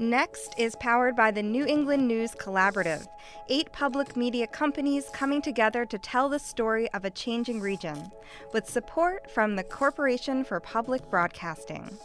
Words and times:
Next 0.00 0.54
is 0.56 0.76
powered 0.76 1.14
by 1.14 1.30
the 1.30 1.42
New 1.42 1.66
England 1.66 2.08
News 2.08 2.30
Collaborative, 2.34 3.06
eight 3.50 3.70
public 3.70 4.16
media 4.16 4.46
companies 4.46 5.10
coming 5.12 5.42
together 5.42 5.84
to 5.84 5.98
tell 5.98 6.30
the 6.30 6.38
story 6.38 6.90
of 6.92 7.04
a 7.04 7.10
changing 7.10 7.60
region, 7.60 8.10
with 8.54 8.66
support 8.66 9.30
from 9.30 9.56
the 9.56 9.62
Corporation 9.62 10.42
for 10.42 10.58
Public 10.58 11.10
Broadcasting. 11.10 11.98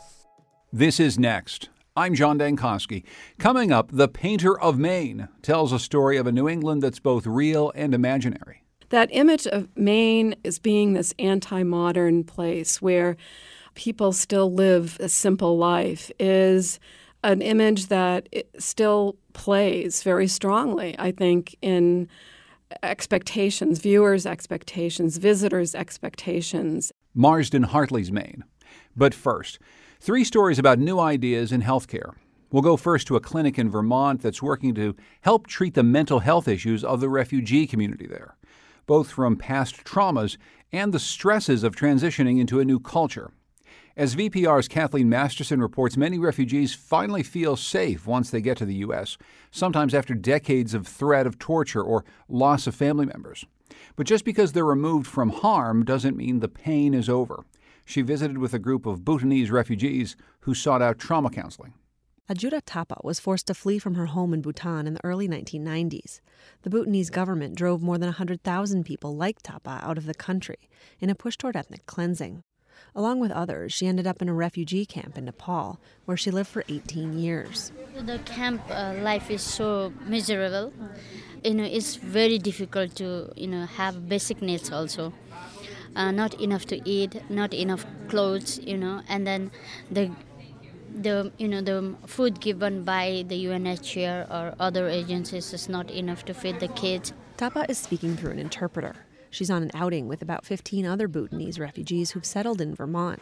This 0.74 1.00
is 1.00 1.18
Next. 1.18 1.70
I'm 1.96 2.16
John 2.16 2.38
Dankosky. 2.38 3.06
Coming 3.40 3.72
up, 3.72 3.88
The 3.94 4.10
Painter 4.10 4.60
of 4.60 4.78
Maine 4.78 5.30
tells 5.42 5.72
a 5.72 5.80
story 5.80 6.18
of 6.18 6.28
a 6.28 6.34
New 6.34 6.50
England 6.50 6.84
that's 6.84 7.00
both 7.00 7.26
real 7.26 7.72
and 7.76 7.94
imaginary. 7.94 8.66
That 8.90 9.08
image 9.14 9.48
of 9.48 9.70
Maine 9.78 10.36
as 10.44 10.60
being 10.60 10.92
this 10.92 11.14
anti 11.18 11.64
modern 11.64 12.26
place 12.26 12.82
where 12.82 13.16
people 13.74 14.12
still 14.12 14.52
live 14.54 14.98
a 15.00 15.08
simple 15.08 15.58
life 15.58 16.12
is 16.20 16.78
an 17.26 17.42
image 17.42 17.88
that 17.88 18.30
still 18.60 19.18
plays 19.34 20.04
very 20.04 20.28
strongly, 20.28 20.96
I 21.00 21.12
think, 21.12 21.56
in 21.62 22.08
expectations, 22.84 23.80
viewers' 23.80 24.26
expectations, 24.28 25.18
visitors' 25.18 25.74
expectations. 25.74 26.92
Marsden 27.16 27.64
Hartley's 27.64 28.12
Maine. 28.12 28.44
But 28.96 29.14
first, 29.14 29.58
three 30.00 30.24
stories 30.24 30.60
about 30.60 30.78
new 30.78 31.00
ideas 31.00 31.52
in 31.52 31.64
healthcare. 31.64 32.14
We'll 32.52 32.62
go 32.62 32.78
first 32.78 33.08
to 33.08 33.16
a 33.16 33.20
clinic 33.20 33.58
in 33.58 33.72
Vermont 33.72 34.22
that's 34.22 34.42
working 34.42 34.76
to 34.76 34.96
help 35.22 35.48
treat 35.48 35.74
the 35.74 35.84
mental 35.84 36.20
health 36.20 36.48
issues 36.48 36.84
of 36.84 37.02
the 37.02 37.10
refugee 37.10 37.66
community 37.66 38.06
there, 38.06 38.38
both 38.86 39.10
from 39.10 39.36
past 39.36 39.84
traumas 39.84 40.38
and 40.72 40.94
the 40.94 41.00
stresses 41.00 41.64
of 41.64 41.76
transitioning 41.76 42.40
into 42.40 42.60
a 42.60 42.66
new 42.66 42.80
culture. 42.80 43.32
As 43.98 44.14
VPR's 44.14 44.68
Kathleen 44.68 45.08
Masterson 45.08 45.62
reports, 45.62 45.96
many 45.96 46.20
refugees 46.20 46.74
finally 46.74 47.24
feel 47.24 47.56
safe 47.56 48.06
once 48.06 48.30
they 48.30 48.42
get 48.42 48.58
to 48.58 48.66
the 48.66 48.76
U.S., 48.76 49.18
sometimes 49.52 49.94
after 49.94 50.14
decades 50.14 50.74
of 50.74 50.86
threat 50.86 51.26
of 51.26 51.40
torture 51.40 51.82
or 51.82 52.04
loss 52.28 52.68
of 52.68 52.76
family 52.76 53.06
members. 53.06 53.46
But 53.96 54.06
just 54.06 54.26
because 54.26 54.52
they're 54.52 54.66
removed 54.66 55.08
from 55.08 55.30
harm 55.30 55.86
doesn't 55.86 56.18
mean 56.18 56.42
the 56.42 56.50
pain 56.50 56.94
is 56.94 57.08
over. 57.08 57.46
She 57.86 58.02
visited 58.02 58.38
with 58.38 58.54
a 58.54 58.60
group 58.60 58.86
of 58.86 59.06
Bhutanese 59.06 59.50
refugees 59.50 60.18
who 60.42 60.54
sought 60.54 60.82
out 60.82 61.00
trauma 61.00 61.30
counseling. 61.30 61.74
Ajuda 62.30 62.64
Thapa 62.66 62.98
was 63.02 63.22
forced 63.22 63.48
to 63.48 63.54
flee 63.54 63.80
from 63.80 63.96
her 63.96 64.08
home 64.08 64.34
in 64.34 64.42
Bhutan 64.42 64.88
in 64.88 64.96
the 64.96 65.06
early 65.06 65.30
1990s. 65.30 66.20
The 66.64 66.70
Bhutanese 66.70 67.10
government 67.10 67.56
drove 67.56 67.82
more 67.82 67.98
than 67.98 68.08
100,000 68.08 68.84
people 68.84 69.16
like 69.16 69.42
Thapa 69.42 69.80
out 69.82 69.98
of 69.98 70.06
the 70.06 70.14
country 70.14 70.70
in 71.00 71.10
a 71.10 71.16
push 71.16 71.38
toward 71.38 71.56
ethnic 71.56 71.86
cleansing. 71.86 72.44
Along 72.96 73.20
with 73.20 73.32
others, 73.32 73.74
she 73.74 73.88
ended 73.88 74.08
up 74.08 74.22
in 74.22 74.30
a 74.30 74.34
refugee 74.34 74.86
camp 74.86 75.18
in 75.18 75.26
Nepal, 75.26 75.80
where 76.06 76.18
she 76.18 76.32
lived 76.32 76.50
for 76.50 76.64
18 76.70 77.18
years. 77.18 77.72
The 77.98 78.20
camp 78.20 78.62
uh, 78.70 78.96
life 79.02 79.30
is 79.30 79.42
so 79.42 79.94
miserable. 80.06 80.74
You 81.44 81.54
know, 81.56 81.64
it's 81.64 81.96
very 81.96 82.38
difficult 82.38 82.96
to, 82.96 83.32
you 83.36 83.48
know, 83.48 83.66
have 83.66 84.08
basic 84.08 84.42
needs 84.42 84.72
also. 84.72 85.14
Uh, 85.96 86.12
not 86.12 86.40
enough 86.42 86.66
to 86.66 86.90
eat, 86.90 87.22
not 87.30 87.54
enough 87.54 87.86
clothes, 88.10 88.60
you 88.60 88.78
know, 88.78 89.02
and 89.08 89.26
then 89.26 89.52
the 89.90 90.12
the 90.96 91.32
you 91.38 91.48
know 91.48 91.62
the 91.62 91.96
food 92.06 92.40
given 92.40 92.84
by 92.84 93.24
the 93.28 93.46
UNHCR 93.46 94.30
or 94.30 94.56
other 94.60 94.88
agencies 94.88 95.54
is 95.54 95.68
not 95.68 95.92
enough 95.92 96.26
to 96.26 96.34
feed 96.34 96.60
the 96.60 96.68
kids. 96.70 97.14
Thapa 97.38 97.66
is 97.70 97.78
speaking 97.78 98.16
through 98.16 98.32
an 98.32 98.40
interpreter. 98.40 98.96
She's 99.36 99.52
on 99.52 99.64
an 99.64 99.72
outing 99.74 100.08
with 100.08 100.22
about 100.22 100.46
15 100.46 100.86
other 100.86 101.10
Bhutanese 101.10 101.60
refugees 101.60 102.12
who've 102.12 102.24
settled 102.24 102.62
in 102.62 102.74
Vermont. 102.74 103.22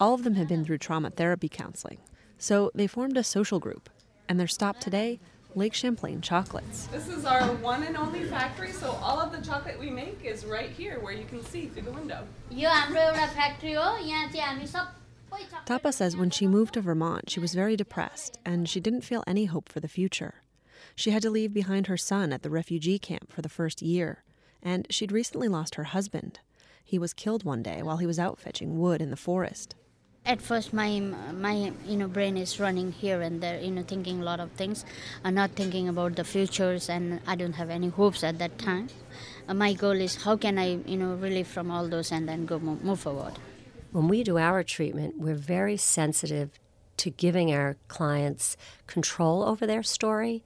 All 0.00 0.12
of 0.12 0.24
them 0.24 0.34
have 0.34 0.48
been 0.48 0.64
through 0.64 0.78
trauma 0.78 1.10
therapy 1.10 1.48
counseling. 1.48 1.98
So 2.36 2.72
they 2.74 2.88
formed 2.88 3.16
a 3.16 3.22
social 3.22 3.60
group, 3.60 3.88
and 4.28 4.40
their 4.40 4.48
stop 4.48 4.80
today 4.80 5.20
Lake 5.54 5.72
Champlain 5.72 6.20
Chocolates. 6.20 6.88
This 6.88 7.06
is 7.06 7.24
our 7.24 7.54
one 7.58 7.84
and 7.84 7.96
only 7.96 8.24
factory, 8.24 8.72
so 8.72 8.98
all 9.00 9.20
of 9.20 9.30
the 9.30 9.40
chocolate 9.40 9.78
we 9.78 9.88
make 9.88 10.24
is 10.24 10.44
right 10.44 10.70
here 10.70 10.98
where 10.98 11.12
you 11.12 11.24
can 11.26 11.44
see 11.44 11.66
through 11.66 11.82
the 11.82 11.92
window. 11.92 12.26
Thapa 15.64 15.92
says 15.92 16.16
when 16.16 16.30
she 16.30 16.48
moved 16.48 16.74
to 16.74 16.80
Vermont, 16.80 17.30
she 17.30 17.38
was 17.38 17.54
very 17.54 17.76
depressed 17.76 18.36
and 18.44 18.68
she 18.68 18.80
didn't 18.80 19.02
feel 19.02 19.22
any 19.28 19.44
hope 19.44 19.68
for 19.68 19.78
the 19.78 19.86
future. 19.86 20.42
She 20.96 21.12
had 21.12 21.22
to 21.22 21.30
leave 21.30 21.54
behind 21.54 21.86
her 21.86 21.96
son 21.96 22.32
at 22.32 22.42
the 22.42 22.50
refugee 22.50 22.98
camp 22.98 23.32
for 23.32 23.42
the 23.42 23.48
first 23.48 23.80
year 23.80 24.24
and 24.66 24.84
she'd 24.90 25.12
recently 25.12 25.46
lost 25.46 25.76
her 25.76 25.84
husband. 25.84 26.40
He 26.84 26.98
was 26.98 27.14
killed 27.14 27.44
one 27.44 27.62
day 27.62 27.84
while 27.84 27.98
he 27.98 28.06
was 28.06 28.18
out 28.18 28.40
fetching 28.40 28.80
wood 28.80 29.00
in 29.00 29.10
the 29.10 29.16
forest. 29.16 29.76
At 30.24 30.42
first, 30.42 30.72
my 30.72 30.98
my 30.98 31.72
you 31.86 31.96
know 31.96 32.08
brain 32.08 32.36
is 32.36 32.58
running 32.58 32.90
here 32.90 33.20
and 33.22 33.40
there, 33.40 33.60
you 33.60 33.70
know, 33.70 33.84
thinking 33.84 34.20
a 34.20 34.24
lot 34.24 34.40
of 34.40 34.50
things, 34.62 34.84
and 35.22 35.36
not 35.36 35.52
thinking 35.52 35.88
about 35.88 36.16
the 36.16 36.24
futures, 36.24 36.88
and 36.88 37.20
I 37.28 37.36
don't 37.36 37.52
have 37.52 37.70
any 37.70 37.90
hopes 37.90 38.24
at 38.24 38.40
that 38.40 38.58
time. 38.58 38.88
Uh, 39.48 39.54
my 39.54 39.72
goal 39.72 40.00
is 40.08 40.16
how 40.24 40.36
can 40.36 40.58
I 40.58 40.68
you 40.84 40.96
know 40.96 41.14
relieve 41.14 41.46
from 41.46 41.70
all 41.70 41.88
those 41.88 42.10
and 42.10 42.28
then 42.28 42.44
go 42.44 42.58
move 42.58 42.98
forward. 42.98 43.34
When 43.92 44.08
we 44.08 44.24
do 44.24 44.36
our 44.36 44.64
treatment, 44.64 45.14
we're 45.16 45.42
very 45.56 45.76
sensitive 45.76 46.58
to 46.96 47.10
giving 47.10 47.54
our 47.54 47.76
clients 47.86 48.56
control 48.88 49.44
over 49.44 49.64
their 49.64 49.84
story 49.84 50.42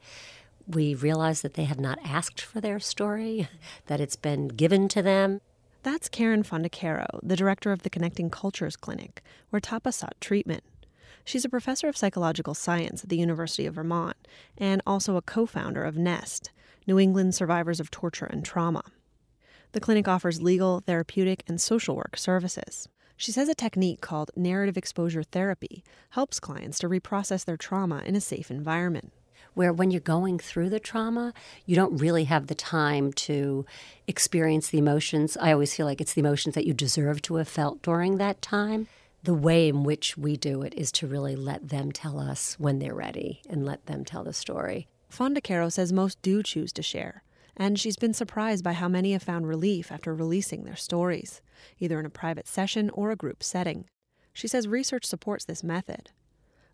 we 0.74 0.94
realize 0.94 1.42
that 1.42 1.54
they 1.54 1.64
have 1.64 1.80
not 1.80 1.98
asked 2.04 2.40
for 2.40 2.60
their 2.60 2.78
story, 2.80 3.48
that 3.86 4.00
it's 4.00 4.16
been 4.16 4.48
given 4.48 4.88
to 4.88 5.02
them. 5.02 5.40
That's 5.82 6.08
Karen 6.08 6.42
Fondacaro, 6.42 7.20
the 7.22 7.36
director 7.36 7.72
of 7.72 7.82
the 7.82 7.90
Connecting 7.90 8.30
Cultures 8.30 8.76
Clinic, 8.76 9.22
where 9.48 9.60
Thapa 9.60 9.92
sought 9.92 10.20
treatment. 10.20 10.62
She's 11.24 11.44
a 11.44 11.48
professor 11.48 11.88
of 11.88 11.96
psychological 11.96 12.54
science 12.54 13.02
at 13.02 13.08
the 13.08 13.16
University 13.16 13.66
of 13.66 13.74
Vermont 13.74 14.16
and 14.58 14.82
also 14.86 15.16
a 15.16 15.22
co 15.22 15.46
founder 15.46 15.84
of 15.84 15.96
NEST, 15.96 16.50
New 16.86 16.98
England 16.98 17.34
Survivors 17.34 17.80
of 17.80 17.90
Torture 17.90 18.26
and 18.26 18.44
Trauma. 18.44 18.82
The 19.72 19.80
clinic 19.80 20.08
offers 20.08 20.42
legal, 20.42 20.80
therapeutic, 20.80 21.44
and 21.46 21.60
social 21.60 21.96
work 21.96 22.16
services. 22.16 22.88
She 23.16 23.32
says 23.32 23.48
a 23.48 23.54
technique 23.54 24.00
called 24.00 24.30
narrative 24.34 24.76
exposure 24.76 25.22
therapy 25.22 25.84
helps 26.10 26.40
clients 26.40 26.78
to 26.80 26.88
reprocess 26.88 27.44
their 27.44 27.56
trauma 27.56 28.02
in 28.04 28.16
a 28.16 28.20
safe 28.20 28.50
environment 28.50 29.12
where 29.60 29.74
when 29.74 29.90
you're 29.90 30.00
going 30.00 30.38
through 30.38 30.70
the 30.70 30.80
trauma, 30.80 31.34
you 31.66 31.76
don't 31.76 31.98
really 31.98 32.24
have 32.24 32.46
the 32.46 32.54
time 32.54 33.12
to 33.12 33.66
experience 34.06 34.70
the 34.70 34.78
emotions. 34.78 35.36
I 35.38 35.52
always 35.52 35.74
feel 35.74 35.84
like 35.84 36.00
it's 36.00 36.14
the 36.14 36.22
emotions 36.22 36.54
that 36.54 36.64
you 36.64 36.72
deserve 36.72 37.20
to 37.20 37.34
have 37.34 37.46
felt 37.46 37.82
during 37.82 38.16
that 38.16 38.40
time. 38.40 38.88
The 39.22 39.34
way 39.34 39.68
in 39.68 39.84
which 39.84 40.16
we 40.16 40.38
do 40.38 40.62
it 40.62 40.72
is 40.78 40.90
to 40.92 41.06
really 41.06 41.36
let 41.36 41.68
them 41.68 41.92
tell 41.92 42.18
us 42.18 42.54
when 42.58 42.78
they're 42.78 42.94
ready 42.94 43.42
and 43.50 43.66
let 43.66 43.84
them 43.84 44.02
tell 44.02 44.24
the 44.24 44.32
story. 44.32 44.88
Fondacaro 45.12 45.70
says 45.70 45.92
most 45.92 46.22
do 46.22 46.42
choose 46.42 46.72
to 46.72 46.82
share, 46.82 47.22
and 47.54 47.78
she's 47.78 47.96
been 47.96 48.14
surprised 48.14 48.64
by 48.64 48.72
how 48.72 48.88
many 48.88 49.12
have 49.12 49.22
found 49.22 49.46
relief 49.46 49.92
after 49.92 50.14
releasing 50.14 50.64
their 50.64 50.74
stories, 50.74 51.42
either 51.78 52.00
in 52.00 52.06
a 52.06 52.08
private 52.08 52.48
session 52.48 52.88
or 52.94 53.10
a 53.10 53.14
group 53.14 53.42
setting. 53.42 53.84
She 54.32 54.48
says 54.48 54.66
research 54.66 55.04
supports 55.04 55.44
this 55.44 55.62
method. 55.62 56.12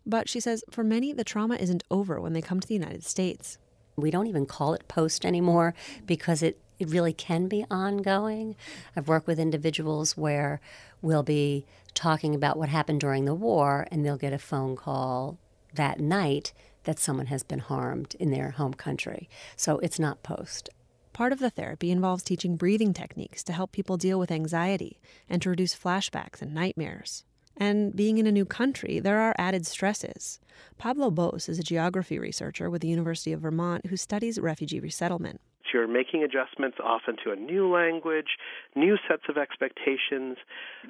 But 0.07 0.29
she 0.29 0.39
says 0.39 0.63
for 0.71 0.85
many, 0.85 1.11
the 1.11 1.25
trauma 1.25 1.55
isn't 1.55 1.83
over 1.91 2.21
when 2.21 2.31
they 2.31 2.41
come 2.41 2.61
to 2.61 2.67
the 2.67 2.73
United 2.73 3.03
States. 3.03 3.57
We 3.97 4.09
don't 4.09 4.27
even 4.27 4.45
call 4.45 4.73
it 4.73 4.87
post 4.87 5.25
anymore 5.25 5.73
because 6.05 6.41
it, 6.41 6.59
it 6.79 6.89
really 6.89 7.11
can 7.11 7.47
be 7.47 7.65
ongoing. 7.69 8.55
I've 8.95 9.09
worked 9.09 9.27
with 9.27 9.37
individuals 9.37 10.15
where 10.15 10.61
we'll 11.01 11.23
be 11.23 11.65
talking 11.93 12.33
about 12.33 12.57
what 12.57 12.69
happened 12.69 13.01
during 13.01 13.25
the 13.25 13.35
war 13.35 13.85
and 13.91 14.05
they'll 14.05 14.17
get 14.17 14.31
a 14.31 14.39
phone 14.39 14.77
call 14.77 15.37
that 15.73 15.99
night 15.99 16.53
that 16.85 16.99
someone 16.99 17.25
has 17.25 17.43
been 17.43 17.59
harmed 17.59 18.15
in 18.17 18.31
their 18.31 18.51
home 18.51 18.73
country. 18.73 19.27
So 19.57 19.77
it's 19.79 19.99
not 19.99 20.23
post. 20.23 20.69
Part 21.11 21.33
of 21.33 21.39
the 21.39 21.49
therapy 21.49 21.91
involves 21.91 22.23
teaching 22.23 22.55
breathing 22.55 22.93
techniques 22.93 23.43
to 23.43 23.51
help 23.51 23.73
people 23.73 23.97
deal 23.97 24.19
with 24.19 24.31
anxiety 24.31 25.01
and 25.27 25.41
to 25.41 25.49
reduce 25.49 25.75
flashbacks 25.75 26.41
and 26.41 26.53
nightmares. 26.53 27.25
And 27.57 27.95
being 27.95 28.19
in 28.19 28.27
a 28.27 28.31
new 28.31 28.45
country, 28.45 28.99
there 28.99 29.19
are 29.19 29.33
added 29.37 29.65
stresses. 29.65 30.39
Pablo 30.77 31.09
Bose 31.09 31.49
is 31.49 31.59
a 31.59 31.63
geography 31.63 32.19
researcher 32.19 32.69
with 32.69 32.81
the 32.81 32.87
University 32.87 33.33
of 33.33 33.41
Vermont 33.41 33.87
who 33.87 33.97
studies 33.97 34.39
refugee 34.39 34.79
resettlement. 34.79 35.41
You're 35.73 35.87
making 35.87 36.23
adjustments 36.23 36.77
often 36.81 37.17
to 37.25 37.31
a 37.31 37.35
new 37.35 37.69
language, 37.69 38.37
new 38.75 38.97
sets 39.07 39.23
of 39.27 39.37
expectations, 39.37 40.37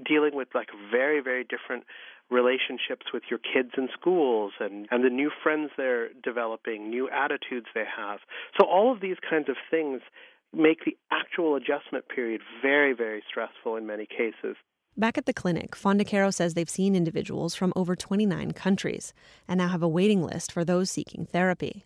dealing 0.05 0.35
with 0.35 0.49
like 0.53 0.69
very, 0.91 1.19
very 1.19 1.43
different 1.43 1.83
relationships 2.29 3.07
with 3.13 3.23
your 3.29 3.39
kids 3.39 3.71
in 3.77 3.87
schools 3.99 4.53
and, 4.59 4.87
and 4.91 5.03
the 5.03 5.09
new 5.09 5.31
friends 5.41 5.71
they're 5.77 6.09
developing, 6.23 6.89
new 6.89 7.09
attitudes 7.09 7.67
they 7.73 7.85
have. 7.85 8.19
So 8.59 8.67
all 8.67 8.91
of 8.91 9.01
these 9.01 9.17
kinds 9.27 9.49
of 9.49 9.55
things 9.71 10.01
make 10.53 10.85
the 10.85 10.97
actual 11.11 11.55
adjustment 11.55 12.07
period 12.13 12.41
very, 12.61 12.93
very 12.93 13.23
stressful 13.29 13.77
in 13.77 13.85
many 13.85 14.05
cases. 14.05 14.55
Back 14.99 15.19
at 15.19 15.27
the 15.27 15.33
clinic, 15.33 15.75
Fondacaro 15.75 16.33
says 16.33 16.55
they've 16.55 16.67
seen 16.67 16.95
individuals 16.95 17.53
from 17.53 17.71
over 17.75 17.95
29 17.95 18.53
countries 18.53 19.13
and 19.47 19.59
now 19.59 19.67
have 19.67 19.83
a 19.83 19.87
waiting 19.87 20.23
list 20.23 20.51
for 20.51 20.65
those 20.65 20.89
seeking 20.89 21.27
therapy. 21.27 21.85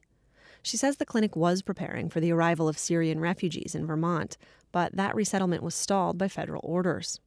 She 0.64 0.78
says 0.78 0.96
the 0.96 1.06
clinic 1.06 1.36
was 1.36 1.62
preparing 1.62 2.10
for 2.10 2.22
the 2.22 2.32
arrival 2.32 2.70
of 2.70 2.78
Syrian 2.78 3.20
refugees 3.20 3.76
in 3.76 3.86
Vermont, 3.86 4.38
but 4.72 4.96
that 4.96 5.14
resettlement 5.14 5.62
was 5.62 5.76
stalled 5.76 6.18
by 6.18 6.30
federal 6.30 6.62
orders. 6.64 7.20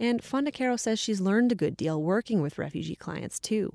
And 0.00 0.20
Fondacaro 0.20 0.78
says 0.78 0.98
she's 0.98 1.20
learned 1.20 1.52
a 1.52 1.56
good 1.56 1.76
deal 1.76 2.02
working 2.02 2.42
with 2.42 2.58
refugee 2.58 2.96
clients, 2.96 3.38
too. 3.38 3.72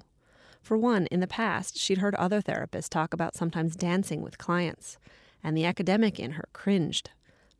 For 0.62 0.78
one, 0.78 1.06
in 1.08 1.22
the 1.22 1.28
past, 1.28 1.78
she'd 1.78 2.00
heard 2.00 2.16
other 2.16 2.42
therapists 2.42 2.90
talk 2.90 3.14
about 3.14 3.36
sometimes 3.36 3.78
dancing 3.78 4.22
with 4.22 4.38
clients, 4.38 4.98
and 5.42 5.56
the 5.56 5.66
academic 5.66 6.20
in 6.20 6.31
her 6.31 6.50
cringed. 6.52 7.12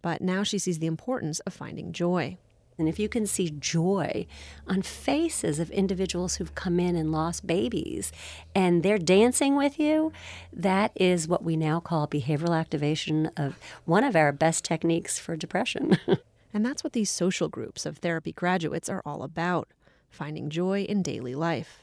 But 0.02 0.22
now 0.22 0.44
she 0.44 0.60
sees 0.60 0.80
the 0.80 0.88
importance 0.88 1.40
of 1.42 1.54
finding 1.54 1.94
joy. 1.94 2.38
And 2.78 2.90
if 2.90 3.00
you 3.00 3.10
can 3.10 3.26
see 3.26 3.50
joy 3.60 4.26
on 4.68 4.82
faces 4.82 5.60
of 5.60 5.70
individuals 5.72 6.36
who've 6.36 6.56
come 6.56 6.80
in 6.80 6.96
and 6.96 7.12
lost 7.12 7.46
babies 7.46 8.12
and 8.56 8.84
they're 8.84 8.98
dancing 8.98 9.56
with 9.56 9.80
you, 9.80 10.12
that 10.52 10.92
is 10.96 11.28
what 11.28 11.44
we 11.44 11.56
now 11.56 11.80
call 11.80 12.08
behavioral 12.08 12.58
activation 12.58 13.28
of 13.38 13.60
one 13.86 14.04
of 14.04 14.16
our 14.16 14.32
best 14.32 14.64
techniques 14.64 15.20
for 15.20 15.36
depression. 15.36 15.98
and 16.54 16.66
that's 16.66 16.84
what 16.84 16.94
these 16.94 17.10
social 17.10 17.48
groups 17.48 17.86
of 17.86 17.98
therapy 17.98 18.32
graduates 18.32 18.90
are 18.90 19.02
all 19.06 19.24
about 19.24 19.70
finding 20.10 20.50
joy 20.50 20.84
in 20.84 21.02
daily 21.02 21.36
life. 21.36 21.83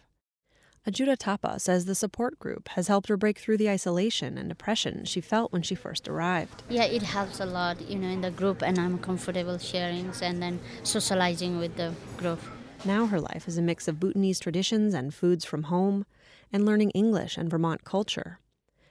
Ajuda 0.91 1.17
Thapa 1.17 1.61
says 1.61 1.85
the 1.85 1.95
support 1.95 2.37
group 2.41 2.67
has 2.71 2.89
helped 2.89 3.09
her 3.09 3.17
break 3.17 3.39
through 3.39 3.59
the 3.59 3.71
isolation 3.71 4.37
and 4.37 4.49
depression 4.49 5.05
she 5.05 5.21
felt 5.21 5.53
when 5.53 5.63
she 5.63 5.77
first 5.77 6.09
arrived. 6.09 6.65
Yeah, 6.69 6.83
it 6.83 7.03
helps 7.03 7.39
a 7.39 7.47
lot, 7.47 7.81
you 7.89 7.97
know, 7.97 8.09
in 8.09 8.23
the 8.23 8.33
group, 8.33 8.61
and 8.61 8.77
I'm 8.77 8.99
comfortable 8.99 9.57
sharing 9.59 10.13
and 10.21 10.43
then 10.43 10.59
socializing 10.83 11.59
with 11.59 11.77
the 11.77 11.95
group. 12.17 12.41
Now 12.85 13.07
her 13.07 13.21
life 13.21 13.47
is 13.47 13.57
a 13.57 13.63
mix 13.63 13.87
of 13.87 14.01
Bhutanese 14.01 14.41
traditions 14.41 14.93
and 14.93 15.15
foods 15.15 15.45
from 15.45 15.65
home, 15.65 16.07
and 16.53 16.67
learning 16.67 16.91
English 16.91 17.37
and 17.37 17.49
Vermont 17.49 17.85
culture. 17.85 18.41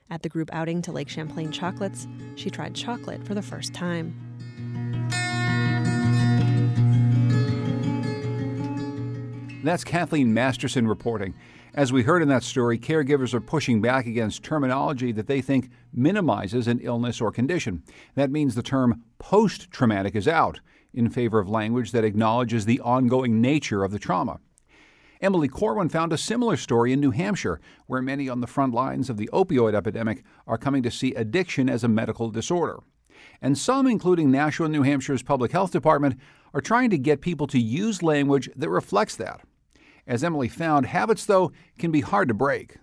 At 0.10 0.24
the 0.24 0.30
group 0.30 0.50
outing 0.54 0.82
to 0.84 0.94
Lake 0.94 1.10
Champlain 1.10 1.52
Chocolates, 1.52 2.08
she 2.38 2.50
tried 2.50 2.76
chocolate 2.76 3.26
for 3.26 3.34
the 3.34 3.42
first 3.42 3.74
time. 3.74 4.16
That's 9.62 9.84
Kathleen 9.84 10.34
Masterson 10.34 10.88
reporting. 10.88 11.34
As 11.76 11.94
we 11.94 12.02
heard 12.02 12.24
in 12.24 12.30
that 12.30 12.44
story, 12.44 12.80
caregivers 12.80 13.34
are 13.34 13.42
pushing 13.42 13.80
back 13.80 14.08
against 14.08 14.42
terminology 14.42 15.12
that 15.12 15.28
they 15.28 15.40
think 15.40 15.70
minimizes 15.94 16.68
an 16.68 16.80
illness 16.80 17.22
or 17.22 17.32
condition. 17.32 17.84
That 18.16 18.32
means 18.32 18.56
the 18.56 18.64
term 18.64 19.04
post 19.20 19.70
traumatic 19.70 20.16
is 20.16 20.28
out 20.28 20.62
in 20.94 21.12
favor 21.12 21.38
of 21.38 21.48
language 21.48 21.92
that 21.92 22.04
acknowledges 22.04 22.66
the 22.66 22.80
ongoing 22.80 23.40
nature 23.40 23.84
of 23.84 23.92
the 23.92 24.00
trauma. 24.00 24.40
Emily 25.22 25.48
Corwin 25.48 25.90
found 25.90 26.12
a 26.12 26.18
similar 26.18 26.58
story 26.58 26.92
in 26.92 27.00
New 27.00 27.12
Hampshire, 27.12 27.60
where 27.86 28.02
many 28.02 28.28
on 28.28 28.42
the 28.42 28.48
front 28.48 28.74
lines 28.74 29.10
of 29.10 29.18
the 29.18 29.30
opioid 29.32 29.76
epidemic 29.76 30.24
are 30.48 30.58
coming 30.58 30.82
to 30.82 30.90
see 30.90 31.14
addiction 31.14 31.70
as 31.70 31.84
a 31.84 31.90
medical 31.90 32.32
disorder. 32.32 32.80
And 33.42 33.58
some, 33.58 33.86
including 33.86 34.32
Nashua, 34.32 34.70
New 34.70 34.82
Hampshire's 34.82 35.22
Public 35.22 35.52
Health 35.52 35.72
Department, 35.72 36.20
are 36.54 36.62
trying 36.62 36.90
to 36.90 36.98
get 36.98 37.22
people 37.22 37.46
to 37.48 37.60
use 37.60 38.02
language 38.02 38.50
that 38.56 38.70
reflects 38.70 39.16
that. 39.18 39.42
As 40.10 40.24
Emily 40.24 40.48
found, 40.48 40.88
habits, 40.88 41.24
though, 41.24 41.52
can 41.78 41.92
be 41.92 42.02
hard 42.02 42.30
to 42.30 42.34
break. 42.34 42.78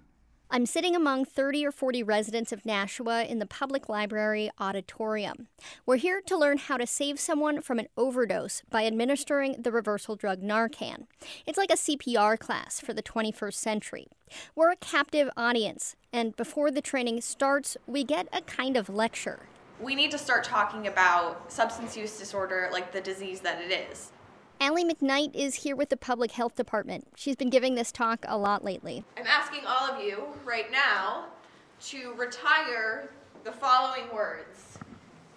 I'm 0.49 0.65
sitting 0.65 0.95
among 0.95 1.25
30 1.25 1.67
or 1.67 1.73
40 1.73 2.05
residents 2.05 2.53
of 2.53 2.65
Nashua 2.65 3.25
in 3.25 3.41
the 3.41 3.47
public 3.47 3.89
library 3.89 4.49
auditorium. 4.61 5.49
We're 5.85 5.97
here 5.97 6.21
to 6.25 6.39
learn 6.39 6.59
how 6.59 6.77
to 6.77 6.87
save 6.87 7.19
someone 7.19 7.63
from 7.63 7.81
an 7.81 7.89
overdose 7.97 8.63
by 8.71 8.87
administering 8.87 9.57
the 9.61 9.73
reversal 9.73 10.15
drug 10.15 10.41
Narcan. 10.41 11.09
It's 11.47 11.59
like 11.59 11.73
a 11.73 11.77
CPR 11.77 12.39
class 12.39 12.79
for 12.79 12.93
the 12.95 13.03
21st 13.03 13.55
century. 13.55 14.07
We're 14.55 14.71
a 14.71 14.77
captive 14.77 15.29
audience, 15.37 15.97
and 16.13 16.37
before 16.37 16.71
the 16.71 16.81
training 16.81 17.23
starts, 17.23 17.77
we 17.89 18.05
get 18.05 18.29
a 18.33 18.41
kind 18.43 18.77
of 18.77 18.89
lecture. 18.89 19.49
We 19.81 19.97
need 19.97 20.13
to 20.13 20.19
start 20.19 20.45
talking 20.45 20.87
about 20.87 21.51
substance 21.51 21.97
use 21.97 22.17
disorder 22.21 22.69
like 22.71 22.93
the 22.93 23.01
disease 23.01 23.41
that 23.41 23.61
it 23.61 23.91
is. 23.91 24.13
Allie 24.59 24.85
McKnight 24.85 25.35
is 25.35 25.57
here 25.57 25.77
with 25.77 25.91
the 25.91 25.99
Public 25.99 26.33
Health 26.33 26.55
Department. 26.55 27.09
She's 27.15 27.37
been 27.37 27.51
giving 27.51 27.75
this 27.75 27.93
talk 27.93 28.25
a 28.27 28.39
lot 28.39 28.65
lately. 28.65 29.05
I'm 29.19 29.27
asking 29.27 29.67
all 29.67 29.91
of 29.91 30.03
you 30.03 30.25
right 30.47 30.73
now 30.73 31.27
to 31.89 32.15
retire 32.15 33.11
the 33.45 33.53
following 33.53 34.05
words 34.15 34.79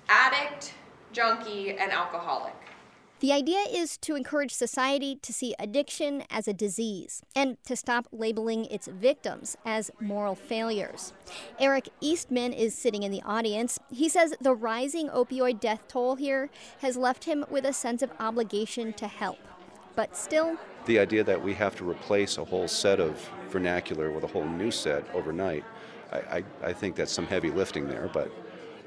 addict, 0.07 0.73
junkie, 1.11 1.71
and 1.71 1.91
alcoholic. 1.91 2.55
The 3.19 3.33
idea 3.33 3.65
is 3.69 3.97
to 3.97 4.15
encourage 4.15 4.53
society 4.53 5.17
to 5.23 5.33
see 5.33 5.53
addiction 5.59 6.23
as 6.29 6.47
a 6.47 6.53
disease 6.53 7.21
and 7.35 7.57
to 7.65 7.75
stop 7.75 8.07
labeling 8.13 8.63
its 8.65 8.87
victims 8.87 9.57
as 9.65 9.91
moral 9.99 10.35
failures. 10.35 11.11
Eric 11.59 11.89
Eastman 11.99 12.53
is 12.53 12.73
sitting 12.73 13.03
in 13.03 13.11
the 13.11 13.21
audience. 13.23 13.77
He 13.91 14.07
says 14.07 14.33
the 14.39 14.55
rising 14.55 15.09
opioid 15.09 15.59
death 15.59 15.81
toll 15.89 16.15
here 16.15 16.49
has 16.79 16.95
left 16.95 17.25
him 17.25 17.43
with 17.49 17.65
a 17.65 17.73
sense 17.73 18.01
of 18.01 18.11
obligation 18.21 18.93
to 18.93 19.07
help. 19.07 19.39
But 19.97 20.15
still, 20.15 20.57
the 20.85 20.99
idea 20.99 21.25
that 21.25 21.43
we 21.43 21.53
have 21.55 21.75
to 21.75 21.89
replace 21.89 22.37
a 22.37 22.45
whole 22.45 22.69
set 22.69 23.01
of 23.01 23.29
vernacular 23.49 24.11
with 24.11 24.23
a 24.23 24.27
whole 24.27 24.47
new 24.47 24.71
set 24.71 25.03
overnight, 25.13 25.65
I, 26.13 26.17
I, 26.17 26.43
I 26.63 26.73
think 26.73 26.95
that's 26.95 27.11
some 27.11 27.27
heavy 27.27 27.51
lifting 27.51 27.89
there, 27.89 28.09
but 28.13 28.31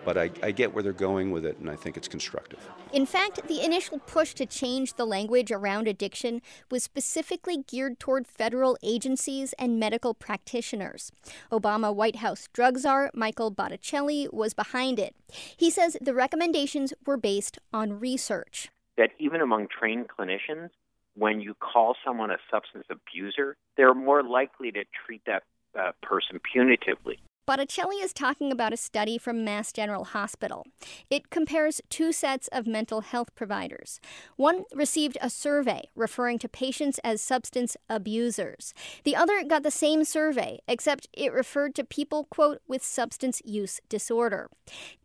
but 0.05 0.19
I, 0.19 0.31
I, 0.43 0.51
get 0.51 0.75
where 0.75 0.83
they're 0.83 0.93
going 0.93 1.31
with 1.31 1.45
it, 1.45 1.59
and 1.59 1.71
I 1.71 1.77
think 1.77 1.97
it's 1.97 2.09
constructive. 2.09 2.59
In 2.93 3.07
fact, 3.07 3.47
the 3.49 3.65
initial 3.65 3.99
push 3.99 4.35
to 4.35 4.47
change 4.47 4.95
the 4.95 5.05
language 5.05 5.51
around 5.51 5.89
addiction 5.89 6.43
was 6.71 6.83
specifically 6.83 7.65
geared 7.67 7.99
toward 7.99 8.27
federal 8.27 8.77
agencies 8.83 9.53
and 9.59 9.79
medical 9.79 10.15
practitioners. 10.15 11.13
Obama 11.51 11.95
White 11.95 12.17
House 12.17 12.49
drug 12.53 12.79
czar 12.79 13.11
Michael 13.15 13.51
Botticelli 13.51 14.29
was 14.33 14.55
behind 14.55 14.99
it. 14.99 15.15
He 15.57 15.71
says 15.71 15.97
the 16.01 16.15
recommendations 16.15 16.93
were 17.07 17.17
based 17.17 17.59
on 17.73 17.99
research. 18.01 18.71
That 18.97 19.11
even 19.19 19.41
among 19.41 19.69
trained 19.69 20.07
clinicians, 20.09 20.71
when 21.15 21.41
you 21.41 21.55
call 21.55 21.97
someone 22.05 22.31
a 22.31 22.39
substance 22.51 22.87
abuser, 22.91 23.57
they're 23.77 23.95
more 23.95 24.23
likely 24.23 24.71
to 24.73 24.85
treat 25.07 25.23
that 25.27 25.45
uh, 25.79 25.93
person 26.03 26.41
punitively. 26.55 27.19
Botticelli 27.45 27.97
is 27.97 28.13
talking 28.13 28.53
about 28.53 28.73
a 28.73 28.77
study 28.77 29.19
from 29.19 29.45
Mass 29.45 29.73
General 29.73 30.05
Hospital. 30.05 30.65
It 31.11 31.29
compares 31.29 31.81
two 31.91 32.13
sets 32.13 32.47
of 32.53 32.69
mental 32.69 33.01
health 33.01 33.35
providers. 33.35 33.99
One 34.37 34.63
received 34.73 35.19
a 35.21 35.29
survey 35.29 35.89
referring 35.97 36.39
to 36.39 36.49
patients 36.49 37.01
as 37.03 37.21
substance 37.21 37.77
abusers. 37.91 38.73
The 39.03 39.17
other 39.17 39.43
got 39.43 39.65
the 39.65 39.73
same 39.73 40.05
survey, 40.05 40.61
except 40.69 41.09
it 41.13 41.33
referred 41.33 41.75
to 41.75 41.85
people, 41.85 42.29
quote, 42.31 42.61
with 42.69 42.85
substance 42.85 43.43
use 43.45 43.81
disorder. 43.89 44.49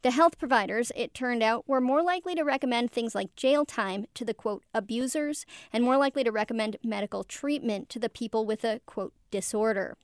The 0.04 0.12
health 0.12 0.38
providers, 0.38 0.92
it 0.96 1.16
turned 1.16 1.42
out, 1.42 1.68
were 1.68 1.82
more 1.82 2.04
likely 2.04 2.36
to 2.36 2.44
recommend 2.44 2.92
things 2.92 3.16
like 3.16 3.36
jail 3.36 3.66
time 3.66 4.06
to 4.14 4.24
the, 4.24 4.36
quote, 4.36 4.64
abusers 4.76 5.48
and 5.74 5.84
more 5.84 5.98
likely 5.98 6.24
to 6.24 6.32
recommend 6.32 6.78
medical 6.84 7.24
treatment 7.24 7.90
to 7.90 7.98
the 7.98 8.10
people 8.10 8.46
with 8.46 8.64
a, 8.64 8.80
quote, 8.86 9.14
disorder. 9.32 9.98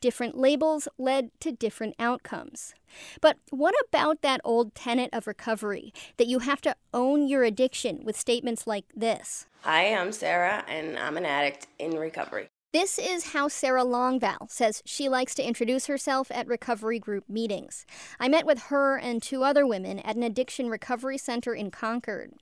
Different 0.00 0.36
labels 0.36 0.88
led 0.98 1.30
to 1.40 1.52
different 1.52 1.94
outcomes. 1.98 2.74
But 3.20 3.38
what 3.50 3.74
about 3.88 4.22
that 4.22 4.40
old 4.44 4.74
tenet 4.74 5.10
of 5.12 5.26
recovery 5.26 5.92
that 6.16 6.26
you 6.26 6.40
have 6.40 6.60
to 6.62 6.76
own 6.92 7.26
your 7.26 7.44
addiction 7.44 8.04
with 8.04 8.18
statements 8.18 8.66
like 8.66 8.84
this? 8.94 9.46
Hi, 9.62 9.94
I'm 9.94 10.12
Sarah, 10.12 10.64
and 10.68 10.98
I'm 10.98 11.16
an 11.16 11.26
addict 11.26 11.68
in 11.78 11.92
recovery. 11.92 12.48
This 12.72 12.98
is 12.98 13.34
how 13.34 13.48
Sarah 13.48 13.84
Longval 13.84 14.50
says 14.50 14.82
she 14.86 15.06
likes 15.06 15.34
to 15.34 15.46
introduce 15.46 15.88
herself 15.88 16.30
at 16.30 16.46
recovery 16.46 16.98
group 16.98 17.28
meetings. 17.28 17.84
I 18.18 18.28
met 18.28 18.46
with 18.46 18.64
her 18.64 18.96
and 18.96 19.22
two 19.22 19.44
other 19.44 19.66
women 19.66 19.98
at 19.98 20.16
an 20.16 20.22
addiction 20.22 20.70
recovery 20.70 21.18
center 21.18 21.54
in 21.54 21.70
Concord. 21.70 22.32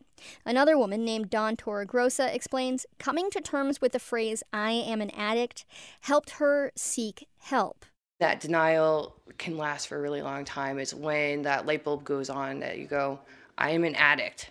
Another 0.45 0.77
woman 0.77 1.05
named 1.05 1.31
Dawn 1.31 1.57
Torregrossa 1.57 2.35
explains 2.35 2.87
coming 2.99 3.31
to 3.31 3.41
terms 3.41 3.81
with 3.81 3.93
the 3.93 3.99
phrase, 3.99 4.43
I 4.53 4.73
am 4.73 5.00
an 5.00 5.11
addict, 5.11 5.65
helped 6.00 6.31
her 6.31 6.73
seek 6.77 7.27
help. 7.39 7.85
That 8.19 8.41
denial 8.41 9.17
can 9.39 9.57
last 9.57 9.89
for 9.89 9.97
a 9.97 10.00
really 10.00 10.23
long 10.23 10.45
time. 10.45 10.79
It's 10.79 10.93
when 10.93 11.43
that 11.43 11.67
light 11.67 11.85
bulb 11.85 12.05
goes 12.05 12.29
on 12.29 12.61
that 12.61 12.79
you 12.79 12.87
go, 12.87 13.19
I 13.57 13.71
am 13.71 13.85
an 13.85 13.95
addict 13.95 14.50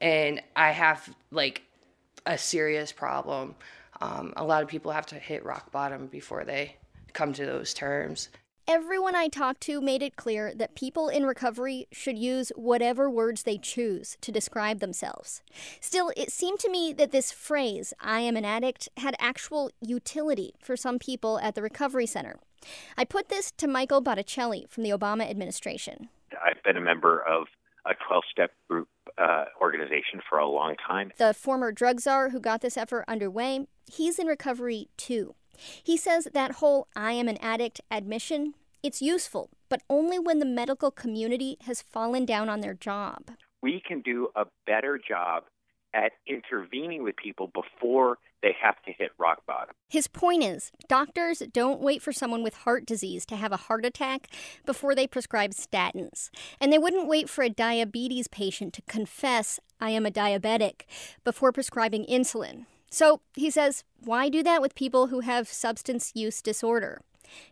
and 0.00 0.42
I 0.54 0.70
have 0.70 1.08
like 1.30 1.62
a 2.26 2.36
serious 2.36 2.92
problem 2.92 3.54
um, 4.00 4.32
a 4.36 4.44
lot 4.44 4.62
of 4.62 4.68
people 4.68 4.92
have 4.92 5.06
to 5.06 5.16
hit 5.16 5.44
rock 5.44 5.72
bottom 5.72 6.06
before 6.06 6.44
they 6.44 6.76
come 7.12 7.32
to 7.32 7.44
those 7.44 7.74
terms. 7.74 8.28
Everyone 8.70 9.16
I 9.16 9.28
talked 9.28 9.62
to 9.62 9.80
made 9.80 10.02
it 10.02 10.16
clear 10.16 10.52
that 10.54 10.74
people 10.74 11.08
in 11.08 11.24
recovery 11.24 11.86
should 11.90 12.18
use 12.18 12.52
whatever 12.54 13.08
words 13.08 13.44
they 13.44 13.56
choose 13.56 14.18
to 14.20 14.30
describe 14.30 14.80
themselves. 14.80 15.40
Still, 15.80 16.12
it 16.18 16.30
seemed 16.30 16.58
to 16.58 16.70
me 16.70 16.92
that 16.92 17.10
this 17.10 17.32
phrase, 17.32 17.94
I 17.98 18.20
am 18.20 18.36
an 18.36 18.44
addict, 18.44 18.90
had 18.98 19.16
actual 19.18 19.70
utility 19.80 20.52
for 20.60 20.76
some 20.76 20.98
people 20.98 21.38
at 21.38 21.54
the 21.54 21.62
recovery 21.62 22.04
center. 22.04 22.40
I 22.94 23.06
put 23.06 23.30
this 23.30 23.52
to 23.52 23.66
Michael 23.66 24.02
Botticelli 24.02 24.66
from 24.68 24.82
the 24.82 24.90
Obama 24.90 25.30
administration. 25.30 26.10
I've 26.32 26.62
been 26.62 26.76
a 26.76 26.82
member 26.82 27.22
of 27.22 27.46
a 27.86 27.94
12 28.06 28.24
step 28.30 28.50
group 28.68 28.88
uh, 29.16 29.46
organization 29.62 30.20
for 30.28 30.36
a 30.36 30.46
long 30.46 30.74
time. 30.86 31.12
The 31.16 31.32
former 31.32 31.72
drug 31.72 32.00
czar 32.00 32.28
who 32.28 32.38
got 32.38 32.60
this 32.60 32.76
effort 32.76 33.06
underway, 33.08 33.66
he's 33.90 34.18
in 34.18 34.26
recovery 34.26 34.88
too. 34.98 35.36
He 35.82 35.96
says 35.96 36.28
that 36.32 36.52
whole 36.52 36.88
I 36.94 37.12
am 37.12 37.28
an 37.28 37.38
addict 37.38 37.80
admission, 37.90 38.54
it's 38.82 39.02
useful, 39.02 39.50
but 39.68 39.82
only 39.90 40.18
when 40.18 40.38
the 40.38 40.46
medical 40.46 40.90
community 40.90 41.56
has 41.66 41.82
fallen 41.82 42.24
down 42.24 42.48
on 42.48 42.60
their 42.60 42.74
job. 42.74 43.30
We 43.62 43.82
can 43.86 44.00
do 44.00 44.28
a 44.36 44.44
better 44.66 44.98
job 44.98 45.44
at 45.94 46.12
intervening 46.26 47.02
with 47.02 47.16
people 47.16 47.50
before 47.52 48.18
they 48.42 48.54
have 48.62 48.80
to 48.82 48.92
hit 48.92 49.10
rock 49.18 49.38
bottom. 49.46 49.74
His 49.88 50.06
point 50.06 50.44
is 50.44 50.70
doctors 50.86 51.42
don't 51.52 51.80
wait 51.80 52.02
for 52.02 52.12
someone 52.12 52.42
with 52.42 52.54
heart 52.54 52.86
disease 52.86 53.26
to 53.26 53.36
have 53.36 53.52
a 53.52 53.56
heart 53.56 53.84
attack 53.84 54.28
before 54.64 54.94
they 54.94 55.06
prescribe 55.06 55.52
statins. 55.52 56.30
And 56.60 56.72
they 56.72 56.78
wouldn't 56.78 57.08
wait 57.08 57.28
for 57.28 57.42
a 57.42 57.50
diabetes 57.50 58.28
patient 58.28 58.74
to 58.74 58.82
confess, 58.82 59.58
I 59.80 59.90
am 59.90 60.06
a 60.06 60.10
diabetic, 60.10 60.82
before 61.24 61.52
prescribing 61.52 62.04
insulin. 62.06 62.66
So, 62.90 63.20
he 63.34 63.50
says, 63.50 63.84
why 64.04 64.28
do 64.28 64.42
that 64.42 64.62
with 64.62 64.74
people 64.74 65.08
who 65.08 65.20
have 65.20 65.48
substance 65.48 66.12
use 66.14 66.40
disorder? 66.40 67.00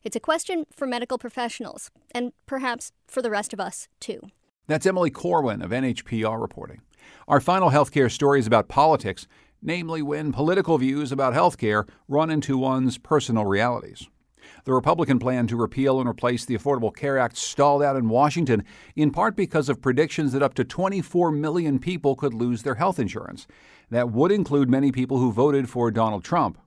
It's 0.02 0.16
a 0.16 0.20
question 0.20 0.64
for 0.74 0.86
medical 0.86 1.18
professionals, 1.18 1.90
and 2.12 2.32
perhaps 2.46 2.92
for 3.06 3.20
the 3.20 3.30
rest 3.30 3.52
of 3.52 3.60
us, 3.60 3.88
too. 4.00 4.20
That's 4.66 4.86
Emily 4.86 5.10
Corwin 5.10 5.62
of 5.62 5.70
NHPR 5.70 6.40
reporting. 6.40 6.80
Our 7.28 7.40
final 7.40 7.70
healthcare 7.70 8.10
story 8.10 8.40
is 8.40 8.46
about 8.46 8.68
politics, 8.68 9.26
namely 9.62 10.02
when 10.02 10.32
political 10.32 10.78
views 10.78 11.12
about 11.12 11.34
healthcare 11.34 11.88
run 12.08 12.30
into 12.30 12.56
one's 12.56 12.98
personal 12.98 13.44
realities. 13.44 14.08
The 14.64 14.72
Republican 14.72 15.18
plan 15.18 15.46
to 15.48 15.56
repeal 15.56 16.00
and 16.00 16.08
replace 16.08 16.44
the 16.44 16.56
Affordable 16.56 16.94
Care 16.94 17.18
Act 17.18 17.36
stalled 17.36 17.82
out 17.82 17.96
in 17.96 18.08
Washington, 18.08 18.64
in 18.94 19.10
part 19.10 19.36
because 19.36 19.68
of 19.68 19.82
predictions 19.82 20.32
that 20.32 20.42
up 20.42 20.54
to 20.54 20.64
24 20.64 21.30
million 21.32 21.78
people 21.78 22.16
could 22.16 22.34
lose 22.34 22.62
their 22.62 22.76
health 22.76 22.98
insurance. 22.98 23.46
That 23.90 24.10
would 24.10 24.32
include 24.32 24.68
many 24.68 24.92
people 24.92 25.18
who 25.18 25.32
voted 25.32 25.70
for 25.70 25.90
Donald 25.90 26.24
Trump. 26.24 26.58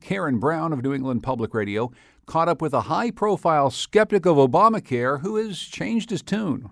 Karen 0.00 0.38
Brown 0.38 0.72
of 0.72 0.82
New 0.82 0.92
England 0.92 1.22
Public 1.22 1.54
Radio 1.54 1.92
caught 2.26 2.48
up 2.48 2.60
with 2.60 2.74
a 2.74 2.82
high 2.82 3.10
profile 3.10 3.70
skeptic 3.70 4.26
of 4.26 4.36
Obamacare 4.36 5.20
who 5.20 5.36
has 5.36 5.58
changed 5.58 6.10
his 6.10 6.22
tune. 6.22 6.70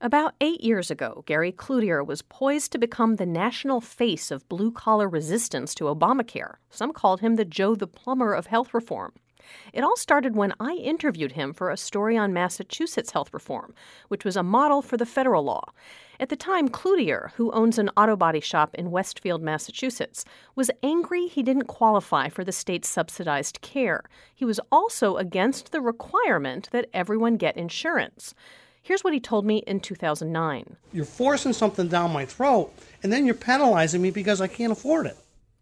About 0.00 0.34
eight 0.40 0.60
years 0.60 0.90
ago, 0.90 1.22
Gary 1.24 1.50
Cloutier 1.50 2.04
was 2.04 2.20
poised 2.20 2.72
to 2.72 2.78
become 2.78 3.14
the 3.14 3.24
national 3.24 3.80
face 3.80 4.30
of 4.30 4.46
blue 4.48 4.70
collar 4.70 5.08
resistance 5.08 5.74
to 5.76 5.84
Obamacare. 5.84 6.56
Some 6.68 6.92
called 6.92 7.20
him 7.20 7.36
the 7.36 7.44
Joe 7.44 7.74
the 7.74 7.86
Plumber 7.86 8.34
of 8.34 8.46
health 8.46 8.74
reform. 8.74 9.12
It 9.72 9.84
all 9.84 9.96
started 9.96 10.36
when 10.36 10.52
I 10.60 10.74
interviewed 10.74 11.32
him 11.32 11.52
for 11.52 11.70
a 11.70 11.76
story 11.76 12.16
on 12.16 12.32
Massachusetts 12.32 13.10
health 13.10 13.32
reform, 13.32 13.74
which 14.08 14.24
was 14.24 14.36
a 14.36 14.42
model 14.42 14.82
for 14.82 14.96
the 14.96 15.06
federal 15.06 15.44
law. 15.44 15.72
At 16.20 16.28
the 16.28 16.36
time, 16.36 16.68
Cloutier, 16.68 17.32
who 17.32 17.50
owns 17.50 17.78
an 17.78 17.90
auto 17.96 18.14
body 18.14 18.40
shop 18.40 18.74
in 18.74 18.90
Westfield, 18.90 19.42
Massachusetts, 19.42 20.24
was 20.54 20.70
angry 20.82 21.26
he 21.26 21.42
didn't 21.42 21.66
qualify 21.66 22.28
for 22.28 22.44
the 22.44 22.52
state's 22.52 22.88
subsidized 22.88 23.60
care. 23.62 24.04
He 24.34 24.44
was 24.44 24.60
also 24.70 25.16
against 25.16 25.72
the 25.72 25.80
requirement 25.80 26.68
that 26.70 26.88
everyone 26.94 27.36
get 27.36 27.56
insurance. 27.56 28.34
Here's 28.80 29.02
what 29.02 29.14
he 29.14 29.20
told 29.20 29.46
me 29.46 29.58
in 29.66 29.80
2009. 29.80 30.76
You're 30.92 31.06
forcing 31.06 31.54
something 31.54 31.88
down 31.88 32.12
my 32.12 32.26
throat, 32.26 32.72
and 33.02 33.12
then 33.12 33.24
you're 33.24 33.34
penalizing 33.34 34.02
me 34.02 34.10
because 34.10 34.40
I 34.42 34.46
can't 34.46 34.72
afford 34.72 35.06
it. 35.06 35.16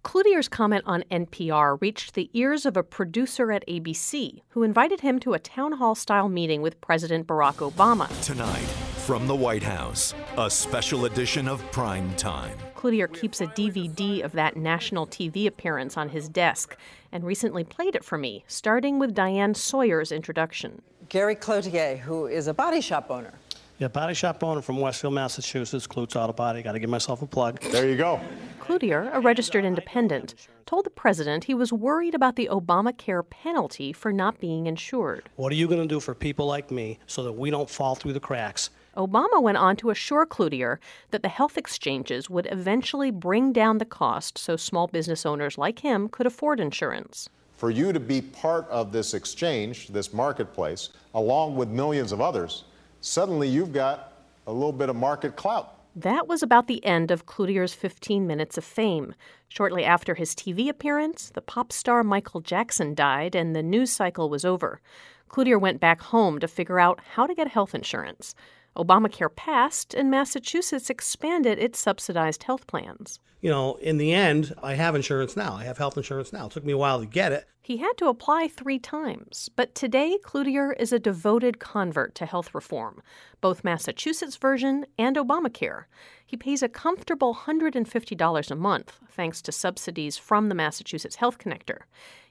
Cloutier's 0.04 0.48
comment 0.48 0.82
on 0.84 1.04
NPR 1.10 1.80
reached 1.80 2.14
the 2.14 2.28
ears 2.32 2.66
of 2.66 2.76
a 2.76 2.82
producer 2.82 3.52
at 3.52 3.66
ABC 3.68 4.42
who 4.48 4.64
invited 4.64 5.00
him 5.00 5.20
to 5.20 5.32
a 5.32 5.38
town 5.38 5.72
hall 5.72 5.94
style 5.94 6.28
meeting 6.28 6.60
with 6.60 6.80
President 6.80 7.26
Barack 7.26 7.70
Obama. 7.70 8.08
Tonight, 8.22 8.66
from 9.06 9.28
the 9.28 9.34
White 9.34 9.62
House, 9.62 10.12
a 10.36 10.50
special 10.50 11.04
edition 11.04 11.46
of 11.46 11.62
Prime 11.70 12.12
Time. 12.16 12.58
Cloutier 12.74 13.06
keeps 13.06 13.40
a 13.40 13.46
DVD 13.46 14.24
of 14.24 14.32
that 14.32 14.56
national 14.56 15.06
TV 15.06 15.46
appearance 15.46 15.96
on 15.96 16.08
his 16.08 16.28
desk 16.28 16.76
and 17.12 17.22
recently 17.22 17.62
played 17.62 17.94
it 17.94 18.04
for 18.04 18.18
me, 18.18 18.44
starting 18.48 18.98
with 18.98 19.14
Diane 19.14 19.54
Sawyer's 19.54 20.10
introduction. 20.10 20.82
Gary 21.10 21.36
Cloutier, 21.36 21.98
who 21.98 22.26
is 22.26 22.48
a 22.48 22.54
body 22.54 22.80
shop 22.80 23.06
owner. 23.08 23.34
Yeah, 23.82 23.88
body 23.88 24.14
shop 24.14 24.44
owner 24.44 24.62
from 24.62 24.78
Westfield, 24.78 25.12
Massachusetts, 25.12 25.88
Klutz 25.88 26.14
Auto 26.14 26.32
Body. 26.32 26.62
Got 26.62 26.74
to 26.74 26.78
give 26.78 26.88
myself 26.88 27.20
a 27.20 27.26
plug. 27.26 27.60
There 27.72 27.88
you 27.88 27.96
go. 27.96 28.20
Cloutier, 28.60 29.12
a 29.12 29.18
registered 29.18 29.64
independent, 29.64 30.36
told 30.66 30.86
the 30.86 30.90
president 30.90 31.42
he 31.42 31.54
was 31.54 31.72
worried 31.72 32.14
about 32.14 32.36
the 32.36 32.48
Obamacare 32.48 33.28
penalty 33.28 33.92
for 33.92 34.12
not 34.12 34.38
being 34.38 34.68
insured. 34.68 35.28
What 35.34 35.50
are 35.50 35.56
you 35.56 35.66
going 35.66 35.82
to 35.82 35.92
do 35.92 35.98
for 35.98 36.14
people 36.14 36.46
like 36.46 36.70
me 36.70 37.00
so 37.08 37.24
that 37.24 37.32
we 37.32 37.50
don't 37.50 37.68
fall 37.68 37.96
through 37.96 38.12
the 38.12 38.20
cracks? 38.20 38.70
Obama 38.96 39.42
went 39.42 39.58
on 39.58 39.74
to 39.78 39.90
assure 39.90 40.26
Cloutier 40.26 40.78
that 41.10 41.22
the 41.22 41.28
health 41.28 41.58
exchanges 41.58 42.30
would 42.30 42.46
eventually 42.52 43.10
bring 43.10 43.52
down 43.52 43.78
the 43.78 43.84
cost 43.84 44.38
so 44.38 44.54
small 44.54 44.86
business 44.86 45.26
owners 45.26 45.58
like 45.58 45.80
him 45.80 46.08
could 46.08 46.28
afford 46.28 46.60
insurance 46.60 47.28
for 47.62 47.70
you 47.70 47.92
to 47.92 48.00
be 48.00 48.20
part 48.20 48.68
of 48.70 48.90
this 48.90 49.14
exchange, 49.14 49.86
this 49.86 50.12
marketplace, 50.12 50.88
along 51.14 51.54
with 51.54 51.68
millions 51.68 52.10
of 52.10 52.20
others, 52.20 52.64
suddenly 53.02 53.48
you've 53.48 53.72
got 53.72 54.14
a 54.46 54.52
little 54.52 54.72
bit 54.72 54.88
of 54.88 54.96
market 54.96 55.36
clout. 55.36 55.78
That 55.94 56.26
was 56.26 56.42
about 56.42 56.68
the 56.68 56.82
end 56.86 57.10
of 57.10 57.26
Cloutier's 57.26 57.74
15 57.74 58.26
minutes 58.26 58.56
of 58.56 58.64
fame. 58.64 59.14
Shortly 59.48 59.84
after 59.84 60.14
his 60.14 60.34
TV 60.34 60.70
appearance, 60.70 61.30
the 61.34 61.42
pop 61.42 61.70
star 61.70 62.02
Michael 62.02 62.40
Jackson 62.40 62.94
died 62.94 63.34
and 63.34 63.54
the 63.54 63.62
news 63.62 63.92
cycle 63.92 64.30
was 64.30 64.44
over. 64.44 64.80
Cloutier 65.28 65.60
went 65.60 65.80
back 65.80 66.00
home 66.00 66.38
to 66.38 66.48
figure 66.48 66.80
out 66.80 67.00
how 67.14 67.26
to 67.26 67.34
get 67.34 67.48
health 67.48 67.74
insurance. 67.74 68.34
Obamacare 68.76 69.34
passed, 69.34 69.92
and 69.92 70.10
Massachusetts 70.10 70.88
expanded 70.88 71.58
its 71.58 71.78
subsidized 71.78 72.44
health 72.44 72.66
plans. 72.66 73.20
You 73.42 73.50
know, 73.50 73.74
in 73.76 73.98
the 73.98 74.14
end, 74.14 74.54
I 74.62 74.74
have 74.74 74.94
insurance 74.94 75.36
now. 75.36 75.54
I 75.54 75.64
have 75.64 75.76
health 75.76 75.98
insurance 75.98 76.32
now. 76.32 76.46
It 76.46 76.52
took 76.52 76.64
me 76.64 76.72
a 76.72 76.78
while 76.78 77.00
to 77.00 77.06
get 77.06 77.32
it. 77.32 77.46
He 77.64 77.76
had 77.76 77.92
to 77.98 78.08
apply 78.08 78.48
three 78.48 78.80
times, 78.80 79.48
but 79.54 79.76
today 79.76 80.18
Cloutier 80.24 80.72
is 80.80 80.92
a 80.92 80.98
devoted 80.98 81.60
convert 81.60 82.12
to 82.16 82.26
health 82.26 82.56
reform, 82.56 83.00
both 83.40 83.62
Massachusetts' 83.62 84.34
version 84.34 84.84
and 84.98 85.16
Obamacare. 85.16 85.84
He 86.26 86.36
pays 86.36 86.64
a 86.64 86.68
comfortable 86.68 87.32
$150 87.46 88.50
a 88.50 88.54
month, 88.56 88.98
thanks 89.12 89.40
to 89.42 89.52
subsidies 89.52 90.18
from 90.18 90.48
the 90.48 90.56
Massachusetts 90.56 91.16
Health 91.16 91.38
Connector. 91.38 91.82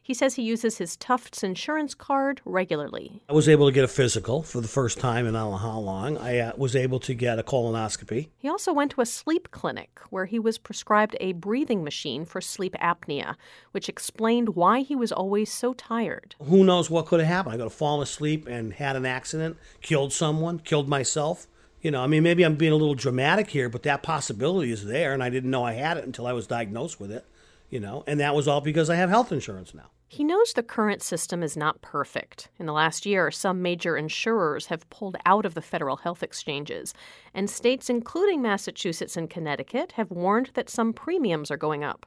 He 0.03 0.15
says 0.15 0.33
he 0.33 0.41
uses 0.41 0.79
his 0.79 0.97
Tufts 0.97 1.43
insurance 1.43 1.93
card 1.93 2.41
regularly. 2.43 3.21
I 3.29 3.33
was 3.33 3.47
able 3.47 3.67
to 3.67 3.71
get 3.71 3.83
a 3.83 3.87
physical 3.87 4.41
for 4.41 4.59
the 4.59 4.67
first 4.67 4.99
time 4.99 5.27
in 5.27 5.35
I 5.35 5.41
don't 5.41 5.51
know 5.51 5.57
how 5.57 5.79
long. 5.79 6.17
I 6.17 6.39
uh, 6.39 6.53
was 6.57 6.75
able 6.75 6.99
to 7.01 7.13
get 7.13 7.37
a 7.37 7.43
colonoscopy. 7.43 8.29
He 8.37 8.49
also 8.49 8.73
went 8.73 8.91
to 8.91 9.01
a 9.01 9.05
sleep 9.05 9.51
clinic 9.51 9.99
where 10.09 10.25
he 10.25 10.39
was 10.39 10.57
prescribed 10.57 11.15
a 11.19 11.33
breathing 11.33 11.83
machine 11.83 12.25
for 12.25 12.41
sleep 12.41 12.75
apnea, 12.81 13.35
which 13.73 13.87
explained 13.87 14.55
why 14.55 14.81
he 14.81 14.95
was 14.95 15.11
always 15.21 15.51
so 15.51 15.73
tired. 15.73 16.35
Who 16.43 16.63
knows 16.63 16.89
what 16.89 17.05
could 17.05 17.19
have 17.19 17.29
happened? 17.29 17.53
I 17.53 17.57
could 17.57 17.65
have 17.65 17.73
fallen 17.73 18.01
asleep 18.01 18.47
and 18.47 18.73
had 18.73 18.95
an 18.95 19.05
accident, 19.05 19.57
killed 19.81 20.11
someone, 20.13 20.59
killed 20.59 20.89
myself. 20.89 21.47
You 21.81 21.91
know, 21.91 22.03
I 22.03 22.07
mean, 22.07 22.23
maybe 22.23 22.43
I'm 22.43 22.55
being 22.55 22.71
a 22.71 22.75
little 22.75 22.95
dramatic 22.95 23.49
here, 23.49 23.69
but 23.69 23.83
that 23.83 24.03
possibility 24.03 24.71
is 24.71 24.85
there, 24.85 25.13
and 25.13 25.23
I 25.23 25.29
didn't 25.29 25.49
know 25.49 25.63
I 25.63 25.73
had 25.73 25.97
it 25.97 26.05
until 26.05 26.27
I 26.27 26.33
was 26.33 26.47
diagnosed 26.47 26.99
with 26.99 27.11
it 27.11 27.25
you 27.71 27.79
know, 27.79 28.03
and 28.05 28.19
that 28.19 28.35
was 28.35 28.47
all 28.47 28.61
because 28.61 28.89
I 28.89 28.95
have 28.95 29.09
health 29.09 29.31
insurance 29.31 29.73
now. 29.73 29.89
He 30.07 30.25
knows 30.25 30.51
the 30.51 30.61
current 30.61 31.01
system 31.01 31.41
is 31.41 31.55
not 31.55 31.81
perfect. 31.81 32.49
In 32.59 32.65
the 32.65 32.73
last 32.73 33.05
year, 33.05 33.31
some 33.31 33.61
major 33.61 33.95
insurers 33.95 34.65
have 34.65 34.89
pulled 34.89 35.15
out 35.25 35.45
of 35.45 35.53
the 35.53 35.61
federal 35.61 35.95
health 35.95 36.21
exchanges, 36.21 36.93
and 37.33 37.49
states, 37.49 37.89
including 37.89 38.41
Massachusetts 38.41 39.15
and 39.15 39.29
Connecticut, 39.29 39.93
have 39.93 40.11
warned 40.11 40.51
that 40.53 40.69
some 40.69 40.91
premiums 40.91 41.49
are 41.49 41.57
going 41.57 41.81
up. 41.81 42.05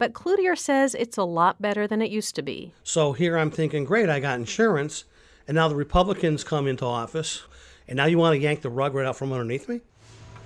But 0.00 0.14
Cloutier 0.14 0.56
says 0.56 0.94
it's 0.94 1.18
a 1.18 1.24
lot 1.24 1.60
better 1.60 1.86
than 1.86 2.00
it 2.00 2.10
used 2.10 2.34
to 2.36 2.42
be. 2.42 2.72
So 2.82 3.12
here 3.12 3.36
I'm 3.36 3.50
thinking, 3.50 3.84
great, 3.84 4.08
I 4.08 4.18
got 4.18 4.38
insurance, 4.38 5.04
and 5.46 5.54
now 5.54 5.68
the 5.68 5.76
Republicans 5.76 6.42
come 6.42 6.66
into 6.66 6.86
office, 6.86 7.42
and 7.86 7.98
now 7.98 8.06
you 8.06 8.16
want 8.16 8.34
to 8.34 8.40
yank 8.40 8.62
the 8.62 8.70
rug 8.70 8.94
right 8.94 9.04
out 9.04 9.16
from 9.16 9.30
underneath 9.30 9.68
me? 9.68 9.82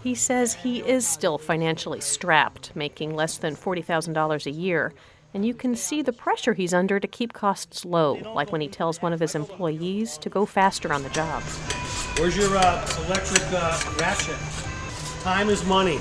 He 0.03 0.17
says 0.17 0.55
he 0.55 0.81
is 0.81 1.07
still 1.07 1.39
financially 1.39 2.01
strapped, 2.01 2.75
making 2.75 3.15
less 3.15 3.39
than 3.39 3.55
$40,000 3.55 4.47
a 4.47 4.51
year. 4.51 4.93
And 5.35 5.47
you 5.47 5.55
can 5.55 5.77
see 5.77 6.03
the 6.03 6.13
pressure 6.13 6.55
he's 6.55 6.75
under 6.75 6.99
to 6.99 7.07
keep 7.07 7.33
costs 7.33 7.85
low, 7.85 8.15
like 8.35 8.51
when 8.51 8.61
he 8.61 8.67
tells 8.67 9.01
one 9.01 9.13
of 9.13 9.21
his 9.21 9.37
employees 9.37 10.19
to 10.19 10.29
go 10.29 10.47
faster 10.47 10.93
on 10.93 11.05
the 11.05 11.11
job. 11.11 11.45
Where's 12.19 12.37
your 12.37 12.57
uh, 12.57 12.85
electric 13.07 13.45
uh, 13.53 13.81
ratchet? 14.01 14.35
Time 15.23 15.49
is 15.49 15.65
money. 15.65 16.01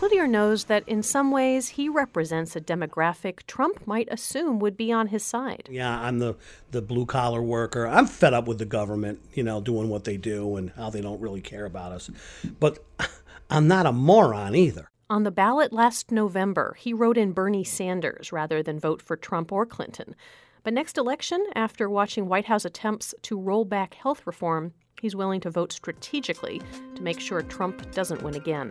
Cloutier 0.00 0.26
knows 0.26 0.64
that 0.64 0.88
in 0.88 1.02
some 1.02 1.30
ways 1.30 1.68
he 1.68 1.86
represents 1.86 2.56
a 2.56 2.60
demographic 2.62 3.42
Trump 3.46 3.86
might 3.86 4.08
assume 4.10 4.58
would 4.58 4.74
be 4.74 4.90
on 4.90 5.08
his 5.08 5.22
side. 5.22 5.68
Yeah, 5.70 5.94
I'm 6.00 6.20
the, 6.20 6.36
the 6.70 6.80
blue 6.80 7.04
collar 7.04 7.42
worker. 7.42 7.86
I'm 7.86 8.06
fed 8.06 8.32
up 8.32 8.48
with 8.48 8.56
the 8.56 8.64
government, 8.64 9.20
you 9.34 9.42
know, 9.42 9.60
doing 9.60 9.90
what 9.90 10.04
they 10.04 10.16
do 10.16 10.56
and 10.56 10.70
how 10.70 10.88
they 10.88 11.02
don't 11.02 11.20
really 11.20 11.42
care 11.42 11.66
about 11.66 11.92
us. 11.92 12.10
But 12.58 12.82
I'm 13.50 13.68
not 13.68 13.84
a 13.84 13.92
moron 13.92 14.54
either. 14.54 14.88
On 15.10 15.24
the 15.24 15.30
ballot 15.30 15.70
last 15.70 16.10
November, 16.10 16.74
he 16.78 16.94
wrote 16.94 17.18
in 17.18 17.32
Bernie 17.32 17.62
Sanders 17.62 18.32
rather 18.32 18.62
than 18.62 18.80
vote 18.80 19.02
for 19.02 19.18
Trump 19.18 19.52
or 19.52 19.66
Clinton. 19.66 20.16
But 20.62 20.72
next 20.72 20.96
election, 20.96 21.44
after 21.54 21.90
watching 21.90 22.26
White 22.26 22.46
House 22.46 22.64
attempts 22.64 23.14
to 23.20 23.38
roll 23.38 23.66
back 23.66 23.92
health 23.92 24.26
reform, 24.26 24.72
he's 25.02 25.14
willing 25.14 25.42
to 25.42 25.50
vote 25.50 25.72
strategically 25.72 26.62
to 26.94 27.02
make 27.02 27.20
sure 27.20 27.42
Trump 27.42 27.92
doesn't 27.92 28.22
win 28.22 28.34
again. 28.34 28.70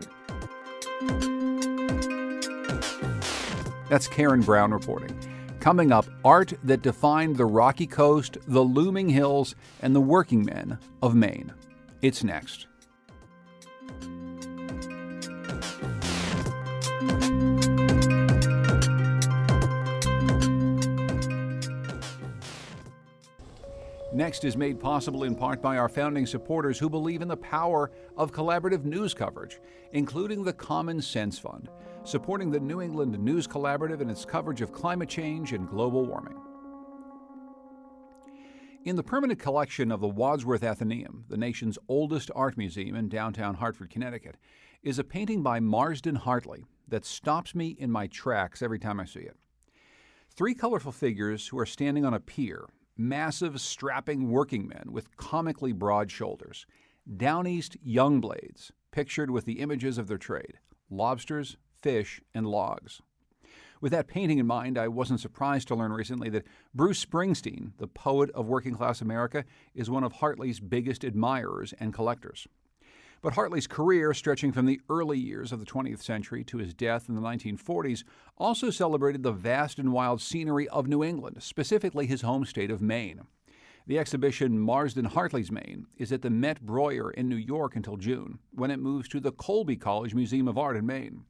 That's 3.89 4.07
Karen 4.07 4.41
Brown 4.41 4.71
reporting. 4.71 5.17
Coming 5.59 5.91
up, 5.91 6.05
art 6.23 6.53
that 6.63 6.81
defined 6.81 7.37
the 7.37 7.45
rocky 7.45 7.87
coast, 7.87 8.37
the 8.47 8.63
looming 8.63 9.09
hills, 9.09 9.55
and 9.81 9.95
the 9.95 10.01
working 10.01 10.45
men 10.45 10.77
of 11.01 11.15
Maine. 11.15 11.53
It's 12.01 12.23
next. 12.23 12.67
Next 24.19 24.43
is 24.43 24.57
made 24.57 24.81
possible 24.81 25.23
in 25.23 25.33
part 25.33 25.61
by 25.61 25.77
our 25.77 25.87
founding 25.87 26.25
supporters 26.25 26.77
who 26.77 26.89
believe 26.89 27.21
in 27.21 27.29
the 27.29 27.37
power 27.37 27.89
of 28.17 28.33
collaborative 28.33 28.83
news 28.83 29.13
coverage, 29.13 29.61
including 29.93 30.43
the 30.43 30.51
Common 30.51 31.01
Sense 31.01 31.39
Fund, 31.39 31.69
supporting 32.03 32.51
the 32.51 32.59
New 32.59 32.81
England 32.81 33.17
News 33.17 33.47
Collaborative 33.47 34.01
in 34.01 34.09
its 34.09 34.25
coverage 34.25 34.59
of 34.59 34.73
climate 34.73 35.07
change 35.07 35.53
and 35.53 35.69
global 35.69 36.05
warming. 36.05 36.35
In 38.83 38.97
the 38.97 39.03
permanent 39.03 39.39
collection 39.39 39.89
of 39.89 40.01
the 40.01 40.09
Wadsworth 40.09 40.63
Atheneum, 40.63 41.23
the 41.29 41.37
nation's 41.37 41.79
oldest 41.87 42.29
art 42.35 42.57
museum 42.57 42.97
in 42.97 43.07
downtown 43.07 43.55
Hartford, 43.55 43.89
Connecticut, 43.89 44.35
is 44.83 44.99
a 44.99 45.05
painting 45.05 45.43
by 45.43 45.61
Marsden 45.61 46.15
Hartley 46.15 46.65
that 46.89 47.05
stops 47.05 47.55
me 47.55 47.69
in 47.79 47.89
my 47.89 48.07
tracks 48.07 48.61
every 48.61 48.79
time 48.79 48.99
I 48.99 49.05
see 49.05 49.21
it. 49.21 49.37
Three 50.29 50.55
colorful 50.55 50.91
figures 50.91 51.47
who 51.47 51.57
are 51.57 51.65
standing 51.65 52.03
on 52.03 52.13
a 52.13 52.19
pier 52.19 52.65
massive, 52.99 53.59
strapping 53.61 54.29
working 54.29 54.67
men 54.67 54.89
with 54.91 55.15
comically 55.17 55.71
broad 55.71 56.11
shoulders. 56.11 56.65
Down 57.17 57.47
East 57.47 57.77
young 57.81 58.19
blades, 58.21 58.71
pictured 58.91 59.31
with 59.31 59.45
the 59.45 59.59
images 59.59 59.97
of 59.97 60.07
their 60.07 60.17
trade 60.17 60.59
lobsters, 60.91 61.55
fish, 61.81 62.19
and 62.33 62.47
logs. 62.47 63.01
With 63.79 63.91
that 63.91 64.07
painting 64.07 64.39
in 64.39 64.47
mind, 64.47 64.77
I 64.77 64.87
wasn't 64.87 65.21
surprised 65.21 65.67
to 65.69 65.75
learn 65.75 65.93
recently 65.93 66.29
that 66.29 66.45
Bruce 66.73 67.03
Springsteen, 67.05 67.71
the 67.77 67.87
poet 67.87 68.29
of 68.31 68.47
working 68.47 68.73
class 68.73 69.01
America, 69.01 69.45
is 69.73 69.89
one 69.89 70.03
of 70.03 70.13
Hartley's 70.13 70.59
biggest 70.59 71.03
admirers 71.03 71.73
and 71.79 71.93
collectors. 71.93 72.47
But 73.21 73.33
Hartley's 73.33 73.67
career, 73.67 74.13
stretching 74.13 74.53
from 74.53 74.65
the 74.65 74.79
early 74.89 75.19
years 75.19 75.51
of 75.51 75.59
the 75.59 75.65
20th 75.65 76.01
century 76.01 76.45
to 76.45 76.57
his 76.57 76.73
death 76.73 77.09
in 77.09 77.15
the 77.15 77.21
1940s, 77.21 78.05
also 78.37 78.69
celebrated 78.69 79.23
the 79.23 79.33
vast 79.33 79.77
and 79.77 79.91
wild 79.91 80.21
scenery 80.21 80.69
of 80.69 80.87
New 80.87 81.03
England, 81.03 81.37
specifically 81.43 82.07
his 82.07 82.21
home 82.21 82.45
state 82.45 82.71
of 82.71 82.81
Maine. 82.81 83.23
The 83.87 83.99
exhibition 83.99 84.57
Marsden 84.57 85.05
Hartley's 85.05 85.51
Maine 85.51 85.87
is 85.97 86.13
at 86.13 86.21
the 86.21 86.29
Met 86.29 86.61
Breuer 86.61 87.11
in 87.11 87.27
New 87.27 87.35
York 87.35 87.75
until 87.75 87.97
June, 87.97 88.39
when 88.51 88.71
it 88.71 88.79
moves 88.79 89.09
to 89.09 89.19
the 89.19 89.33
Colby 89.33 89.75
College 89.75 90.13
Museum 90.15 90.47
of 90.47 90.57
Art 90.57 90.77
in 90.77 90.85
Maine. 90.85 91.25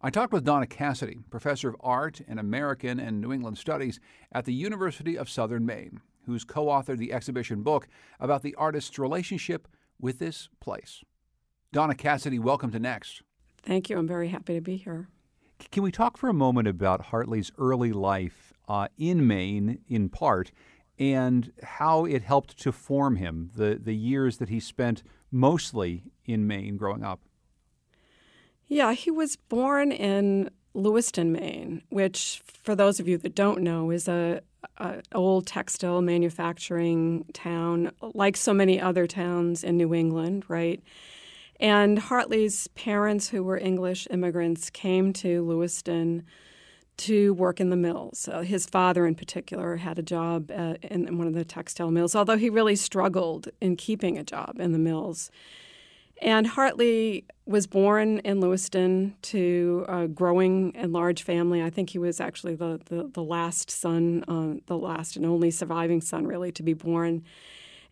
I 0.00 0.08
talked 0.08 0.32
with 0.32 0.44
Donna 0.44 0.66
Cassidy, 0.66 1.18
professor 1.28 1.68
of 1.68 1.76
art 1.80 2.22
and 2.26 2.40
American 2.40 2.98
and 2.98 3.20
New 3.20 3.34
England 3.34 3.58
studies 3.58 4.00
at 4.32 4.46
the 4.46 4.54
University 4.54 5.18
of 5.18 5.28
Southern 5.28 5.66
Maine, 5.66 6.00
who's 6.24 6.44
co 6.44 6.66
authored 6.66 6.96
the 6.96 7.12
exhibition 7.12 7.62
book 7.62 7.88
about 8.18 8.42
the 8.42 8.54
artist's 8.54 8.98
relationship 8.98 9.68
with 10.00 10.18
this 10.18 10.48
place. 10.60 11.02
Donna 11.72 11.94
Cassidy, 11.94 12.40
welcome 12.40 12.72
to 12.72 12.80
Next. 12.80 13.22
Thank 13.62 13.88
you. 13.88 13.96
I'm 13.96 14.08
very 14.08 14.28
happy 14.28 14.54
to 14.54 14.60
be 14.60 14.76
here. 14.76 15.08
Can 15.70 15.84
we 15.84 15.92
talk 15.92 16.16
for 16.16 16.28
a 16.28 16.34
moment 16.34 16.66
about 16.66 17.06
Hartley's 17.06 17.52
early 17.58 17.92
life 17.92 18.52
uh, 18.68 18.88
in 18.98 19.24
Maine, 19.24 19.78
in 19.88 20.08
part, 20.08 20.50
and 20.98 21.52
how 21.62 22.06
it 22.06 22.22
helped 22.22 22.58
to 22.62 22.72
form 22.72 23.16
him, 23.16 23.50
the, 23.54 23.78
the 23.80 23.94
years 23.94 24.38
that 24.38 24.48
he 24.48 24.58
spent 24.58 25.04
mostly 25.30 26.02
in 26.24 26.44
Maine 26.44 26.76
growing 26.76 27.04
up? 27.04 27.20
Yeah, 28.66 28.92
he 28.92 29.12
was 29.12 29.36
born 29.36 29.92
in 29.92 30.50
Lewiston, 30.74 31.30
Maine, 31.30 31.82
which, 31.90 32.42
for 32.44 32.74
those 32.74 32.98
of 32.98 33.06
you 33.06 33.16
that 33.18 33.36
don't 33.36 33.60
know, 33.60 33.92
is 33.92 34.08
a, 34.08 34.40
a, 34.78 35.02
old 35.12 35.46
textile 35.46 36.02
manufacturing 36.02 37.26
town, 37.32 37.92
like 38.00 38.36
so 38.36 38.52
many 38.52 38.80
other 38.80 39.06
towns 39.06 39.62
in 39.62 39.76
New 39.76 39.94
England, 39.94 40.44
right? 40.48 40.82
And 41.60 41.98
Hartley's 41.98 42.68
parents, 42.68 43.28
who 43.28 43.44
were 43.44 43.58
English 43.58 44.08
immigrants, 44.10 44.70
came 44.70 45.12
to 45.14 45.46
Lewiston 45.46 46.24
to 46.96 47.34
work 47.34 47.60
in 47.60 47.68
the 47.68 47.76
mills. 47.76 48.28
Uh, 48.28 48.40
his 48.40 48.66
father, 48.66 49.06
in 49.06 49.14
particular, 49.14 49.76
had 49.76 49.98
a 49.98 50.02
job 50.02 50.50
uh, 50.50 50.74
in 50.82 51.18
one 51.18 51.26
of 51.26 51.34
the 51.34 51.44
textile 51.44 51.90
mills, 51.90 52.16
although 52.16 52.36
he 52.36 52.50
really 52.50 52.76
struggled 52.76 53.48
in 53.60 53.76
keeping 53.76 54.16
a 54.16 54.24
job 54.24 54.56
in 54.58 54.72
the 54.72 54.78
mills. 54.78 55.30
And 56.22 56.46
Hartley 56.46 57.24
was 57.46 57.66
born 57.66 58.18
in 58.18 58.40
Lewiston 58.40 59.16
to 59.22 59.86
a 59.88 60.08
growing 60.08 60.72
and 60.76 60.92
large 60.92 61.22
family. 61.22 61.62
I 61.62 61.70
think 61.70 61.90
he 61.90 61.98
was 61.98 62.20
actually 62.20 62.54
the, 62.54 62.80
the, 62.86 63.10
the 63.12 63.22
last 63.22 63.70
son, 63.70 64.24
uh, 64.28 64.60
the 64.66 64.76
last 64.76 65.16
and 65.16 65.24
only 65.24 65.50
surviving 65.50 66.00
son, 66.02 66.26
really, 66.26 66.52
to 66.52 66.62
be 66.62 66.74
born. 66.74 67.22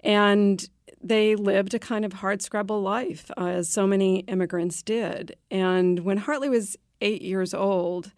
And 0.04 0.68
they 1.02 1.34
lived 1.34 1.74
a 1.74 1.78
kind 1.78 2.04
of 2.04 2.14
hard 2.14 2.42
scrabble 2.42 2.80
life, 2.80 3.30
uh, 3.36 3.46
as 3.46 3.68
so 3.68 3.86
many 3.86 4.20
immigrants 4.20 4.82
did. 4.82 5.36
And 5.50 6.00
when 6.00 6.18
Hartley 6.18 6.48
was 6.48 6.76
eight 7.00 7.22
years 7.22 7.54
old, 7.54 8.12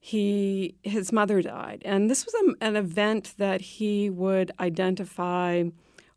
he 0.00 0.74
his 0.82 1.12
mother 1.12 1.42
died, 1.42 1.82
and 1.84 2.10
this 2.10 2.24
was 2.24 2.34
a, 2.34 2.64
an 2.64 2.76
event 2.76 3.34
that 3.36 3.60
he 3.60 4.08
would 4.08 4.50
identify 4.58 5.64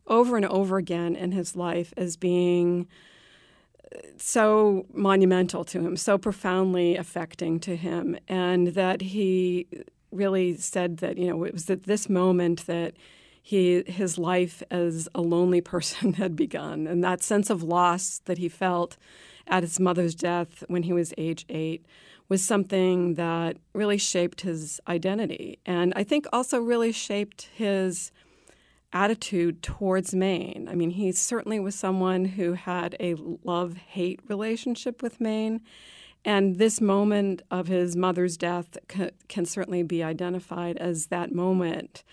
over 0.06 0.36
and 0.36 0.46
over 0.46 0.78
again 0.78 1.14
in 1.14 1.32
his 1.32 1.54
life 1.54 1.92
as 1.96 2.16
being 2.16 2.86
uh, 3.94 3.98
so 4.16 4.86
monumental 4.92 5.64
to 5.64 5.80
him, 5.80 5.96
so 5.96 6.16
profoundly 6.16 6.96
affecting 6.96 7.60
to 7.60 7.76
him, 7.76 8.16
and 8.26 8.68
that 8.68 9.02
he 9.02 9.66
really 10.10 10.56
said 10.56 10.98
that 10.98 11.18
you 11.18 11.28
know 11.28 11.44
it 11.44 11.52
was 11.52 11.68
at 11.68 11.82
this 11.82 12.08
moment 12.08 12.66
that 12.66 12.94
he 13.46 13.82
his 13.86 14.16
life 14.16 14.62
as 14.70 15.06
a 15.14 15.20
lonely 15.20 15.60
person 15.74 16.14
had 16.14 16.34
begun, 16.34 16.86
and 16.86 17.04
that 17.04 17.22
sense 17.22 17.50
of 17.50 17.62
loss 17.62 18.22
that 18.24 18.38
he 18.38 18.48
felt 18.48 18.96
at 19.46 19.62
his 19.62 19.78
mother's 19.78 20.14
death 20.14 20.64
when 20.68 20.84
he 20.84 20.94
was 20.94 21.12
age 21.18 21.44
eight 21.50 21.84
was 22.26 22.42
something 22.42 23.14
that 23.14 23.58
really 23.74 23.98
shaped 23.98 24.40
his 24.40 24.80
identity, 24.88 25.58
and 25.66 25.92
I 25.94 26.04
think 26.04 26.26
also 26.32 26.58
really 26.58 26.90
shaped 26.90 27.50
his 27.54 28.10
attitude 28.94 29.62
towards 29.62 30.14
Maine. 30.14 30.66
I 30.70 30.74
mean, 30.74 30.90
he 30.90 31.12
certainly 31.12 31.60
was 31.60 31.74
someone 31.74 32.24
who 32.24 32.54
had 32.54 32.96
a 32.98 33.14
love 33.42 33.76
hate 33.76 34.20
relationship 34.26 35.02
with 35.02 35.20
Maine. 35.20 35.60
And 36.24 36.56
this 36.56 36.80
moment 36.80 37.42
of 37.50 37.66
his 37.66 37.94
mother's 37.94 38.38
death 38.38 38.78
can 38.88 39.44
certainly 39.44 39.82
be 39.82 40.02
identified 40.02 40.78
as 40.78 41.06
that 41.06 41.34
moment 41.34 42.04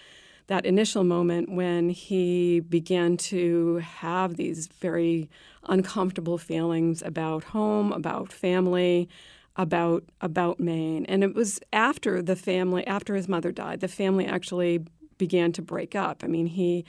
that 0.52 0.66
initial 0.66 1.06
moment 1.06 1.50
when 1.50 1.90
he 1.90 2.60
began 2.60 3.16
to 3.16 3.78
have 3.78 4.36
these 4.36 4.68
very 4.68 5.30
uncomfortable 5.70 6.38
feelings 6.38 7.02
about 7.02 7.46
home, 7.46 7.94
about 7.94 8.34
family, 8.34 9.08
about 9.56 10.04
about 10.20 10.60
Maine. 10.60 11.06
And 11.06 11.24
it 11.24 11.34
was 11.34 11.62
after 11.72 12.22
the 12.22 12.36
family, 12.36 12.86
after 12.86 13.16
his 13.16 13.30
mother 13.30 13.54
died, 13.54 13.80
the 13.80 13.88
family 13.88 14.26
actually 14.26 14.84
began 15.18 15.54
to 15.54 15.62
break 15.62 15.96
up. 15.96 16.22
I 16.22 16.28
mean, 16.28 16.48
he 16.48 16.84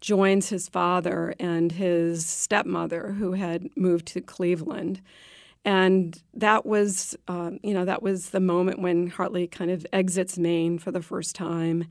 joins 0.00 0.50
his 0.50 0.68
father 0.68 1.34
and 1.40 1.72
his 1.72 2.24
stepmother, 2.24 3.16
who 3.18 3.32
had 3.32 3.68
moved 3.76 4.06
to 4.06 4.20
Cleveland. 4.20 5.00
And 5.64 6.22
that 6.34 6.64
was, 6.64 7.16
um, 7.26 7.58
you 7.64 7.74
know, 7.74 7.84
that 7.84 8.00
was 8.00 8.30
the 8.30 8.38
moment 8.38 8.78
when 8.78 9.08
Hartley 9.08 9.48
kind 9.48 9.72
of 9.72 9.84
exits 9.92 10.38
Maine 10.38 10.78
for 10.78 10.92
the 10.92 11.02
first 11.02 11.34
time 11.34 11.88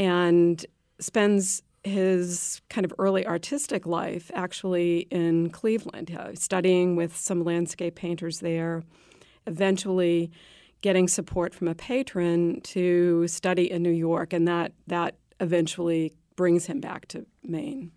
and 0.00 0.64
spends 0.98 1.62
his 1.84 2.62
kind 2.70 2.86
of 2.86 2.92
early 2.98 3.26
artistic 3.26 3.86
life 3.86 4.30
actually 4.34 5.00
in 5.10 5.50
Cleveland, 5.50 6.16
uh, 6.18 6.34
studying 6.34 6.96
with 6.96 7.14
some 7.14 7.44
landscape 7.44 7.96
painters 7.96 8.40
there, 8.40 8.82
eventually 9.46 10.30
getting 10.80 11.06
support 11.06 11.54
from 11.54 11.68
a 11.68 11.74
patron 11.74 12.62
to 12.62 13.28
study 13.28 13.70
in 13.70 13.82
New 13.82 13.90
York, 13.90 14.32
and 14.32 14.48
that 14.48 14.72
that 14.86 15.16
eventually 15.38 16.14
brings 16.34 16.64
him 16.64 16.80
back 16.80 17.06
to 17.08 17.26
Maine. 17.42 17.92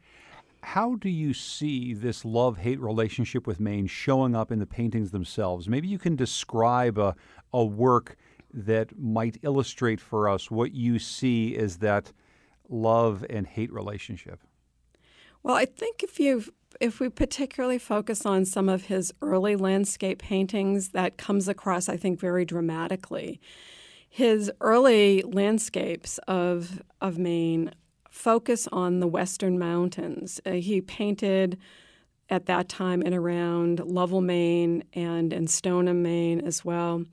How 0.61 0.95
do 0.95 1.09
you 1.09 1.33
see 1.33 1.93
this 1.93 2.25
love 2.25 2.57
hate 2.57 2.81
relationship 2.81 3.47
with 3.47 3.61
Maine 3.61 3.87
showing 3.87 4.35
up 4.35 4.51
in 4.51 4.59
the 4.59 4.65
paintings 4.65 5.11
themselves? 5.11 5.69
Maybe 5.69 5.87
you 5.87 5.99
can 5.99 6.17
describe 6.17 6.97
a, 6.97 7.15
a 7.53 7.63
work 7.63 8.17
that 8.53 8.97
might 8.99 9.37
illustrate 9.41 9.99
for 9.99 10.29
us 10.29 10.51
what 10.51 10.73
you 10.73 10.99
see 10.99 11.55
as 11.57 11.77
that 11.77 12.11
love 12.69 13.25
and 13.29 13.47
hate 13.47 13.71
relationship. 13.73 14.39
Well, 15.41 15.55
I 15.55 15.65
think 15.65 16.03
if 16.03 16.19
you 16.19 16.45
if 16.79 16.99
we 16.99 17.09
particularly 17.09 17.77
focus 17.77 18.25
on 18.25 18.45
some 18.45 18.67
of 18.67 18.85
his 18.85 19.13
early 19.21 19.55
landscape 19.55 20.19
paintings, 20.19 20.89
that 20.89 21.17
comes 21.17 21.47
across, 21.47 21.87
I 21.87 21.97
think, 21.97 22.19
very 22.19 22.45
dramatically. 22.45 23.39
His 24.09 24.51
early 24.61 25.21
landscapes 25.21 26.17
of 26.27 26.81
of 27.01 27.17
Maine 27.17 27.71
focus 28.09 28.67
on 28.71 28.99
the 28.99 29.07
western 29.07 29.57
mountains. 29.57 30.39
Uh, 30.45 30.51
he 30.51 30.81
painted 30.81 31.57
at 32.29 32.45
that 32.45 32.69
time 32.69 33.01
and 33.01 33.13
around 33.13 33.79
Lovell, 33.79 34.21
Maine, 34.21 34.83
and 34.93 35.33
in 35.33 35.47
Stoneham, 35.47 36.03
Maine 36.03 36.39
as 36.39 36.63
well. 36.63 37.05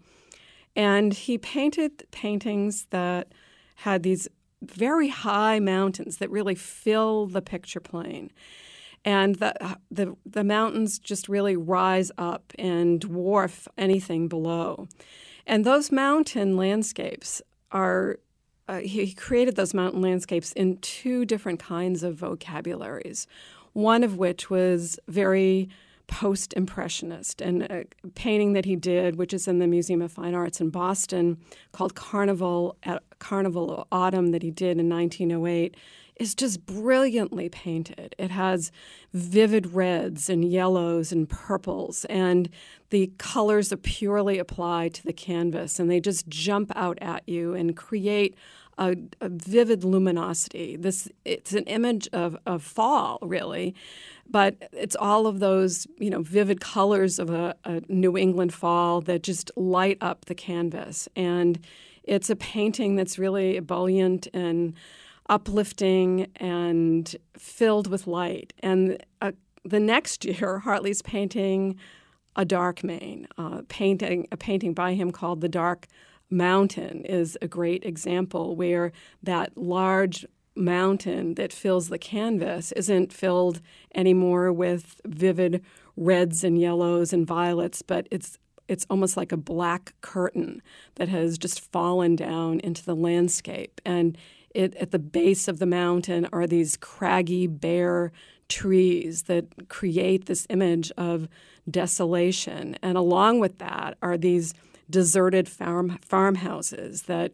And 0.81 1.13
he 1.13 1.37
painted 1.37 2.11
paintings 2.11 2.87
that 2.89 3.35
had 3.75 4.03
these 4.03 4.29
very 4.63 5.09
high 5.09 5.59
mountains 5.59 6.17
that 6.17 6.31
really 6.31 6.55
fill 6.55 7.27
the 7.27 7.43
picture 7.43 7.81
plane. 7.81 8.31
And 9.05 9.35
the, 9.35 9.77
the, 9.91 10.17
the 10.25 10.43
mountains 10.43 10.99
just 10.99 11.29
really 11.29 11.55
rise 11.55 12.11
up 12.17 12.55
and 12.59 12.99
dwarf 12.99 13.69
anything 13.77 14.27
below. 14.27 14.89
And 15.47 15.67
those 15.67 15.93
mountain 15.93 16.57
landscapes 16.57 17.43
are 17.71 18.19
uh, 18.67 18.79
he 18.79 19.13
created 19.13 19.57
those 19.57 19.75
mountain 19.75 20.01
landscapes 20.01 20.51
in 20.53 20.79
two 20.79 21.27
different 21.27 21.61
kinds 21.61 22.03
of 22.03 22.15
vocabularies. 22.15 23.27
One 23.75 24.03
of 24.03 24.17
which 24.17 24.49
was 24.49 24.99
very 25.09 25.69
post 26.11 26.53
impressionist, 26.55 27.41
and 27.41 27.63
a 27.63 27.85
painting 28.15 28.53
that 28.53 28.65
he 28.65 28.75
did, 28.75 29.17
which 29.17 29.33
is 29.33 29.47
in 29.47 29.61
the 29.61 29.67
Museum 29.67 30.03
of 30.03 30.13
Fine 30.13 30.35
Arts 30.35 30.61
in 30.61 30.69
Boston, 30.69 31.39
called 31.73 31.95
Carnival 31.95 32.77
at 32.83 33.03
Carnival 33.21 33.87
Autumn, 33.93 34.33
that 34.33 34.43
he 34.43 34.51
did 34.51 34.79
in 34.79 34.89
1908 34.89 35.77
is 36.17 36.35
just 36.35 36.67
brilliantly 36.67 37.49
painted. 37.49 38.15
It 38.19 38.31
has 38.31 38.71
vivid 39.15 39.73
reds 39.73 40.29
and 40.29 40.45
yellows 40.45 41.13
and 41.13 41.27
purples, 41.29 42.05
and 42.07 42.51
the 42.91 43.13
colors 43.17 43.73
are 43.73 43.79
purely 43.79 44.39
applied 44.39 44.93
to 44.95 45.05
the 45.05 45.15
canvas, 45.15 45.79
and 45.79 45.89
they 45.91 46.01
just 46.01 46.29
jump 46.29 46.73
out 46.77 46.99
at 47.01 47.27
you 47.27 47.55
and 47.55 47.75
create 47.77 48.37
a, 48.81 48.97
a, 49.21 49.29
vivid 49.29 49.85
luminosity. 49.85 50.77
This 50.77 51.09
it's 51.25 51.53
an 51.53 51.65
image 51.65 52.09
of, 52.13 52.37
of 52.47 52.63
fall, 52.63 53.19
really, 53.23 53.75
but 54.29 54.57
it's 54.73 54.97
all 54.97 55.27
of 55.27 55.39
those 55.39 55.87
you 55.99 56.11
know 56.11 56.23
vivid 56.23 56.61
colors 56.61 57.19
of 57.19 57.31
a, 57.31 57.55
a 57.65 57.83
New 57.89 58.17
England 58.17 58.55
fall 58.55 59.01
that 59.03 59.23
just 59.23 59.51
light 59.55 59.99
up 60.01 60.25
the 60.25 60.35
canvas, 60.35 61.09
and 61.15 61.65
it's 62.03 62.31
a 62.31 62.37
painting 62.37 62.97
that's 62.97 63.19
really 63.19 63.57
ebullient 63.57 64.27
and 64.33 64.75
uplifting 65.29 66.27
and 66.37 67.15
filled 67.39 67.87
with 67.87 68.07
light. 68.07 68.53
And 68.61 69.01
uh, 69.21 69.33
the 69.65 69.79
next 69.79 70.25
year, 70.25 70.59
Hartley's 70.65 71.03
painting 71.03 71.79
a 72.35 72.45
dark 72.47 72.83
Maine, 72.83 73.29
uh, 73.37 73.63
painting 73.69 74.27
a 74.33 74.37
painting 74.39 74.73
by 74.73 74.95
him 74.95 75.11
called 75.11 75.43
"The 75.43 75.51
Dark." 75.51 75.87
Mountain 76.31 77.05
is 77.05 77.37
a 77.43 77.49
great 77.49 77.85
example 77.85 78.57
where 78.57 78.93
that 79.23 79.57
large 79.57 80.25
mountain 80.55 81.35
that 81.35 81.53
fills 81.53 81.89
the 81.89 81.99
canvas 81.99 82.73
isn't 82.73 83.13
filled 83.13 83.61
anymore 83.95 84.53
with 84.53 85.01
vivid 85.07 85.65
reds 85.97 86.45
and 86.45 86.61
yellows 86.61 87.13
and 87.13 87.27
violets, 87.27 87.83
but 87.83 88.07
it's 88.11 88.39
it's 88.69 88.87
almost 88.89 89.17
like 89.17 89.33
a 89.33 89.37
black 89.37 89.95
curtain 90.01 90.63
that 90.95 91.09
has 91.09 91.37
just 91.37 91.61
fallen 91.73 92.15
down 92.15 92.61
into 92.61 92.85
the 92.85 92.95
landscape. 92.95 93.81
And 93.85 94.17
it, 94.55 94.77
at 94.77 94.93
the 94.93 94.99
base 95.01 95.49
of 95.49 95.59
the 95.59 95.67
mountain 95.67 96.29
are 96.33 96.47
these 96.47 96.77
craggy, 96.77 97.49
bare 97.49 98.13
trees 98.49 99.23
that 99.23 99.69
create 99.69 100.27
this 100.27 100.47
image 100.51 100.93
of 100.97 101.29
desolation. 101.69 102.77
And 102.81 102.97
along 102.97 103.41
with 103.41 103.59
that 103.59 103.99
are 104.03 104.17
these 104.17 104.55
deserted 104.91 105.49
farm 105.49 105.99
farmhouses 106.03 107.03
that 107.03 107.33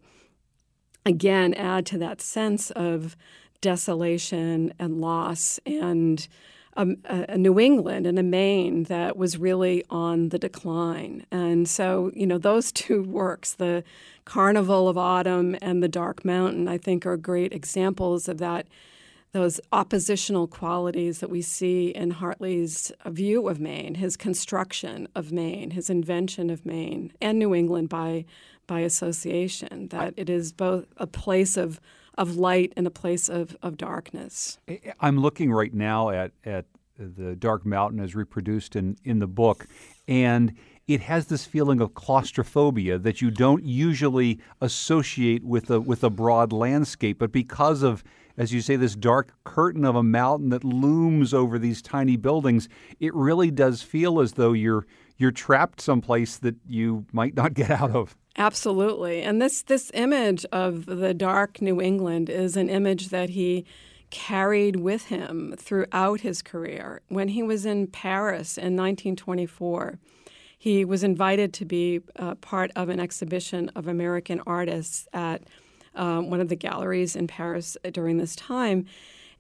again 1.05 1.55
add 1.55 1.87
to 1.87 1.99
that 1.99 2.21
sense 2.21 2.71
of 2.73 3.17
desolation 3.61 4.73
and 4.79 5.01
loss 5.01 5.59
and 5.65 6.29
um, 6.77 6.99
a, 7.07 7.25
a, 7.31 7.39
New 7.39 7.59
England 7.59 8.07
and 8.07 8.19
a 8.19 8.23
Maine 8.23 8.85
that 8.85 9.17
was 9.17 9.39
really 9.39 9.83
on 9.89 10.29
the 10.29 10.39
decline. 10.39 11.25
And 11.31 11.67
so, 11.67 12.11
you 12.15 12.27
know, 12.27 12.39
those 12.39 12.71
two 12.73 13.03
works, 13.03 13.55
the 13.55 13.83
Carnival 14.25 14.89
of 14.89 14.99
Autumn 14.99 15.57
and 15.63 15.83
the 15.83 15.89
Dark 15.89 16.25
Mountain, 16.25 16.69
I 16.69 16.79
think 16.79 17.07
are 17.07 17.17
great 17.17 17.53
examples 17.53 18.29
of 18.29 18.39
that 18.39 18.67
those 19.37 19.61
oppositional 19.71 20.47
qualities 20.47 21.19
that 21.19 21.29
we 21.29 21.43
see 21.43 21.89
in 21.89 22.11
Hartley's 22.11 22.91
view 23.05 23.49
of 23.49 23.61
Maine, 23.61 23.97
his 23.97 24.17
construction 24.17 25.07
of 25.15 25.31
Maine, 25.31 25.73
his 25.73 25.91
invention 25.91 26.49
of 26.49 26.65
Maine, 26.65 27.13
and 27.21 27.39
New 27.39 27.55
England 27.55 27.91
by 27.91 28.25
by 28.67 28.81
association. 28.81 29.89
That 29.89 30.15
it 30.17 30.31
is 30.31 30.53
both 30.53 30.87
a 30.97 31.07
place 31.07 31.59
of 31.59 31.81
of 32.17 32.37
light 32.37 32.73
and 32.79 32.87
a 32.87 32.91
place 32.91 33.29
of, 33.29 33.55
of 33.63 33.77
darkness. 33.77 34.59
I'm 35.01 35.19
looking 35.21 35.53
right 35.53 35.75
now 35.75 36.09
at 36.09 36.33
at 36.45 36.65
the 36.99 37.37
Dark 37.37 37.67
Mountain 37.67 38.01
as 38.01 38.15
reproduced 38.15 38.75
in, 38.75 38.97
in 39.05 39.19
the 39.19 39.27
book, 39.27 39.67
and 40.09 40.55
it 40.89 41.03
has 41.03 41.27
this 41.27 41.45
feeling 41.45 41.83
of 41.83 41.93
claustrophobia 41.93 42.97
that 42.97 43.21
you 43.21 43.31
don't 43.31 43.65
usually 43.65 44.41
associate 44.63 45.45
with 45.45 45.71
a 45.71 45.79
with 45.79 46.03
a 46.03 46.09
broad 46.09 46.55
landscape, 46.55 47.19
but 47.19 47.33
because 47.33 47.83
of 47.83 48.03
as 48.37 48.53
you 48.53 48.61
say, 48.61 48.77
this 48.77 48.95
dark 48.95 49.33
curtain 49.45 49.85
of 49.85 49.97
a 49.97 50.03
mountain 50.03 50.51
that 50.51 50.65
looms 50.65 51.33
over 51.33 51.59
these 51.59 51.81
tiny 51.81 52.17
buildings, 52.17 52.69
it 53.01 53.15
really 53.15 53.51
does 53.51 53.83
feel 53.83 54.21
as 54.21 54.33
though 54.33 54.53
you're 54.53 54.87
you're 55.19 55.31
trapped 55.31 55.81
someplace 55.81 56.37
that 56.37 56.57
you 56.69 57.07
might 57.13 57.35
not 57.35 57.55
get 57.55 57.71
out 57.71 57.91
of. 57.93 58.17
Absolutely. 58.37 59.23
And 59.23 59.41
this 59.41 59.63
this 59.63 59.91
image 59.95 60.45
of 60.53 60.87
the 60.87 61.15
dark 61.15 61.63
New 61.63 61.81
England 61.81 62.29
is 62.29 62.57
an 62.57 62.69
image 62.69 63.09
that 63.09 63.31
he 63.31 63.65
carried 64.11 64.77
with 64.77 65.07
him 65.07 65.55
throughout 65.59 66.21
his 66.21 66.43
career. 66.43 67.01
When 67.09 67.29
he 67.29 67.43
was 67.43 67.67
in 67.67 67.87
Paris 67.89 68.57
in 68.57 68.77
1924, 68.77 69.99
he 70.59 70.85
was 70.85 71.03
invited 71.03 71.53
to 71.55 71.65
be 71.65 72.01
uh, 72.17 72.35
part 72.37 72.71
of 72.77 72.89
an 72.89 73.01
exhibition 73.01 73.71
of 73.75 73.89
American 73.89 74.41
artists 74.47 75.09
at 75.13 75.43
um, 75.97 76.31
one 76.31 76.41
of 76.41 76.49
the 76.49 76.57
galleries 76.57 77.17
in 77.17 77.27
Paris 77.27 77.77
during 77.93 78.19
this 78.19 78.37
time. 78.37 78.87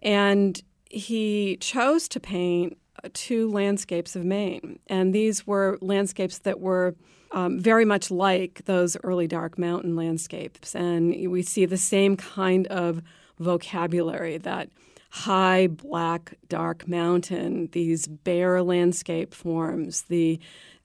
And 0.02 0.62
he 0.90 1.56
chose 1.60 2.08
to 2.08 2.20
paint 2.20 2.78
uh, 3.02 3.08
two 3.12 3.50
landscapes 3.50 4.16
of 4.16 4.24
Maine. 4.24 4.78
And 4.86 5.14
these 5.14 5.46
were 5.46 5.78
landscapes 5.80 6.38
that 6.38 6.60
were 6.60 6.94
um, 7.32 7.58
very 7.58 7.84
much 7.84 8.10
like 8.10 8.64
those 8.64 8.96
early 9.02 9.26
dark 9.26 9.58
mountain 9.58 9.96
landscapes. 9.96 10.74
And 10.74 11.30
we 11.30 11.42
see 11.42 11.66
the 11.66 11.76
same 11.76 12.16
kind 12.16 12.66
of 12.68 13.02
vocabulary 13.38 14.38
that 14.38 14.70
high, 15.10 15.66
black, 15.66 16.34
dark 16.48 16.86
mountain, 16.88 17.68
these 17.72 18.06
bare 18.06 18.62
landscape 18.62 19.34
forms, 19.34 20.02
the, 20.02 20.38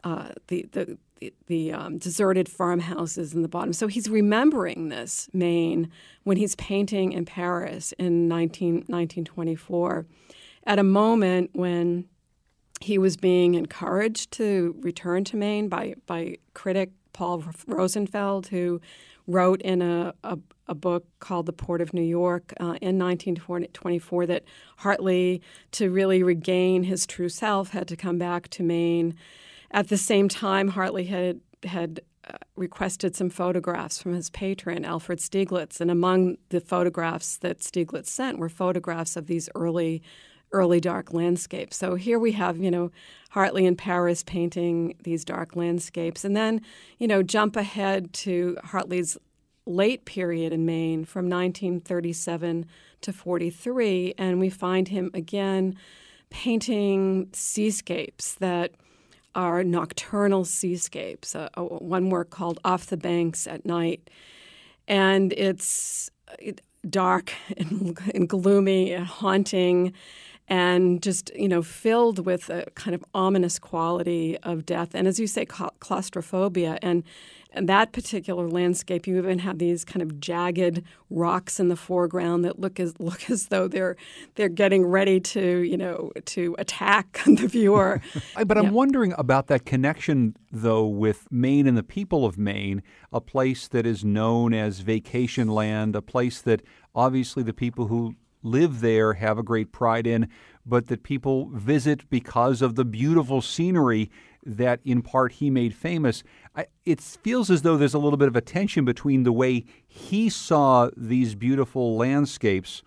uh, 0.03 0.29
the, 0.47 0.67
the, 0.71 0.97
the, 1.47 1.73
um, 1.73 1.97
deserted 1.97 2.49
farmhouses 2.49 3.34
in 3.34 3.41
the 3.41 3.47
bottom. 3.47 3.73
So 3.73 3.88
he's 3.88 4.10
remembering 4.10 4.89
this 4.89 5.29
Maine 5.34 5.89
when 6.23 6.38
he's 6.38 6.55
painting 6.55 7.12
in 7.13 7.25
Paris 7.25 7.93
in 7.93 8.27
19, 8.27 8.86
1924 8.88 10.05
at 10.65 10.79
a 10.79 10.84
moment 10.84 11.51
when 11.53 12.05
he 12.81 12.97
was 12.97 13.17
being 13.17 13.53
encouraged 13.53 14.31
to 14.31 14.75
return 14.79 15.23
to 15.25 15.38
Maine 15.38 15.69
by, 15.69 15.95
by 16.07 16.38
critic 16.53 16.91
Paul 17.13 17.43
Rosenfeld, 17.67 18.47
who 18.47 18.81
wrote 19.27 19.62
in 19.62 19.81
a, 19.81 20.13
a, 20.23 20.38
a, 20.67 20.73
book 20.73 21.05
called 21.19 21.45
The 21.45 21.53
Port 21.53 21.81
of 21.81 21.93
New 21.93 22.01
York 22.01 22.53
uh, 22.60 22.75
in 22.81 22.97
1924 22.97 24.25
that 24.25 24.43
Hartley, 24.77 25.41
to 25.71 25.91
really 25.91 26.23
regain 26.23 26.84
his 26.84 27.05
true 27.05 27.29
self, 27.29 27.69
had 27.69 27.88
to 27.89 27.95
come 27.95 28.17
back 28.17 28.49
to 28.49 28.63
Maine 28.63 29.15
at 29.71 29.88
the 29.89 29.97
same 29.97 30.29
time, 30.29 30.69
Hartley 30.69 31.05
had 31.05 31.39
had 31.63 32.01
uh, 32.27 32.38
requested 32.55 33.15
some 33.15 33.29
photographs 33.29 34.01
from 34.01 34.13
his 34.13 34.29
patron, 34.29 34.86
Alfred 34.86 35.19
Stieglitz, 35.19 35.79
and 35.79 35.91
among 35.91 36.38
the 36.49 36.60
photographs 36.60 37.38
that 37.38 37.60
Stieglitz 37.60 38.07
sent 38.07 38.39
were 38.39 38.49
photographs 38.49 39.15
of 39.15 39.27
these 39.27 39.49
early 39.55 40.01
early 40.53 40.79
dark 40.81 41.13
landscapes. 41.13 41.77
So 41.77 41.95
here 41.95 42.19
we 42.19 42.34
have, 42.34 42.57
you 42.57 42.69
know, 42.69 42.91
Hartley 43.29 43.65
in 43.65 43.75
Paris 43.77 44.21
painting 44.21 44.95
these 45.03 45.23
dark 45.23 45.55
landscapes. 45.55 46.25
And 46.25 46.36
then, 46.36 46.62
you 46.97 47.07
know, 47.07 47.23
jump 47.23 47.55
ahead 47.55 48.12
to 48.13 48.57
Hartley's 48.65 49.17
late 49.65 50.03
period 50.05 50.51
in 50.51 50.65
Maine 50.65 51.05
from 51.05 51.29
1937 51.29 52.65
to 53.01 53.13
43, 53.13 54.13
and 54.17 54.39
we 54.39 54.49
find 54.49 54.89
him 54.89 55.10
again 55.13 55.75
painting 56.29 57.29
seascapes 57.34 58.36
that 58.36 58.71
are 59.36 59.63
nocturnal 59.63 60.46
seascapes. 60.46 61.36
Uh, 61.36 61.50
one 61.58 62.10
work 62.10 62.30
called 62.30 62.60
Off 62.63 62.88
the 62.88 62.98
Banks 62.98 63.48
at 63.48 63.65
Night. 63.65 64.10
And 64.88 65.34
it's 65.34 66.10
dark 66.89 67.34
and, 67.58 67.98
and 68.13 68.28
gloomy 68.28 68.91
and 68.94 69.06
haunting 69.06 69.94
and 70.52 71.02
just 71.02 71.32
you 71.34 71.48
know 71.48 71.62
filled 71.62 72.26
with 72.26 72.50
a 72.50 72.66
kind 72.76 72.94
of 72.94 73.04
ominous 73.14 73.58
quality 73.58 74.38
of 74.44 74.66
death 74.66 74.94
and 74.94 75.08
as 75.08 75.18
you 75.18 75.26
say 75.26 75.46
claustrophobia. 75.46 76.78
And 76.82 77.04
and 77.54 77.68
that 77.68 77.92
particular 77.94 78.48
landscape 78.48 79.08
you 79.08 79.18
even 79.18 79.40
have 79.40 79.60
these 79.60 79.84
kind 79.86 80.02
of 80.02 80.20
jagged 80.20 80.84
rocks 81.10 81.60
in 81.60 81.70
the 81.70 81.76
foreground 81.76 82.44
that 82.44 82.60
look 82.60 82.80
as 82.82 82.94
look 83.00 83.30
as 83.30 83.48
though 83.48 83.70
they're 83.70 83.96
they're 84.36 84.50
getting 84.50 84.86
ready 84.86 85.22
to 85.22 85.60
you 85.60 85.78
know 85.78 86.12
to 86.26 86.56
attack 86.60 87.22
the 87.26 87.48
viewer. 87.48 88.02
But 88.46 88.58
i'm 88.58 88.72
wondering 88.74 89.14
about 89.18 89.48
that 89.48 89.66
connection 89.66 90.36
though 90.52 90.86
with 90.86 91.32
maine 91.32 91.66
and 91.68 91.78
the 91.78 91.84
people 91.84 92.26
of 92.26 92.38
maine 92.38 92.84
a 93.14 93.22
place 93.22 93.68
that 93.70 93.86
is 93.86 94.04
known 94.04 94.54
as 94.54 94.80
vacation 94.80 95.48
land 95.48 95.96
a 95.96 96.02
place 96.02 96.42
that 96.42 96.62
obviously 96.94 97.44
the 97.44 97.54
people 97.54 97.88
who 97.88 98.16
live 98.43 98.82
there 98.82 99.13
have 99.13 99.38
a 99.38 99.43
great 99.43 99.71
pride 99.71 100.08
in, 100.08 100.27
but 100.65 100.88
that 100.88 101.04
people 101.04 101.49
visit 101.54 102.10
because 102.10 102.62
of 102.62 102.75
the 102.75 102.86
beautiful 102.86 103.41
scenery 103.41 104.10
that 104.45 104.80
in 104.84 105.01
part 105.01 105.34
he 105.34 105.49
made 105.49 105.73
famous. 105.73 106.23
I, 106.56 106.65
it 106.86 106.99
feels 107.01 107.51
as 107.51 107.62
though 107.62 107.77
there's 107.77 107.93
a 107.93 107.99
little 107.99 108.17
bit 108.17 108.27
of 108.27 108.36
a 108.36 108.41
tension 108.41 108.86
between 108.86 109.23
the 109.23 109.32
way 109.32 109.65
he 109.88 110.30
saw 110.30 110.89
these 110.95 111.36
beautiful 111.36 111.95
landscapes 111.95 112.82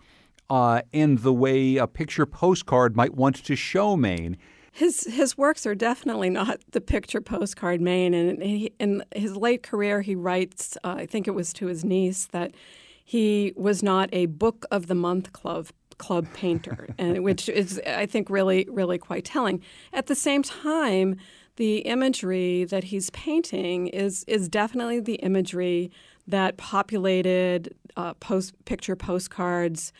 uh, 0.50 0.82
and 0.92 1.18
the 1.18 1.32
way 1.32 1.76
a 1.76 1.86
picture 1.86 2.26
postcard 2.26 2.96
might 2.96 3.14
want 3.14 3.36
to 3.44 3.56
show 3.56 3.96
Maine. 3.96 4.36
His 4.72 5.04
his 5.04 5.38
works 5.38 5.66
are 5.66 5.74
definitely 5.76 6.30
not 6.30 6.58
the 6.72 6.80
picture 6.80 7.20
postcard 7.20 7.80
Maine, 7.80 8.12
and 8.12 8.42
he, 8.42 8.72
in 8.80 9.04
his 9.14 9.36
late 9.36 9.62
career, 9.62 10.02
he 10.02 10.16
writes. 10.16 10.76
Uh, 10.82 10.96
I 10.98 11.06
think 11.06 11.28
it 11.28 11.30
was 11.30 11.52
to 11.54 11.66
his 11.66 11.84
niece 11.84 12.26
that 12.32 12.52
he 13.04 13.52
was 13.54 13.82
not 13.82 14.08
a 14.12 14.26
book 14.26 14.64
of 14.70 14.86
the 14.86 14.94
month 14.94 15.32
club 15.32 15.68
club 15.98 16.26
painter, 16.34 16.88
and 16.98 17.22
which 17.22 17.48
is 17.48 17.80
I 17.86 18.06
think 18.06 18.30
really 18.30 18.66
really 18.70 18.98
quite 18.98 19.24
telling. 19.24 19.62
At 19.92 20.06
the 20.06 20.14
same 20.14 20.42
time, 20.42 21.16
the 21.56 21.78
imagery 21.78 22.64
that 22.64 22.84
he's 22.84 23.10
painting 23.10 23.88
is 23.88 24.24
is 24.26 24.48
definitely 24.48 25.00
the 25.00 25.16
imagery 25.16 25.92
that 26.26 26.56
populated 26.56 27.74
uh, 27.96 28.14
post 28.14 28.54
picture 28.64 28.96
postcards 28.96 29.92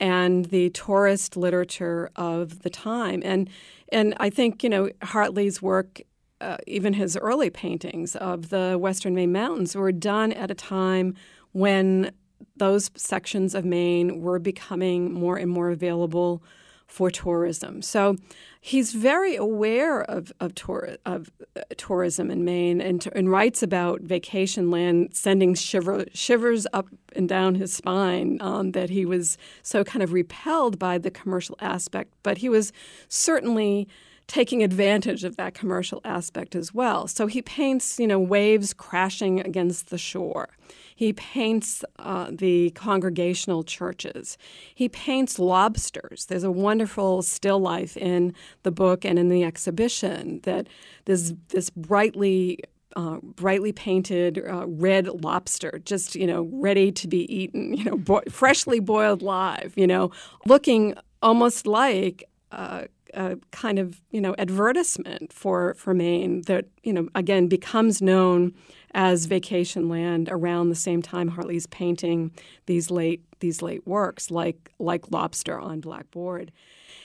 and 0.00 0.46
the 0.46 0.70
tourist 0.70 1.36
literature 1.36 2.10
of 2.16 2.62
the 2.62 2.70
time. 2.70 3.22
And 3.24 3.48
and 3.92 4.14
I 4.18 4.30
think 4.30 4.64
you 4.64 4.70
know 4.70 4.90
Hartley's 5.02 5.62
work. 5.62 6.00
Uh, 6.38 6.58
even 6.66 6.92
his 6.92 7.16
early 7.16 7.48
paintings 7.48 8.14
of 8.14 8.50
the 8.50 8.76
Western 8.78 9.14
Maine 9.14 9.32
Mountains 9.32 9.74
were 9.74 9.90
done 9.90 10.34
at 10.34 10.50
a 10.50 10.54
time 10.54 11.14
when 11.52 12.10
those 12.56 12.90
sections 12.96 13.54
of 13.54 13.64
Maine 13.64 14.20
were 14.20 14.38
becoming 14.38 15.12
more 15.12 15.36
and 15.36 15.50
more 15.50 15.70
available 15.70 16.42
for 16.86 17.10
tourism. 17.10 17.82
So 17.82 18.16
he's 18.60 18.92
very 18.92 19.34
aware 19.34 20.02
of 20.02 20.32
of, 20.40 20.54
tour, 20.54 20.96
of 21.04 21.30
uh, 21.56 21.62
tourism 21.76 22.30
in 22.30 22.44
Maine 22.44 22.80
and, 22.80 23.06
and 23.14 23.30
writes 23.30 23.62
about 23.62 24.02
vacation 24.02 24.70
land 24.70 25.10
sending 25.12 25.54
shiver, 25.54 26.04
shivers 26.14 26.66
up 26.72 26.86
and 27.14 27.28
down 27.28 27.56
his 27.56 27.72
spine 27.72 28.38
um, 28.40 28.72
that 28.72 28.90
he 28.90 29.04
was 29.04 29.36
so 29.62 29.82
kind 29.82 30.02
of 30.02 30.12
repelled 30.12 30.78
by 30.78 30.96
the 30.96 31.10
commercial 31.10 31.56
aspect. 31.60 32.12
But 32.22 32.38
he 32.38 32.48
was 32.48 32.72
certainly 33.08 33.88
taking 34.28 34.62
advantage 34.62 35.24
of 35.24 35.36
that 35.36 35.54
commercial 35.54 36.00
aspect 36.04 36.54
as 36.54 36.74
well. 36.74 37.06
So 37.06 37.26
he 37.26 37.42
paints, 37.42 37.98
you 37.98 38.06
know, 38.06 38.18
waves 38.18 38.72
crashing 38.74 39.40
against 39.40 39.90
the 39.90 39.98
shore. 39.98 40.48
He 40.96 41.12
paints 41.12 41.84
uh, 41.98 42.30
the 42.32 42.70
congregational 42.70 43.62
churches. 43.64 44.38
He 44.74 44.88
paints 44.88 45.38
lobsters. 45.38 46.24
There's 46.24 46.42
a 46.42 46.50
wonderful 46.50 47.20
still 47.20 47.60
life 47.60 47.98
in 47.98 48.34
the 48.62 48.70
book 48.70 49.04
and 49.04 49.18
in 49.18 49.28
the 49.28 49.44
exhibition 49.44 50.40
that 50.44 50.68
this 51.04 51.34
this 51.50 51.68
brightly 51.68 52.60
uh, 52.96 53.18
brightly 53.22 53.72
painted 53.72 54.42
uh, 54.48 54.66
red 54.66 55.06
lobster, 55.22 55.82
just 55.84 56.14
you 56.14 56.26
know, 56.26 56.48
ready 56.50 56.90
to 56.90 57.06
be 57.06 57.30
eaten, 57.32 57.74
you 57.74 57.84
know, 57.84 57.98
bo- 57.98 58.22
freshly 58.30 58.80
boiled 58.80 59.20
live, 59.20 59.74
you 59.76 59.86
know, 59.86 60.10
looking 60.46 60.94
almost 61.20 61.66
like 61.66 62.24
uh, 62.52 62.84
a 63.12 63.36
kind 63.50 63.78
of 63.78 64.00
you 64.10 64.20
know 64.20 64.34
advertisement 64.38 65.32
for 65.32 65.74
for 65.74 65.94
Maine 65.94 66.42
that 66.42 66.66
you 66.82 66.92
know 66.92 67.08
again 67.14 67.48
becomes 67.48 68.00
known 68.00 68.54
as 68.96 69.26
vacation 69.26 69.90
land 69.90 70.26
around 70.32 70.70
the 70.70 70.74
same 70.74 71.02
time 71.02 71.28
Hartley's 71.28 71.66
painting 71.66 72.32
these 72.64 72.90
late 72.90 73.22
these 73.40 73.60
late 73.60 73.86
works 73.86 74.30
like 74.30 74.72
like 74.78 75.12
Lobster 75.12 75.60
on 75.60 75.80
Blackboard. 75.80 76.50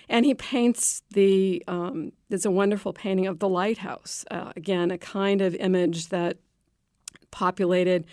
And 0.08 0.25
he 0.25 0.34
paints 0.34 1.04
the 1.12 1.63
um, 1.67 2.13
a 2.32 2.49
wonderful 2.49 2.93
painting 2.93 3.27
of 3.27 3.39
the 3.39 3.49
lighthouse. 3.49 4.25
Uh, 4.32 4.54
again, 4.56 4.89
a 4.89 4.97
kind 4.97 5.41
of 5.41 5.54
image 5.56 6.08
that 6.08 6.38
populated 7.30 8.06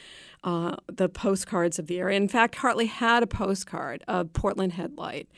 uh, 0.42 0.76
the 0.88 1.08
postcards 1.08 1.78
of 1.78 1.86
the 1.86 1.98
area. 2.00 2.16
In 2.16 2.28
fact, 2.28 2.56
Hartley 2.56 2.86
had 2.86 3.22
a 3.22 3.26
postcard 3.26 4.02
of 4.08 4.32
Portland 4.32 4.72
Headlight 4.72 5.28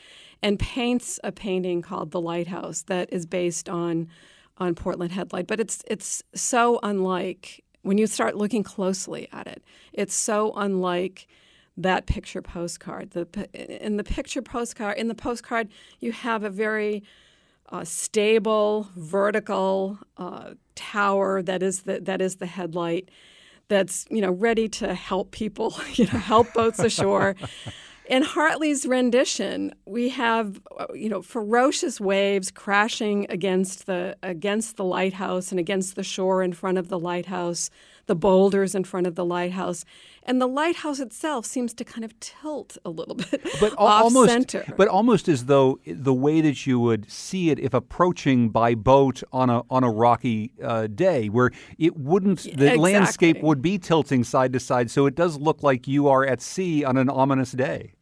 and 0.42 0.58
paints 0.58 1.20
a 1.22 1.32
painting 1.32 1.82
called 1.82 2.10
The 2.10 2.20
Lighthouse 2.20 2.82
that 2.82 3.12
is 3.12 3.26
based 3.26 3.68
on 3.68 4.08
on 4.56 4.74
Portland 4.74 5.12
Headlight. 5.12 5.46
But 5.46 5.60
it's 5.60 5.82
it's 5.86 6.22
so 6.34 6.80
unlike 6.82 7.62
when 7.82 7.98
you 7.98 8.06
start 8.06 8.36
looking 8.36 8.62
closely 8.62 9.28
at 9.32 9.46
it, 9.46 9.62
it's 9.92 10.14
so 10.14 10.52
unlike 10.56 11.26
that 11.76 12.06
picture 12.06 12.42
postcard. 12.42 13.10
The 13.12 13.26
in 13.84 13.96
the 13.96 14.04
picture 14.04 14.42
postcard 14.42 14.98
in 14.98 15.08
the 15.08 15.14
postcard 15.14 15.68
you 15.98 16.12
have 16.12 16.44
a 16.44 16.50
very 16.50 17.02
uh, 17.70 17.84
stable 17.84 18.88
vertical 18.96 19.98
uh, 20.16 20.54
tower 20.74 21.42
that 21.42 21.62
is 21.62 21.82
the 21.82 22.00
that 22.00 22.20
is 22.20 22.36
the 22.36 22.46
headlight 22.46 23.10
that's 23.68 24.04
you 24.10 24.20
know 24.20 24.32
ready 24.32 24.68
to 24.68 24.94
help 24.94 25.30
people 25.30 25.74
you 25.94 26.04
know 26.06 26.18
help 26.18 26.52
boats 26.52 26.80
ashore 26.80 27.36
in 28.10 28.24
Hartley's 28.24 28.86
rendition, 28.86 29.72
we 29.86 30.08
have 30.08 30.60
you 30.92 31.08
know 31.08 31.22
ferocious 31.22 32.00
waves 32.00 32.50
crashing 32.50 33.24
against 33.30 33.86
the 33.86 34.16
against 34.24 34.76
the 34.76 34.84
lighthouse 34.84 35.52
and 35.52 35.60
against 35.60 35.94
the 35.94 36.02
shore 36.02 36.42
in 36.42 36.52
front 36.52 36.76
of 36.76 36.88
the 36.88 36.98
lighthouse, 36.98 37.70
the 38.06 38.16
boulders 38.16 38.74
in 38.74 38.82
front 38.82 39.06
of 39.06 39.14
the 39.14 39.24
lighthouse, 39.24 39.84
and 40.24 40.42
the 40.42 40.48
lighthouse 40.48 40.98
itself 40.98 41.46
seems 41.46 41.72
to 41.74 41.84
kind 41.84 42.04
of 42.04 42.18
tilt 42.18 42.76
a 42.84 42.90
little 42.90 43.14
bit 43.30 43.46
but 43.60 43.74
off 43.78 44.02
almost, 44.02 44.28
center. 44.28 44.64
But 44.76 44.88
almost 44.88 45.28
as 45.28 45.44
though 45.44 45.78
the 45.86 46.12
way 46.12 46.40
that 46.40 46.66
you 46.66 46.80
would 46.80 47.08
see 47.08 47.50
it 47.50 47.60
if 47.60 47.72
approaching 47.72 48.48
by 48.48 48.74
boat 48.74 49.22
on 49.32 49.50
a 49.50 49.62
on 49.70 49.84
a 49.84 49.90
rocky 49.90 50.52
uh, 50.60 50.88
day, 50.88 51.28
where 51.28 51.52
it 51.78 51.96
wouldn't 51.96 52.42
the 52.42 52.50
exactly. 52.50 52.76
landscape 52.78 53.40
would 53.40 53.62
be 53.62 53.78
tilting 53.78 54.24
side 54.24 54.52
to 54.52 54.58
side, 54.58 54.90
so 54.90 55.06
it 55.06 55.14
does 55.14 55.38
look 55.38 55.62
like 55.62 55.86
you 55.86 56.08
are 56.08 56.26
at 56.26 56.42
sea 56.42 56.82
on 56.82 56.96
an 56.96 57.08
ominous 57.08 57.52
day. 57.52 57.92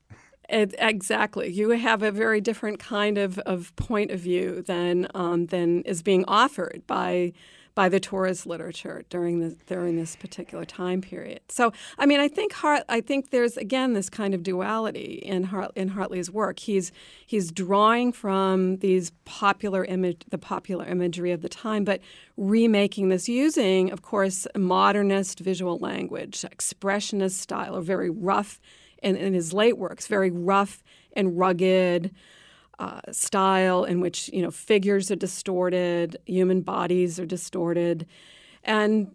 It, 0.48 0.74
exactly. 0.78 1.52
You 1.52 1.70
have 1.70 2.02
a 2.02 2.10
very 2.10 2.40
different 2.40 2.78
kind 2.78 3.18
of, 3.18 3.38
of 3.40 3.74
point 3.76 4.10
of 4.10 4.20
view 4.20 4.62
than 4.62 5.06
um, 5.14 5.46
than 5.46 5.82
is 5.82 6.02
being 6.02 6.24
offered 6.26 6.82
by 6.86 7.32
by 7.78 7.88
the 7.88 8.00
tourist 8.00 8.44
literature 8.44 9.04
during 9.08 9.38
the 9.38 9.54
during 9.66 9.94
this 9.94 10.16
particular 10.16 10.64
time 10.64 11.00
period. 11.00 11.38
So, 11.48 11.72
I 11.96 12.06
mean, 12.06 12.18
I 12.18 12.26
think 12.26 12.52
Hart, 12.52 12.82
I 12.88 13.00
think 13.00 13.30
there's 13.30 13.56
again 13.56 13.92
this 13.92 14.10
kind 14.10 14.34
of 14.34 14.42
duality 14.42 15.22
in 15.24 15.44
Hart, 15.44 15.70
in 15.76 15.86
Hartley's 15.86 16.28
work. 16.28 16.58
He's 16.58 16.90
he's 17.24 17.52
drawing 17.52 18.10
from 18.10 18.78
these 18.78 19.12
popular 19.26 19.84
image, 19.84 20.22
the 20.28 20.38
popular 20.38 20.86
imagery 20.86 21.30
of 21.30 21.40
the 21.40 21.48
time, 21.48 21.84
but 21.84 22.00
remaking 22.36 23.10
this 23.10 23.28
using, 23.28 23.92
of 23.92 24.02
course, 24.02 24.44
modernist 24.56 25.38
visual 25.38 25.78
language, 25.78 26.40
expressionist 26.40 27.38
style, 27.38 27.76
or 27.76 27.80
very 27.80 28.10
rough 28.10 28.60
in, 29.02 29.16
in 29.16 29.34
his 29.34 29.52
late 29.52 29.78
works, 29.78 30.06
very 30.06 30.30
rough 30.30 30.82
and 31.14 31.38
rugged 31.38 32.14
uh, 32.78 33.00
style 33.10 33.84
in 33.84 34.00
which 34.00 34.28
you 34.32 34.42
know 34.42 34.50
figures 34.50 35.10
are 35.10 35.16
distorted, 35.16 36.16
human 36.26 36.60
bodies 36.60 37.18
are 37.18 37.26
distorted, 37.26 38.06
and 38.64 39.10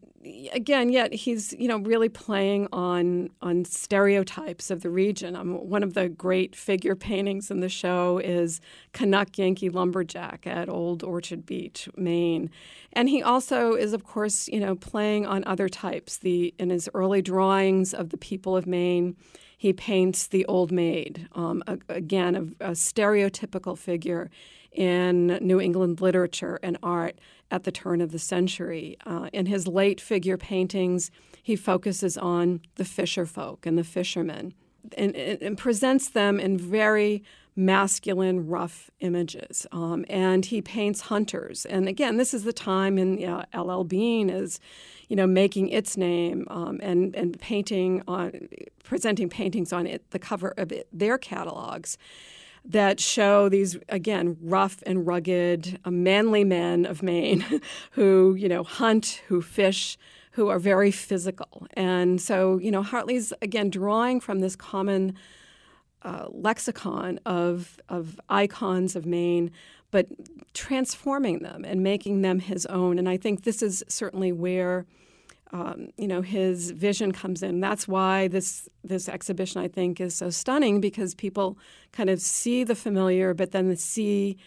again, 0.52 0.89
yet 0.89 1.13
he's 1.13 1.54
you 1.54 1.67
know 1.67 1.78
really 1.80 2.10
playing 2.10 2.67
on 2.72 3.30
on 3.41 3.65
stereotypes 3.65 4.69
of 4.72 4.82
the 4.82 4.89
region. 4.89 5.36
Um, 5.36 5.56
one 5.69 5.84
of 5.84 5.93
the 5.93 6.10
great 6.10 6.56
figure 6.56 6.96
paintings 6.96 7.52
in 7.52 7.60
the 7.60 7.69
show 7.69 8.19
is 8.19 8.62
Canuck 8.93 9.38
Yankee 9.38 9.69
lumberjack 9.69 10.46
at 10.48 10.69
Old 10.69 11.04
Orchard 11.04 11.46
Beach, 11.46 11.89
Maine, 11.96 12.50
and 12.93 13.10
he 13.10 13.22
also 13.22 13.74
is 13.74 13.93
of 13.93 14.04
course 14.04 14.48
you 14.48 14.60
know 14.60 14.76
playing 14.76 15.26
on 15.26 15.43
other 15.46 15.69
types. 15.69 16.17
The 16.17 16.54
in 16.58 16.69
his 16.69 16.89
early 16.93 17.22
drawings 17.22 17.93
of 17.93 18.10
the 18.10 18.17
people 18.17 18.56
of 18.56 18.65
Maine. 18.65 19.15
He 19.63 19.71
paints 19.71 20.28
the 20.28 20.45
old 20.47 20.73
maid, 20.73 21.30
um, 21.36 21.63
a, 21.67 21.78
again, 21.88 22.36
a, 22.60 22.71
a 22.71 22.71
stereotypical 22.71 23.78
figure 23.78 24.30
in 24.73 25.28
New 25.39 25.62
England 25.62 26.02
literature 26.02 26.60
and 26.62 26.78
art 26.84 27.17
at 27.49 27.63
the 27.63 27.71
turn 27.71 28.02
of 28.02 28.12
the 28.12 28.19
century. 28.19 28.97
Uh, 29.06 29.30
in 29.32 29.45
his 29.45 29.65
late 29.65 30.02
figure 30.02 30.36
paintings, 30.36 31.12
he 31.41 31.56
focuses 31.56 32.17
on 32.17 32.60
the 32.76 32.84
fisher 32.84 33.26
folk 33.26 33.65
and 33.65 33.78
the 33.78 33.86
fishermen 33.86 34.54
and, 34.97 35.15
and, 35.15 35.41
and 35.41 35.58
presents 35.58 36.10
them 36.10 36.41
in 36.41 36.58
very 36.58 37.23
masculine, 37.56 38.48
rough 38.48 38.89
images. 39.00 39.68
Um, 39.72 40.06
and 40.10 40.46
he 40.46 40.62
paints 40.62 41.02
hunters. 41.02 41.66
And 41.66 41.88
again, 41.88 42.18
this 42.18 42.34
is 42.34 42.44
the 42.44 42.54
time 42.54 42.98
in 42.98 43.18
you 43.18 43.28
know, 43.28 43.44
L.L. 43.54 43.84
Bean 43.84 44.30
is, 44.30 44.60
you 45.08 45.16
know, 45.16 45.28
making 45.28 45.70
its 45.70 45.96
name 45.96 46.48
um, 46.50 46.80
and 46.82 47.16
and 47.16 47.39
painting 47.39 48.02
on, 48.08 48.48
presenting 48.84 49.30
paintings 49.30 49.72
on 49.72 49.86
it, 49.86 50.10
the 50.12 50.20
cover 50.20 50.54
of 50.58 50.72
it, 50.72 50.88
their 50.92 51.18
catalogs 51.18 51.98
that 52.66 53.00
show 53.00 53.50
these 53.50 53.78
again 53.89 54.38
rough 54.42 54.82
and 54.86 55.06
rugged, 55.06 55.80
uh, 55.84 55.92
manly 55.92 56.44
men 56.44 56.86
of 56.86 57.04
Maine 57.04 57.62
who 57.92 58.36
you 58.36 58.48
know 58.48 58.63
hunt, 58.63 59.22
who 59.28 59.42
fish, 59.42 59.98
who 60.32 60.48
are 60.50 60.60
very 60.60 60.92
physical. 60.92 61.68
And 61.74 62.22
so 62.22 62.58
you 62.58 62.72
know 62.72 62.82
Hartley's 62.82 63.34
again 63.42 63.70
drawing 63.70 64.20
from 64.20 64.39
this 64.39 64.56
common 64.56 65.16
uh, 66.04 66.28
lexicon 66.32 67.20
of 67.26 67.80
of 67.89 68.20
icons 68.30 68.96
of 68.96 69.06
Maine, 69.06 69.52
but 69.92 70.08
transforming 70.54 71.39
them 71.39 71.63
and 71.66 71.82
making 71.82 72.22
them 72.22 72.39
his 72.39 72.66
own. 72.68 73.00
And 73.00 73.08
I 73.08 73.18
think 73.18 73.44
this 73.44 73.62
is 73.62 73.84
certainly 73.88 74.32
where 74.32 74.86
um, 75.52 75.89
you 75.98 76.08
know 76.08 76.22
his 76.22 76.72
vision 76.72 77.12
comes 77.12 77.44
in. 77.44 77.60
That's 77.60 77.88
why 77.88 78.28
this 78.28 78.68
this 78.84 79.08
exhibition 79.08 79.62
I 79.62 79.68
think 79.68 80.02
is 80.02 80.16
so 80.16 80.30
stunning 80.30 80.82
because 80.82 81.16
people 81.16 81.58
kind 81.92 82.10
of 82.10 82.20
see 82.20 82.63
the 82.63 82.76
familiar, 82.76 83.34
but 83.34 83.52
then 83.52 83.76
see 83.76 84.38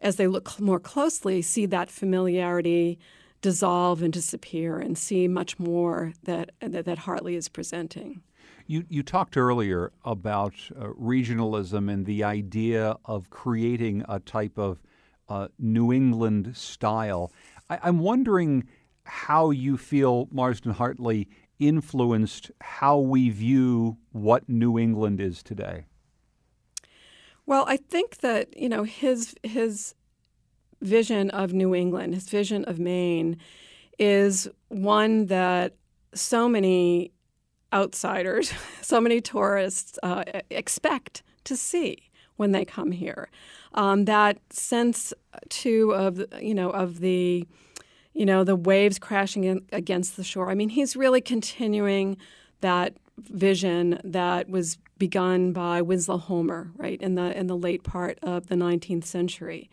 as 0.00 0.16
they 0.16 0.26
look 0.26 0.60
more 0.60 0.80
closely, 0.80 1.40
see 1.40 1.66
that 1.66 1.90
familiarity 1.90 2.98
dissolve 3.40 4.02
and 4.02 4.12
disappear, 4.12 4.78
and 4.78 4.98
see 4.98 5.28
much 5.28 5.58
more 5.58 6.12
that 6.24 6.50
that, 6.60 6.84
that 6.84 6.98
Hartley 6.98 7.36
is 7.36 7.48
presenting. 7.48 8.22
You, 8.68 8.84
you 8.88 9.02
talked 9.02 9.36
earlier 9.36 9.92
about 10.04 10.54
uh, 10.76 10.86
regionalism 11.00 11.92
and 11.92 12.04
the 12.04 12.24
idea 12.24 12.96
of 13.04 13.30
creating 13.30 14.04
a 14.08 14.18
type 14.18 14.58
of 14.58 14.80
uh, 15.28 15.48
New 15.58 15.92
England 15.92 16.56
style. 16.56 17.32
I, 17.70 17.78
I'm 17.82 18.00
wondering 18.00 18.64
how 19.04 19.50
you 19.50 19.76
feel 19.76 20.28
Marsden 20.32 20.72
Hartley 20.72 21.28
influenced 21.58 22.50
how 22.60 22.98
we 22.98 23.30
view 23.30 23.98
what 24.12 24.48
New 24.48 24.78
England 24.78 25.20
is 25.20 25.42
today. 25.42 25.86
Well, 27.46 27.64
I 27.68 27.76
think 27.76 28.18
that 28.18 28.56
you 28.56 28.68
know 28.68 28.82
his 28.82 29.34
his 29.44 29.94
vision 30.82 31.30
of 31.30 31.52
New 31.52 31.74
England, 31.74 32.14
his 32.14 32.28
vision 32.28 32.64
of 32.64 32.78
Maine, 32.80 33.36
is 33.98 34.48
one 34.68 35.26
that 35.26 35.76
so 36.12 36.48
many 36.48 37.12
outsiders, 37.72 38.52
so 38.82 39.00
many 39.00 39.20
tourists 39.20 39.98
uh, 40.02 40.24
expect 40.50 41.22
to 41.44 41.56
see 41.56 42.10
when 42.36 42.52
they 42.52 42.64
come 42.64 42.92
here. 42.92 43.30
Um, 43.74 44.04
that 44.06 44.38
sense 44.50 45.12
too 45.48 45.92
of 45.94 46.22
you 46.40 46.54
know 46.54 46.70
of 46.70 47.00
the 47.00 47.46
you 48.16 48.24
know, 48.24 48.44
the 48.44 48.56
waves 48.56 48.98
crashing 48.98 49.44
in, 49.44 49.66
against 49.72 50.16
the 50.16 50.24
shore. 50.24 50.50
I 50.50 50.54
mean, 50.54 50.70
he's 50.70 50.96
really 50.96 51.20
continuing 51.20 52.16
that 52.62 52.96
vision 53.18 54.00
that 54.02 54.48
was 54.48 54.78
begun 54.96 55.52
by 55.52 55.82
Winslow 55.82 56.16
Homer, 56.16 56.70
right, 56.76 57.00
in 57.02 57.14
the 57.14 57.38
in 57.38 57.46
the 57.46 57.56
late 57.56 57.82
part 57.82 58.18
of 58.22 58.46
the 58.46 58.54
19th 58.54 59.04
century. 59.04 59.68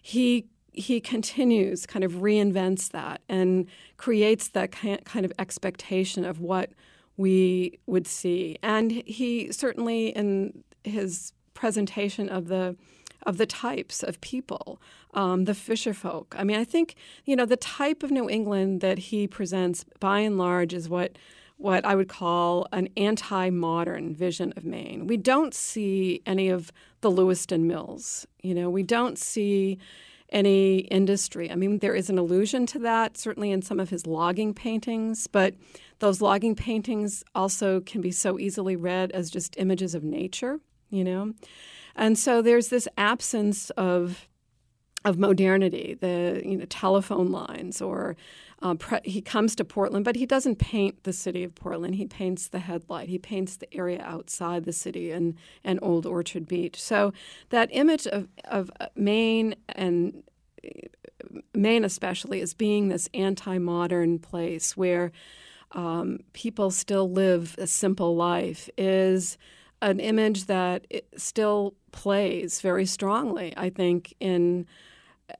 He 0.00 0.46
he 0.72 1.00
continues, 1.00 1.84
kind 1.84 2.04
of 2.04 2.12
reinvents 2.12 2.90
that 2.90 3.22
and 3.28 3.66
creates 3.96 4.48
that 4.48 4.70
kind 4.70 5.26
of 5.26 5.32
expectation 5.36 6.24
of 6.24 6.38
what 6.38 6.70
we 7.20 7.78
would 7.86 8.06
see. 8.06 8.56
And 8.62 8.90
he 8.90 9.52
certainly, 9.52 10.08
in 10.08 10.64
his 10.84 11.32
presentation 11.52 12.30
of 12.30 12.48
the 12.48 12.76
of 13.26 13.36
the 13.36 13.44
types 13.44 14.02
of 14.02 14.18
people, 14.22 14.80
um, 15.12 15.44
the 15.44 15.52
fisher 15.52 15.92
folk. 15.92 16.34
I 16.38 16.42
mean, 16.42 16.58
I 16.58 16.64
think 16.64 16.94
you 17.26 17.36
know 17.36 17.44
the 17.44 17.58
type 17.58 18.02
of 18.02 18.10
New 18.10 18.30
England 18.30 18.80
that 18.80 18.98
he 18.98 19.26
presents, 19.26 19.84
by 20.00 20.20
and 20.20 20.38
large, 20.38 20.72
is 20.72 20.88
what 20.88 21.18
what 21.58 21.84
I 21.84 21.94
would 21.94 22.08
call 22.08 22.66
an 22.72 22.88
anti-modern 22.96 24.14
vision 24.14 24.54
of 24.56 24.64
Maine. 24.64 25.06
We 25.06 25.18
don't 25.18 25.52
see 25.52 26.22
any 26.24 26.48
of 26.48 26.72
the 27.02 27.10
Lewiston 27.10 27.66
mills. 27.66 28.26
You 28.40 28.54
know, 28.54 28.70
we 28.70 28.82
don't 28.82 29.18
see 29.18 29.78
any 30.32 30.78
industry. 30.78 31.50
I 31.50 31.56
mean, 31.56 31.80
there 31.80 31.94
is 31.94 32.08
an 32.08 32.16
allusion 32.16 32.64
to 32.66 32.78
that 32.78 33.18
certainly 33.18 33.50
in 33.50 33.60
some 33.60 33.78
of 33.78 33.90
his 33.90 34.06
logging 34.06 34.54
paintings, 34.54 35.26
but 35.26 35.54
those 36.00 36.20
logging 36.20 36.54
paintings 36.54 37.22
also 37.34 37.80
can 37.80 38.00
be 38.00 38.10
so 38.10 38.38
easily 38.38 38.76
read 38.76 39.12
as 39.12 39.30
just 39.30 39.56
images 39.58 39.94
of 39.94 40.02
nature. 40.02 40.60
You 40.90 41.04
know. 41.04 41.34
And 41.94 42.18
so 42.18 42.42
there's 42.42 42.68
this 42.68 42.88
absence 42.98 43.70
of 43.70 44.26
of 45.04 45.18
modernity, 45.18 45.96
the 45.98 46.42
you 46.44 46.58
know 46.58 46.64
telephone 46.66 47.30
lines, 47.30 47.80
or 47.80 48.16
uh, 48.60 48.74
pre- 48.74 49.00
he 49.04 49.22
comes 49.22 49.56
to 49.56 49.64
Portland, 49.64 50.04
but 50.04 50.16
he 50.16 50.26
doesn't 50.26 50.56
paint 50.58 51.04
the 51.04 51.12
city 51.12 51.42
of 51.42 51.54
Portland. 51.54 51.94
He 51.94 52.06
paints 52.06 52.48
the 52.48 52.58
headlight. 52.58 53.08
He 53.08 53.18
paints 53.18 53.56
the 53.56 53.72
area 53.74 54.02
outside 54.02 54.64
the 54.64 54.72
city 54.72 55.10
and 55.10 55.36
and 55.64 55.78
Old 55.80 56.06
Orchard 56.06 56.46
Beach. 56.46 56.80
So 56.80 57.12
that 57.48 57.68
image 57.72 58.06
of 58.06 58.28
of 58.44 58.70
Maine 58.94 59.54
and 59.70 60.22
Maine 61.54 61.84
especially 61.84 62.40
as 62.42 62.52
being 62.52 62.88
this 62.88 63.08
anti-modern 63.14 64.18
place 64.18 64.76
where 64.76 65.12
um, 65.72 66.20
people 66.32 66.70
still 66.70 67.10
live 67.10 67.54
a 67.58 67.66
simple 67.66 68.16
life 68.16 68.68
is 68.76 69.38
an 69.82 70.00
image 70.00 70.46
that 70.46 70.86
still 71.16 71.74
plays 71.92 72.60
very 72.60 72.86
strongly, 72.86 73.54
I 73.56 73.70
think, 73.70 74.14
in 74.20 74.66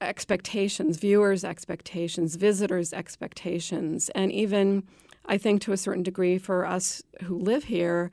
expectations, 0.01 0.99
viewers' 0.99 1.45
expectations, 1.45 2.37
visitors' 2.37 2.93
expectations, 2.93 4.09
and 4.11 4.33
even, 4.33 4.85
I 5.27 5.37
think, 5.37 5.61
to 5.63 5.73
a 5.73 5.77
certain 5.77 6.03
degree, 6.03 6.39
for 6.39 6.65
us 6.65 7.03
who 7.23 7.39
live 7.39 7.65
here, 7.65 8.11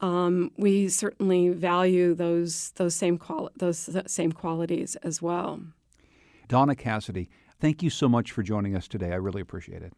um, 0.00 0.50
we 0.56 0.88
certainly 0.88 1.50
value 1.50 2.14
those 2.14 2.70
those 2.72 2.94
same 2.94 3.18
quali- 3.18 3.52
those 3.56 3.88
same 4.06 4.32
qualities 4.32 4.96
as 4.96 5.20
well. 5.20 5.60
Donna 6.48 6.74
Cassidy, 6.74 7.28
thank 7.60 7.82
you 7.82 7.90
so 7.90 8.08
much 8.08 8.32
for 8.32 8.42
joining 8.42 8.74
us 8.74 8.88
today. 8.88 9.12
I 9.12 9.16
really 9.16 9.42
appreciate 9.42 9.82
it. 9.82 9.92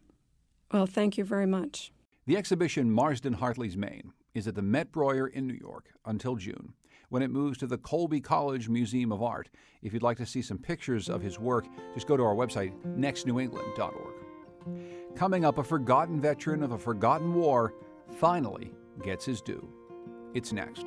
Well, 0.72 0.86
thank 0.86 1.18
you 1.18 1.24
very 1.24 1.46
much. 1.46 1.92
The 2.26 2.36
exhibition 2.36 2.90
Marsden 2.90 3.34
Hartley's 3.34 3.76
Maine 3.76 4.12
is 4.34 4.48
at 4.48 4.54
the 4.54 4.62
Met 4.62 4.90
Breuer 4.90 5.26
in 5.28 5.46
New 5.46 5.58
York 5.60 5.90
until 6.06 6.36
June, 6.36 6.72
when 7.10 7.22
it 7.22 7.30
moves 7.30 7.58
to 7.58 7.66
the 7.66 7.76
Colby 7.78 8.20
College 8.20 8.68
Museum 8.68 9.12
of 9.12 9.22
Art. 9.22 9.50
If 9.82 9.92
you'd 9.92 10.02
like 10.02 10.16
to 10.18 10.26
see 10.26 10.40
some 10.40 10.58
pictures 10.58 11.10
of 11.10 11.20
his 11.20 11.38
work, 11.38 11.66
just 11.92 12.06
go 12.06 12.16
to 12.16 12.22
our 12.22 12.34
website, 12.34 12.72
nextnewengland.org. 12.96 14.14
Coming 15.14 15.44
up, 15.44 15.58
a 15.58 15.64
forgotten 15.64 16.18
veteran 16.20 16.62
of 16.62 16.72
a 16.72 16.78
forgotten 16.78 17.34
war 17.34 17.74
finally 18.10 18.72
gets 19.02 19.26
his 19.26 19.42
due. 19.42 19.68
It's 20.32 20.52
next. 20.52 20.86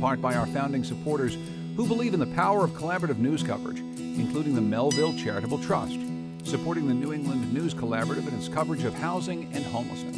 Part 0.00 0.20
by 0.20 0.34
our 0.34 0.46
founding 0.46 0.84
supporters 0.84 1.36
who 1.76 1.86
believe 1.86 2.14
in 2.14 2.20
the 2.20 2.34
power 2.34 2.64
of 2.64 2.70
collaborative 2.70 3.18
news 3.18 3.42
coverage, 3.42 3.78
including 3.78 4.54
the 4.54 4.60
Melville 4.60 5.16
Charitable 5.16 5.58
Trust. 5.58 5.98
supporting 6.44 6.88
the 6.88 6.94
New 6.94 7.12
England 7.12 7.52
News 7.52 7.74
Collaborative 7.74 8.26
in 8.26 8.34
its 8.34 8.48
coverage 8.48 8.84
of 8.84 8.94
housing 8.94 9.52
and 9.54 9.64
homelessness. 9.66 10.16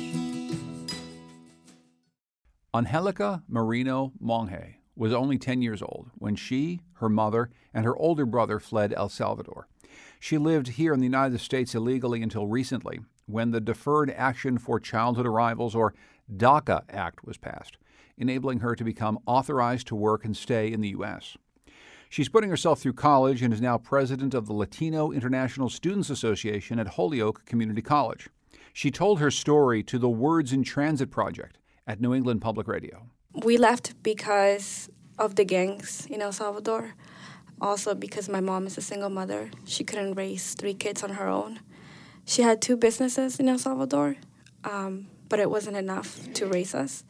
Angelica 2.73 3.43
Marino 3.49 4.13
Monge 4.21 4.77
was 4.95 5.13
only 5.13 5.39
10 5.39 5.61
years 5.61 5.83
old 5.83 6.11
when 6.15 6.37
she, 6.37 6.83
her 6.95 7.09
mother, 7.09 7.51
and 7.75 7.85
her 7.85 7.97
older 7.97 8.25
brother 8.25 8.61
fled 8.61 8.93
El 8.93 9.09
Salvador. 9.09 9.67
She 10.21 10.39
lived 10.39 10.69
here 10.69 10.93
in 10.93 11.01
the 11.01 11.07
United 11.07 11.41
States 11.41 11.75
illegally 11.75 12.23
until 12.23 12.47
recently, 12.47 13.01
when 13.27 13.51
the 13.51 13.61
Deferred 13.61 14.11
Action 14.11 14.57
for 14.57 14.79
Childhood 14.79 15.27
Arrivals, 15.27 15.75
or 15.75 15.95
DACA 16.33 16.83
Act, 16.91 17.25
was 17.25 17.39
passed, 17.39 17.77
enabling 18.21 18.61
her 18.61 18.77
to 18.77 18.85
become 18.85 19.19
authorized 19.27 19.89
to 19.89 19.97
work 19.97 20.25
and 20.25 20.37
stay 20.37 20.73
in 20.73 20.81
the 20.81 20.91
U.S. 20.91 21.37
She's 22.09 22.29
putting 22.29 22.51
herself 22.51 22.81
through 22.81 22.93
college 22.93 23.43
and 23.43 23.53
is 23.53 23.61
now 23.61 23.79
president 23.79 24.35
of 24.35 24.47
the 24.47 24.53
Latino 24.53 25.11
International 25.11 25.69
Students 25.69 26.11
Association 26.11 26.79
at 26.79 26.89
Holyoke 26.89 27.45
Community 27.47 27.83
College. 27.83 28.29
She 28.73 28.91
told 28.91 29.19
her 29.21 29.31
story 29.31 29.83
to 29.85 29.99
the 29.99 30.09
Words 30.09 30.53
in 30.53 30.63
Transit 30.63 31.11
Project 31.11 31.59
at 31.87 32.01
New 32.01 32.15
England 32.15 32.41
Public 32.41 32.69
Radio. 32.69 33.07
We 33.45 33.57
left 33.57 34.01
because 34.03 34.89
of 35.19 35.37
the 35.37 35.45
gangs 35.45 36.07
in 36.07 36.21
El 36.21 36.33
Salvador. 36.33 36.95
Also, 37.61 37.95
because 37.95 38.29
my 38.29 38.41
mom 38.41 38.67
is 38.67 38.79
a 38.79 38.81
single 38.81 39.11
mother, 39.11 39.51
she 39.65 39.85
couldn't 39.85 40.15
raise 40.15 40.55
three 40.55 40.75
kids 40.75 41.03
on 41.03 41.11
her 41.11 41.29
own. 41.29 41.61
She 42.25 42.43
had 42.43 42.61
two 42.63 42.77
businesses 42.77 43.39
in 43.39 43.49
El 43.49 43.59
Salvador, 43.59 44.17
um, 44.65 45.09
but 45.29 45.39
it 45.41 45.51
wasn't 45.51 45.77
enough 45.77 46.33
to 46.35 46.47
raise 46.47 46.75
us. 46.75 47.05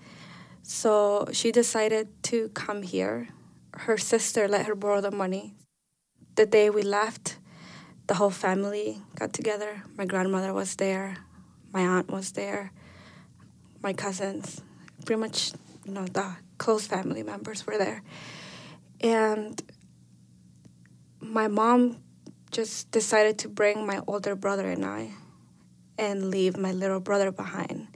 So 0.73 1.27
she 1.33 1.51
decided 1.51 2.07
to 2.31 2.49
come 2.51 2.83
here. 2.83 3.27
Her 3.75 3.99
sister 3.99 4.47
let 4.47 4.67
her 4.67 4.77
borrow 4.77 5.01
the 5.01 5.11
money. 5.11 5.53
The 6.37 6.47
day 6.47 6.71
we 6.71 6.83
left, 6.83 7.39
the 8.07 8.15
whole 8.15 8.31
family 8.31 9.03
got 9.17 9.33
together. 9.33 9.83
My 9.99 10.05
grandmother 10.07 10.55
was 10.55 10.77
there, 10.77 11.17
my 11.73 11.81
aunt 11.81 12.09
was 12.09 12.31
there, 12.33 12.71
my 13.83 13.93
cousins, 13.93 14.63
pretty 15.05 15.19
much 15.19 15.51
you 15.85 15.93
know 15.93 16.07
the 16.07 16.37
close 16.59 16.87
family 16.87 17.25
members 17.25 17.67
were 17.67 17.77
there. 17.77 18.05
And 19.01 19.61
my 21.21 21.49
mom 21.49 21.97
just 22.53 22.93
decided 22.93 23.39
to 23.41 23.49
bring 23.49 23.85
my 23.87 24.03
older 24.07 24.37
brother 24.37 24.71
and 24.71 24.85
I 24.85 25.11
and 25.99 26.31
leave 26.31 26.57
my 26.57 26.71
little 26.71 27.01
brother 27.01 27.33
behind 27.33 27.89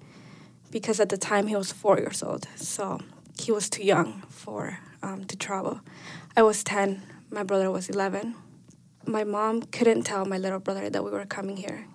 because 0.74 0.98
at 0.98 1.08
the 1.08 1.16
time 1.16 1.46
he 1.46 1.54
was 1.54 1.70
four 1.72 1.96
years 1.98 2.20
old, 2.20 2.48
so 2.56 3.00
he 3.38 3.52
was 3.52 3.70
too 3.70 3.84
young 3.84 4.22
for 4.28 4.78
um, 5.02 5.24
to 5.26 5.36
travel. 5.36 5.80
I 6.36 6.42
was 6.42 6.64
ten, 6.64 7.02
my 7.30 7.44
brother 7.44 7.70
was 7.70 7.88
eleven. 7.88 8.34
My 9.06 9.22
mom 9.22 9.62
couldn't 9.62 10.02
tell 10.02 10.24
my 10.24 10.38
little 10.38 10.58
brother 10.58 10.90
that 10.90 11.04
we 11.04 11.10
were 11.12 11.26
coming 11.26 11.56
here. 11.56 11.86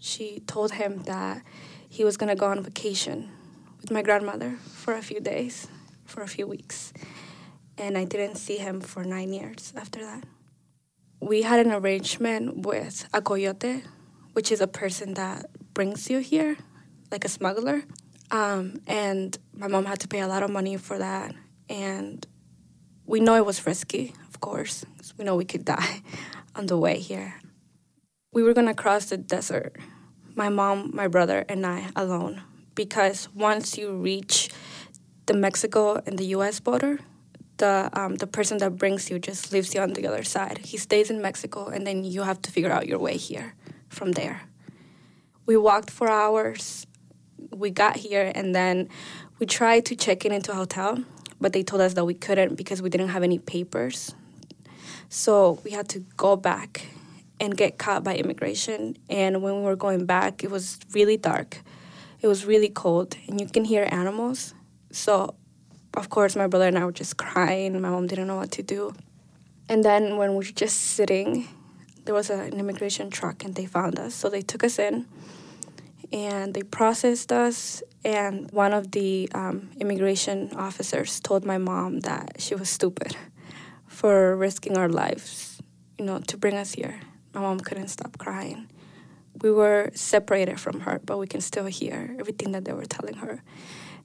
She 0.00 0.40
told 0.46 0.72
him 0.72 1.04
that 1.04 1.42
he 1.88 2.02
was 2.02 2.16
gonna 2.16 2.34
go 2.34 2.46
on 2.46 2.62
vacation 2.62 3.30
with 3.80 3.92
my 3.92 4.02
grandmother 4.02 4.56
for 4.82 4.94
a 4.94 5.02
few 5.02 5.20
days, 5.20 5.68
for 6.04 6.22
a 6.22 6.28
few 6.28 6.46
weeks, 6.48 6.92
and 7.78 7.96
I 7.96 8.04
didn't 8.04 8.36
see 8.36 8.56
him 8.56 8.80
for 8.80 9.04
nine 9.04 9.32
years 9.32 9.72
after 9.76 10.00
that 10.00 10.24
we 11.20 11.42
had 11.42 11.64
an 11.64 11.72
arrangement 11.72 12.58
with 12.58 13.08
a 13.12 13.20
coyote, 13.20 13.82
which 14.34 14.52
is 14.52 14.60
a 14.60 14.66
person 14.66 15.14
that 15.14 15.46
brings 15.74 16.08
you 16.08 16.18
here, 16.18 16.56
like 17.10 17.24
a 17.24 17.28
smuggler. 17.28 17.82
Um, 18.30 18.80
and 18.86 19.36
my 19.54 19.68
mom 19.68 19.84
had 19.84 20.00
to 20.00 20.08
pay 20.08 20.20
a 20.20 20.28
lot 20.28 20.42
of 20.42 20.50
money 20.50 20.76
for 20.76 20.98
that. 20.98 21.34
And 21.68 22.26
we 23.06 23.20
know 23.20 23.36
it 23.36 23.46
was 23.46 23.66
risky, 23.66 24.14
of 24.28 24.40
course. 24.40 24.84
we 25.16 25.24
know 25.24 25.36
we 25.36 25.44
could 25.44 25.64
die 25.64 26.02
on 26.54 26.66
the 26.66 26.76
way 26.76 26.98
here. 26.98 27.34
We 28.32 28.42
were 28.42 28.52
gonna 28.52 28.74
cross 28.74 29.06
the 29.06 29.16
desert, 29.16 29.76
my 30.34 30.48
mom, 30.50 30.90
my 30.94 31.08
brother, 31.08 31.44
and 31.48 31.64
I 31.64 31.90
alone, 31.96 32.42
because 32.74 33.28
once 33.34 33.78
you 33.78 33.92
reach 33.92 34.50
the 35.26 35.34
Mexico 35.34 36.00
and 36.06 36.18
the 36.18 36.26
US 36.36 36.60
border, 36.60 36.98
the 37.58 37.90
um, 37.92 38.16
the 38.16 38.26
person 38.26 38.58
that 38.58 38.76
brings 38.76 39.10
you 39.10 39.18
just 39.18 39.52
leaves 39.52 39.74
you 39.74 39.80
on 39.80 39.92
the 39.92 40.06
other 40.06 40.22
side. 40.22 40.58
He 40.58 40.76
stays 40.76 41.10
in 41.10 41.20
Mexico, 41.20 41.66
and 41.66 41.86
then 41.86 42.04
you 42.04 42.22
have 42.22 42.40
to 42.42 42.50
figure 42.50 42.70
out 42.70 42.86
your 42.86 42.98
way 42.98 43.16
here 43.16 43.54
from 43.88 44.12
there. 44.12 44.42
We 45.46 45.56
walked 45.56 45.90
for 45.90 46.08
hours. 46.10 46.86
We 47.50 47.70
got 47.70 47.96
here, 47.96 48.30
and 48.34 48.54
then 48.54 48.88
we 49.38 49.46
tried 49.46 49.86
to 49.86 49.96
check 49.96 50.24
in 50.24 50.32
into 50.32 50.52
a 50.52 50.54
hotel, 50.54 51.02
but 51.40 51.52
they 51.52 51.62
told 51.62 51.82
us 51.82 51.94
that 51.94 52.04
we 52.04 52.14
couldn't 52.14 52.56
because 52.56 52.82
we 52.82 52.90
didn't 52.90 53.08
have 53.08 53.22
any 53.22 53.38
papers. 53.38 54.14
So 55.08 55.60
we 55.64 55.70
had 55.70 55.88
to 55.90 56.00
go 56.16 56.36
back 56.36 56.86
and 57.40 57.56
get 57.56 57.78
caught 57.78 58.04
by 58.04 58.16
immigration. 58.16 58.96
And 59.08 59.42
when 59.42 59.56
we 59.56 59.62
were 59.62 59.76
going 59.76 60.06
back, 60.06 60.42
it 60.44 60.50
was 60.50 60.78
really 60.92 61.16
dark. 61.16 61.62
It 62.20 62.26
was 62.26 62.44
really 62.44 62.68
cold, 62.68 63.16
and 63.26 63.40
you 63.40 63.46
can 63.46 63.64
hear 63.64 63.88
animals. 63.90 64.54
So 64.90 65.34
of 65.94 66.10
course, 66.10 66.36
my 66.36 66.46
brother 66.46 66.68
and 66.68 66.78
I 66.78 66.84
were 66.84 66.92
just 66.92 67.16
crying. 67.16 67.80
My 67.80 67.90
mom 67.90 68.06
didn't 68.06 68.26
know 68.26 68.36
what 68.36 68.52
to 68.52 68.62
do. 68.62 68.94
And 69.68 69.84
then 69.84 70.16
when 70.16 70.30
we 70.30 70.36
were 70.36 70.42
just 70.42 70.78
sitting, 70.78 71.48
there 72.04 72.14
was 72.14 72.30
an 72.30 72.52
immigration 72.52 73.10
truck 73.10 73.44
and 73.44 73.54
they 73.54 73.66
found 73.66 73.98
us. 73.98 74.14
So 74.14 74.28
they 74.28 74.42
took 74.42 74.64
us 74.64 74.78
in 74.78 75.06
and 76.12 76.54
they 76.54 76.62
processed 76.62 77.32
us. 77.32 77.82
And 78.04 78.50
one 78.52 78.72
of 78.72 78.92
the 78.92 79.28
um, 79.34 79.70
immigration 79.78 80.52
officers 80.54 81.20
told 81.20 81.44
my 81.44 81.58
mom 81.58 82.00
that 82.00 82.40
she 82.40 82.54
was 82.54 82.70
stupid 82.70 83.16
for 83.86 84.36
risking 84.36 84.76
our 84.76 84.88
lives, 84.88 85.60
you 85.98 86.04
know, 86.04 86.18
to 86.20 86.36
bring 86.36 86.54
us 86.54 86.72
here. 86.72 87.00
My 87.34 87.40
mom 87.40 87.60
couldn't 87.60 87.88
stop 87.88 88.16
crying. 88.18 88.68
We 89.42 89.50
were 89.50 89.90
separated 89.94 90.58
from 90.58 90.80
her, 90.80 91.00
but 91.04 91.18
we 91.18 91.26
can 91.26 91.40
still 91.40 91.66
hear 91.66 92.16
everything 92.18 92.52
that 92.52 92.64
they 92.64 92.72
were 92.72 92.86
telling 92.86 93.14
her. 93.14 93.42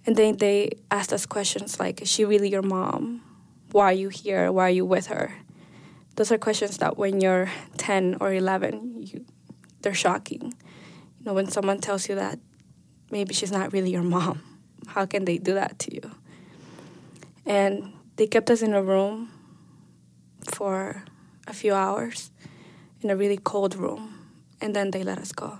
And 0.05 0.15
then 0.15 0.37
they 0.37 0.71
asked 0.91 1.13
us 1.13 1.25
questions 1.25 1.79
like, 1.79 2.01
Is 2.01 2.09
she 2.09 2.25
really 2.25 2.49
your 2.49 2.61
mom? 2.61 3.21
Why 3.71 3.85
are 3.85 3.93
you 3.93 4.09
here? 4.09 4.51
Why 4.51 4.67
are 4.67 4.69
you 4.69 4.85
with 4.85 5.07
her? 5.07 5.35
Those 6.15 6.31
are 6.31 6.37
questions 6.37 6.77
that 6.77 6.97
when 6.97 7.21
you're 7.21 7.49
10 7.77 8.17
or 8.19 8.33
11, 8.33 9.01
you, 9.01 9.25
they're 9.81 9.95
shocking. 9.95 10.53
Know, 11.24 11.34
when 11.34 11.49
someone 11.49 11.80
tells 11.80 12.09
you 12.09 12.15
that 12.15 12.39
maybe 13.11 13.34
she's 13.34 13.51
not 13.51 13.74
really 13.74 13.91
your 13.91 14.03
mom, 14.03 14.41
how 14.88 15.05
can 15.05 15.26
they 15.26 15.38
do 15.38 15.53
that 15.53 15.80
to 15.80 15.93
you? 15.93 16.11
And 17.45 17.93
they 18.15 18.28
kept 18.28 18.49
us 18.49 18.61
in 18.61 18.74
a 18.74 18.84
room 18.84 19.30
for 20.53 21.03
a 21.47 21.53
few 21.53 21.74
hours 21.74 22.32
in 23.01 23.09
a 23.09 23.15
really 23.15 23.38
cold 23.38 23.76
room, 23.76 24.30
and 24.61 24.76
then 24.76 24.91
they 24.91 25.03
let 25.03 25.17
us 25.17 25.32
go 25.32 25.59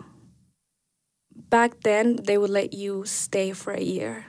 back 1.54 1.82
then 1.82 2.16
they 2.16 2.36
would 2.36 2.50
let 2.50 2.74
you 2.74 3.06
stay 3.06 3.52
for 3.52 3.74
a 3.74 3.80
year 3.80 4.26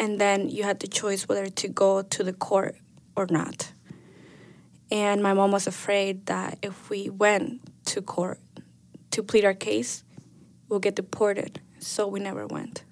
and 0.00 0.20
then 0.20 0.48
you 0.48 0.64
had 0.64 0.80
the 0.80 0.88
choice 0.88 1.28
whether 1.28 1.46
to 1.46 1.68
go 1.68 2.02
to 2.02 2.24
the 2.24 2.32
court 2.32 2.74
or 3.16 3.28
not 3.30 3.72
and 4.90 5.22
my 5.22 5.32
mom 5.32 5.52
was 5.52 5.68
afraid 5.68 6.26
that 6.26 6.58
if 6.60 6.90
we 6.90 7.08
went 7.08 7.60
to 7.84 8.02
court 8.02 8.40
to 9.12 9.22
plead 9.22 9.44
our 9.44 9.54
case 9.54 10.02
we'll 10.72 10.80
get 10.80 10.94
deported. 10.94 11.60
So 11.80 12.08
we 12.08 12.18
never 12.18 12.46
went. 12.46 12.84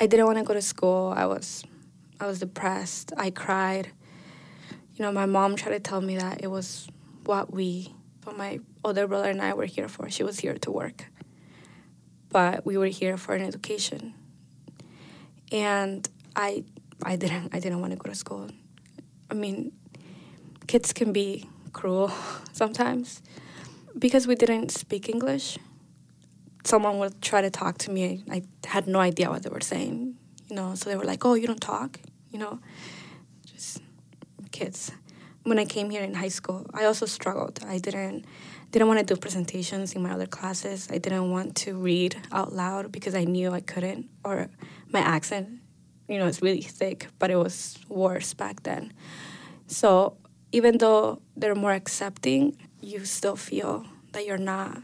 I 0.00 0.08
didn't 0.08 0.26
want 0.26 0.38
to 0.38 0.44
go 0.44 0.52
to 0.52 0.60
school. 0.60 1.14
I 1.16 1.26
was 1.26 1.62
i 2.18 2.26
was 2.26 2.40
depressed. 2.40 3.12
I 3.16 3.30
cried. 3.30 3.92
You 4.96 5.04
know 5.04 5.12
my 5.12 5.26
mom 5.26 5.54
tried 5.54 5.74
to 5.74 5.80
tell 5.80 6.00
me 6.00 6.16
that 6.18 6.42
it 6.42 6.48
was 6.48 6.88
what 7.24 7.54
we 7.54 7.94
what 8.24 8.36
my 8.36 8.58
older 8.84 9.06
brother 9.06 9.30
and 9.30 9.40
i 9.40 9.54
were 9.54 9.64
here 9.64 9.86
for. 9.86 10.10
She 10.10 10.24
was 10.24 10.40
here 10.40 10.58
to 10.58 10.70
work. 10.72 11.04
But 12.30 12.66
we 12.66 12.76
were 12.76 12.86
here 13.00 13.16
for 13.16 13.36
an 13.36 13.42
education. 13.42 14.14
And 15.52 16.08
I 16.34 16.64
I 17.04 17.14
didn't 17.14 17.54
I 17.54 17.60
didn't 17.60 17.80
want 17.80 17.92
to 17.92 17.96
go 17.96 18.08
to 18.10 18.16
school. 18.16 18.50
I 19.30 19.34
mean, 19.34 19.70
kids 20.66 20.92
can 20.92 21.12
be 21.12 21.48
cruel 21.72 22.10
sometimes 22.52 23.22
because 23.96 24.26
we 24.26 24.34
didn't 24.34 24.72
speak 24.72 25.08
English. 25.08 25.58
Someone 26.64 26.98
would 26.98 27.20
try 27.20 27.40
to 27.40 27.50
talk 27.50 27.78
to 27.78 27.90
me. 27.90 28.24
I 28.30 28.42
had 28.64 28.86
no 28.86 29.00
idea 29.00 29.30
what 29.30 29.42
they 29.42 29.50
were 29.50 29.60
saying, 29.60 30.16
you 30.48 30.56
know. 30.56 30.74
So 30.74 30.90
they 30.90 30.96
were 30.96 31.04
like, 31.04 31.24
"Oh, 31.24 31.34
you 31.34 31.46
don't 31.46 31.60
talk," 31.60 32.00
you 32.30 32.38
know. 32.38 32.60
Just 33.46 33.80
kids. 34.52 34.92
When 35.44 35.58
I 35.58 35.64
came 35.64 35.90
here 35.90 36.02
in 36.02 36.14
high 36.14 36.28
school, 36.28 36.66
I 36.72 36.84
also 36.84 37.06
struggled. 37.06 37.60
I 37.66 37.78
didn't 37.78 38.24
didn't 38.70 38.88
want 38.88 39.00
to 39.00 39.14
do 39.14 39.20
presentations 39.20 39.92
in 39.94 40.02
my 40.02 40.12
other 40.12 40.26
classes. 40.26 40.88
I 40.90 40.96
didn't 40.96 41.30
want 41.30 41.56
to 41.56 41.76
read 41.76 42.16
out 42.32 42.54
loud 42.54 42.90
because 42.90 43.14
I 43.14 43.24
knew 43.24 43.52
I 43.52 43.60
couldn't, 43.60 44.08
or 44.24 44.48
my 44.90 45.00
accent, 45.00 45.60
you 46.08 46.18
know, 46.18 46.26
it's 46.26 46.40
really 46.40 46.62
thick, 46.62 47.08
but 47.18 47.30
it 47.30 47.36
was 47.36 47.78
worse 47.88 48.32
back 48.32 48.62
then. 48.62 48.92
So 49.66 50.16
even 50.52 50.78
though 50.78 51.20
they're 51.36 51.54
more 51.54 51.72
accepting, 51.72 52.56
you 52.80 53.04
still 53.04 53.36
feel 53.36 53.84
that 54.12 54.26
you're 54.26 54.38
not 54.38 54.82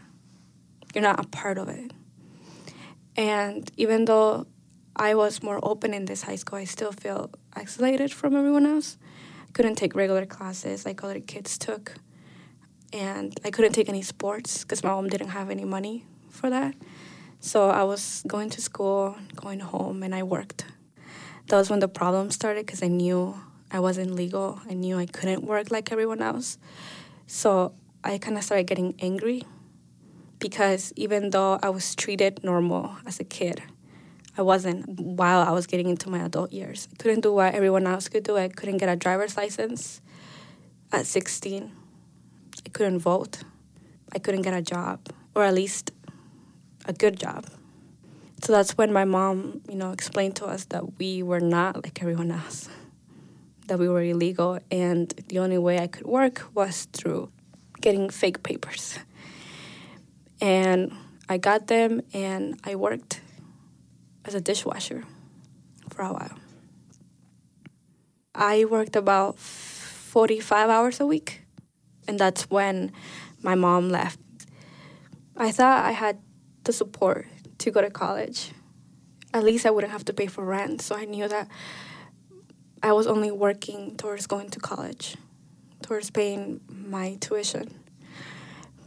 you're 0.94 1.02
not 1.02 1.24
a 1.24 1.28
part 1.28 1.58
of 1.58 1.68
it. 1.68 1.92
And 3.16 3.70
even 3.76 4.04
though 4.04 4.46
I 4.94 5.14
was 5.14 5.42
more 5.42 5.60
open 5.62 5.94
in 5.94 6.04
this 6.04 6.22
high 6.22 6.36
school, 6.36 6.58
I 6.58 6.64
still 6.64 6.92
feel 6.92 7.30
isolated 7.52 8.12
from 8.12 8.34
everyone 8.34 8.66
else. 8.66 8.96
I 9.48 9.50
couldn't 9.52 9.76
take 9.76 9.94
regular 9.94 10.26
classes 10.26 10.84
like 10.84 11.02
other 11.02 11.20
kids 11.20 11.58
took 11.58 11.94
and 12.92 13.38
I 13.44 13.50
couldn't 13.50 13.72
take 13.72 13.88
any 13.88 14.02
sports 14.02 14.62
because 14.62 14.82
my 14.82 14.90
mom 14.90 15.08
didn't 15.08 15.28
have 15.28 15.50
any 15.50 15.64
money 15.64 16.04
for 16.30 16.50
that. 16.50 16.74
So 17.40 17.70
I 17.70 17.84
was 17.84 18.24
going 18.26 18.50
to 18.50 18.60
school, 18.60 19.16
going 19.36 19.60
home, 19.60 20.02
and 20.02 20.14
I 20.14 20.22
worked. 20.22 20.64
That 21.46 21.56
was 21.56 21.70
when 21.70 21.80
the 21.80 21.88
problem 21.88 22.30
started 22.30 22.66
because 22.66 22.82
I 22.82 22.88
knew 22.88 23.38
I 23.70 23.80
wasn't 23.80 24.12
legal. 24.14 24.60
I 24.68 24.74
knew 24.74 24.98
I 24.98 25.06
couldn't 25.06 25.44
work 25.44 25.70
like 25.70 25.92
everyone 25.92 26.22
else. 26.22 26.58
So 27.26 27.74
I 28.02 28.18
kind 28.18 28.36
of 28.36 28.44
started 28.44 28.66
getting 28.66 28.94
angry 29.00 29.44
because 30.38 30.92
even 30.96 31.30
though 31.30 31.58
I 31.62 31.68
was 31.70 31.94
treated 31.94 32.42
normal 32.44 32.96
as 33.06 33.20
a 33.20 33.24
kid, 33.24 33.62
I 34.36 34.42
wasn't 34.42 35.00
while 35.00 35.40
I 35.40 35.50
was 35.50 35.66
getting 35.66 35.88
into 35.88 36.08
my 36.08 36.20
adult 36.20 36.52
years. 36.52 36.88
I 36.92 36.96
couldn't 37.02 37.20
do 37.20 37.32
what 37.32 37.54
everyone 37.54 37.86
else 37.86 38.08
could 38.08 38.22
do. 38.22 38.36
I 38.36 38.48
couldn't 38.48 38.78
get 38.78 38.88
a 38.88 38.96
driver's 38.96 39.36
license 39.36 40.00
at 40.92 41.06
16. 41.06 41.72
I 42.64 42.68
couldn't 42.68 43.00
vote. 43.00 43.42
I 44.14 44.18
couldn't 44.18 44.42
get 44.42 44.54
a 44.54 44.62
job, 44.62 45.00
or 45.34 45.42
at 45.42 45.54
least 45.54 45.90
a 46.86 46.92
good 46.92 47.18
job. 47.18 47.46
So 48.42 48.52
that's 48.52 48.78
when 48.78 48.92
my 48.92 49.04
mom, 49.04 49.60
you 49.68 49.74
know, 49.74 49.90
explained 49.90 50.36
to 50.36 50.46
us 50.46 50.64
that 50.66 50.98
we 50.98 51.22
were 51.22 51.40
not 51.40 51.82
like 51.82 52.00
everyone 52.00 52.30
else, 52.30 52.68
that 53.66 53.78
we 53.78 53.88
were 53.88 54.02
illegal, 54.02 54.60
and 54.70 55.10
the 55.28 55.40
only 55.40 55.58
way 55.58 55.80
I 55.80 55.88
could 55.88 56.06
work 56.06 56.46
was 56.54 56.84
through 56.92 57.30
getting 57.80 58.08
fake 58.08 58.42
papers. 58.44 58.98
And 60.40 60.92
I 61.28 61.38
got 61.38 61.66
them, 61.66 62.00
and 62.12 62.58
I 62.64 62.76
worked 62.76 63.20
as 64.24 64.34
a 64.34 64.40
dishwasher 64.40 65.04
for 65.90 66.02
a 66.02 66.12
while. 66.12 66.38
I 68.34 68.64
worked 68.66 68.94
about 68.94 69.38
45 69.38 70.70
hours 70.70 71.00
a 71.00 71.06
week, 71.06 71.42
and 72.06 72.18
that's 72.18 72.48
when 72.48 72.92
my 73.42 73.54
mom 73.54 73.88
left. 73.88 74.20
I 75.36 75.50
thought 75.50 75.84
I 75.84 75.92
had 75.92 76.18
the 76.64 76.72
support 76.72 77.26
to 77.58 77.70
go 77.70 77.80
to 77.80 77.90
college. 77.90 78.52
At 79.34 79.44
least 79.44 79.66
I 79.66 79.70
wouldn't 79.70 79.92
have 79.92 80.04
to 80.06 80.12
pay 80.12 80.26
for 80.26 80.44
rent, 80.44 80.82
so 80.82 80.94
I 80.94 81.04
knew 81.04 81.28
that 81.28 81.48
I 82.82 82.92
was 82.92 83.06
only 83.06 83.30
working 83.30 83.96
towards 83.96 84.26
going 84.26 84.50
to 84.50 84.60
college, 84.60 85.16
towards 85.82 86.10
paying 86.10 86.60
my 86.68 87.16
tuition. 87.20 87.77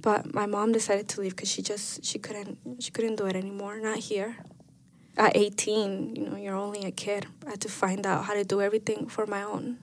But 0.02 0.34
my 0.34 0.48
mom 0.48 0.72
decided 0.72 1.08
to 1.10 1.22
leave 1.22 1.36
because 1.36 1.52
she 1.52 1.62
just 1.62 2.04
she 2.04 2.18
couldn't 2.18 2.58
she 2.80 2.92
couldn't 2.92 3.18
do 3.18 3.28
it 3.28 3.36
anymore. 3.36 3.80
Not 3.80 4.00
here. 4.00 4.38
At 5.18 5.36
18, 5.36 6.16
you 6.16 6.30
know, 6.30 6.38
you're 6.38 6.56
only 6.56 6.86
a 6.86 6.92
kid. 6.92 7.28
I 7.46 7.52
had 7.52 7.62
to 7.62 7.70
find 7.70 8.08
out 8.08 8.26
how 8.26 8.34
to 8.34 8.46
do 8.46 8.62
everything 8.62 9.08
for 9.08 9.28
my 9.28 9.44
own. 9.44 9.78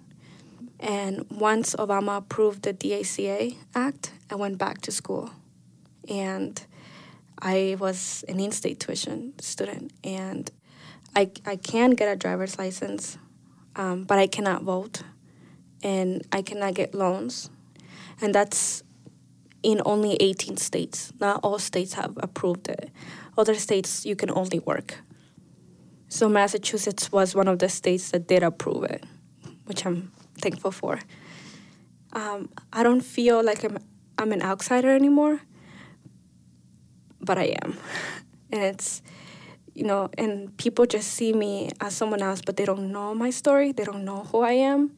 And 0.80 1.26
once 1.30 1.74
Obama 1.74 2.18
approved 2.18 2.62
the 2.62 2.72
DACA 2.72 3.56
Act, 3.74 4.12
I 4.30 4.36
went 4.36 4.58
back 4.58 4.80
to 4.82 4.90
school. 4.90 5.30
And 6.08 6.60
I 7.40 7.76
was 7.78 8.24
an 8.26 8.40
in 8.40 8.52
state 8.52 8.80
tuition 8.80 9.38
student. 9.38 9.92
And 10.02 10.50
I, 11.14 11.30
I 11.44 11.56
can 11.56 11.90
get 11.90 12.10
a 12.10 12.16
driver's 12.16 12.58
license, 12.58 13.18
um, 13.76 14.04
but 14.04 14.18
I 14.18 14.26
cannot 14.26 14.62
vote. 14.62 15.02
And 15.82 16.26
I 16.32 16.42
cannot 16.42 16.74
get 16.74 16.94
loans. 16.94 17.50
And 18.20 18.34
that's 18.34 18.82
in 19.62 19.82
only 19.84 20.16
18 20.20 20.56
states. 20.56 21.12
Not 21.20 21.40
all 21.42 21.58
states 21.58 21.94
have 21.94 22.16
approved 22.18 22.68
it. 22.68 22.90
Other 23.36 23.54
states, 23.54 24.04
you 24.06 24.16
can 24.16 24.30
only 24.30 24.58
work. 24.58 24.98
So 26.08 26.28
Massachusetts 26.28 27.12
was 27.12 27.34
one 27.34 27.48
of 27.48 27.58
the 27.58 27.68
states 27.68 28.10
that 28.10 28.26
did 28.28 28.42
approve 28.42 28.84
it, 28.84 29.04
which 29.66 29.84
I'm 29.84 30.12
thankful 30.40 30.70
for. 30.70 30.98
Um, 32.12 32.48
I 32.72 32.82
don't 32.82 33.02
feel 33.02 33.44
like 33.44 33.64
I'm 33.64 33.78
I'm 34.20 34.32
an 34.32 34.42
outsider 34.42 34.90
anymore, 34.90 35.42
but 37.20 37.38
I 37.38 37.54
am, 37.62 37.76
and 38.50 38.62
it's 38.62 39.02
you 39.74 39.84
know, 39.84 40.08
and 40.16 40.56
people 40.56 40.86
just 40.86 41.12
see 41.12 41.32
me 41.32 41.70
as 41.80 41.94
someone 41.94 42.22
else, 42.22 42.40
but 42.44 42.56
they 42.56 42.64
don't 42.64 42.90
know 42.90 43.14
my 43.14 43.30
story. 43.30 43.70
They 43.70 43.84
don't 43.84 44.04
know 44.04 44.24
who 44.32 44.40
I 44.40 44.52
am. 44.52 44.96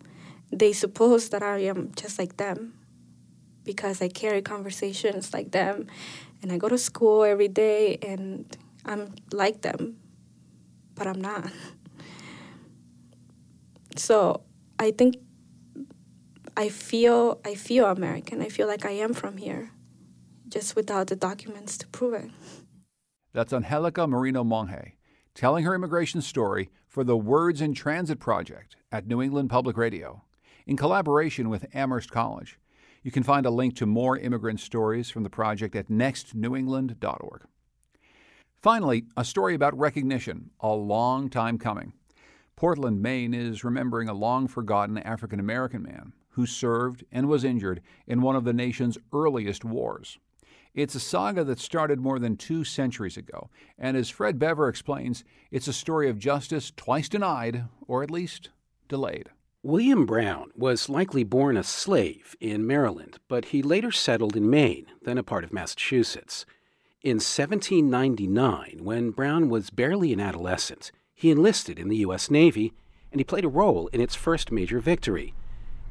They 0.50 0.72
suppose 0.72 1.28
that 1.30 1.42
I 1.42 1.58
am 1.64 1.92
just 1.96 2.18
like 2.18 2.38
them 2.38 2.79
because 3.64 4.02
I 4.02 4.08
carry 4.08 4.42
conversations 4.42 5.32
like 5.32 5.50
them, 5.52 5.86
and 6.42 6.52
I 6.52 6.58
go 6.58 6.68
to 6.68 6.78
school 6.78 7.24
every 7.24 7.48
day, 7.48 7.98
and 8.02 8.56
I'm 8.84 9.14
like 9.32 9.62
them, 9.62 9.96
but 10.94 11.06
I'm 11.06 11.20
not. 11.20 11.50
So 13.96 14.42
I 14.78 14.92
think 14.92 15.16
I 16.56 16.68
feel 16.68 17.40
I 17.44 17.54
feel 17.54 17.86
American. 17.86 18.40
I 18.40 18.48
feel 18.48 18.66
like 18.66 18.86
I 18.86 18.92
am 18.92 19.12
from 19.12 19.36
here, 19.36 19.72
just 20.48 20.76
without 20.76 21.08
the 21.08 21.16
documents 21.16 21.76
to 21.78 21.88
prove 21.88 22.14
it. 22.14 22.30
That's 23.32 23.52
Angelica 23.52 24.06
Marino 24.06 24.42
Monge 24.42 24.94
telling 25.34 25.64
her 25.64 25.74
immigration 25.74 26.20
story 26.20 26.70
for 26.86 27.04
the 27.04 27.16
Words 27.16 27.60
in 27.60 27.72
Transit 27.74 28.18
Project 28.18 28.76
at 28.90 29.06
New 29.06 29.22
England 29.22 29.48
Public 29.48 29.76
Radio 29.76 30.22
in 30.66 30.76
collaboration 30.76 31.48
with 31.48 31.66
Amherst 31.74 32.10
College. 32.10 32.58
You 33.02 33.10
can 33.10 33.22
find 33.22 33.46
a 33.46 33.50
link 33.50 33.76
to 33.76 33.86
more 33.86 34.18
immigrant 34.18 34.60
stories 34.60 35.10
from 35.10 35.22
the 35.22 35.30
project 35.30 35.74
at 35.74 35.88
nextnewengland.org. 35.88 37.42
Finally, 38.60 39.04
a 39.16 39.24
story 39.24 39.54
about 39.54 39.78
recognition, 39.78 40.50
a 40.60 40.74
long 40.74 41.30
time 41.30 41.56
coming. 41.56 41.94
Portland, 42.56 43.00
Maine 43.00 43.32
is 43.32 43.64
remembering 43.64 44.10
a 44.10 44.14
long 44.14 44.46
forgotten 44.46 44.98
African 44.98 45.40
American 45.40 45.82
man 45.82 46.12
who 46.30 46.44
served 46.44 47.04
and 47.10 47.26
was 47.26 47.42
injured 47.42 47.80
in 48.06 48.20
one 48.20 48.36
of 48.36 48.44
the 48.44 48.52
nation's 48.52 48.98
earliest 49.14 49.64
wars. 49.64 50.18
It's 50.74 50.94
a 50.94 51.00
saga 51.00 51.42
that 51.44 51.58
started 51.58 52.00
more 52.00 52.18
than 52.18 52.36
two 52.36 52.64
centuries 52.64 53.16
ago, 53.16 53.48
and 53.78 53.96
as 53.96 54.10
Fred 54.10 54.38
Bever 54.38 54.68
explains, 54.68 55.24
it's 55.50 55.66
a 55.66 55.72
story 55.72 56.08
of 56.10 56.18
justice 56.18 56.70
twice 56.76 57.08
denied, 57.08 57.64
or 57.88 58.02
at 58.02 58.10
least 58.10 58.50
delayed. 58.88 59.30
William 59.62 60.06
Brown 60.06 60.50
was 60.56 60.88
likely 60.88 61.22
born 61.22 61.54
a 61.54 61.62
slave 61.62 62.34
in 62.40 62.66
Maryland, 62.66 63.18
but 63.28 63.46
he 63.46 63.60
later 63.60 63.92
settled 63.92 64.34
in 64.34 64.48
Maine, 64.48 64.86
then 65.02 65.18
a 65.18 65.22
part 65.22 65.44
of 65.44 65.52
Massachusetts. 65.52 66.46
In 67.02 67.16
1799, 67.16 68.78
when 68.82 69.10
Brown 69.10 69.50
was 69.50 69.68
barely 69.68 70.14
an 70.14 70.20
adolescent, 70.20 70.90
he 71.14 71.30
enlisted 71.30 71.78
in 71.78 71.88
the 71.88 71.98
U.S. 71.98 72.30
Navy 72.30 72.72
and 73.12 73.20
he 73.20 73.24
played 73.24 73.44
a 73.44 73.48
role 73.48 73.88
in 73.88 74.00
its 74.00 74.14
first 74.14 74.50
major 74.50 74.80
victory. 74.80 75.34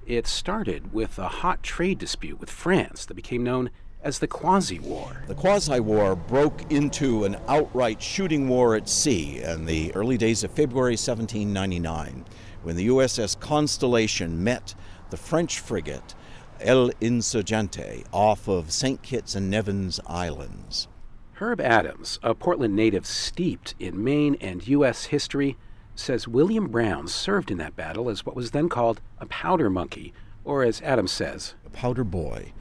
It 0.07 0.25
started 0.25 0.91
with 0.91 1.19
a 1.19 1.27
hot 1.27 1.61
trade 1.61 1.99
dispute 1.99 2.39
with 2.39 2.49
France 2.49 3.05
that 3.05 3.13
became 3.13 3.43
known 3.43 3.69
as 4.01 4.17
the 4.17 4.27
Quasi 4.27 4.79
War. 4.79 5.21
The 5.27 5.35
Quasi 5.35 5.79
War 5.79 6.15
broke 6.15 6.71
into 6.71 7.23
an 7.23 7.37
outright 7.47 8.01
shooting 8.01 8.47
war 8.49 8.75
at 8.75 8.89
sea 8.89 9.43
in 9.43 9.65
the 9.65 9.93
early 9.93 10.17
days 10.17 10.43
of 10.43 10.49
February 10.49 10.93
1799 10.93 12.25
when 12.63 12.75
the 12.75 12.87
USS 12.87 13.39
Constellation 13.39 14.43
met 14.43 14.75
the 15.09 15.17
French 15.17 15.59
frigate 15.59 16.15
El 16.59 16.89
Insurgente 17.01 18.03
off 18.11 18.47
of 18.47 18.71
St. 18.71 19.01
Kitts 19.01 19.35
and 19.35 19.49
Nevis 19.49 19.99
Islands. 20.07 20.87
Herb 21.35 21.61
Adams, 21.61 22.19
a 22.21 22.35
Portland 22.35 22.75
native 22.75 23.05
steeped 23.05 23.75
in 23.79 24.03
Maine 24.03 24.35
and 24.41 24.67
U.S. 24.67 25.05
history, 25.05 25.57
says 25.95 26.27
William 26.27 26.67
Brown 26.67 27.07
served 27.07 27.49
in 27.49 27.57
that 27.59 27.77
battle 27.77 28.09
as 28.09 28.25
what 28.25 28.35
was 28.35 28.51
then 28.51 28.67
called 28.67 28.99
a 29.19 29.25
powder 29.25 29.69
monkey, 29.69 30.13
or 30.43 30.63
as 30.63 30.81
Adams 30.81 31.11
says, 31.11 31.55
a 31.65 31.69
powder 31.69 32.03
boy. 32.03 32.51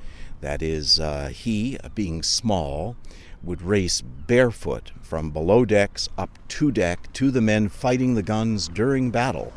That 0.41 0.63
is, 0.63 1.01
uh, 1.01 1.31
he, 1.35 1.77
being 1.97 2.23
small, 2.23 2.97
would 3.43 3.63
race 3.63 4.01
barefoot 4.01 4.93
from 5.03 5.31
below 5.31 5.65
decks 5.65 6.09
up 6.17 6.39
to 6.49 6.71
deck 6.71 7.13
to 7.15 7.33
the 7.33 7.41
men 7.41 7.69
fighting 7.69 8.15
the 8.15 8.23
guns 8.23 8.69
during 8.69 9.11
battle 9.11 9.53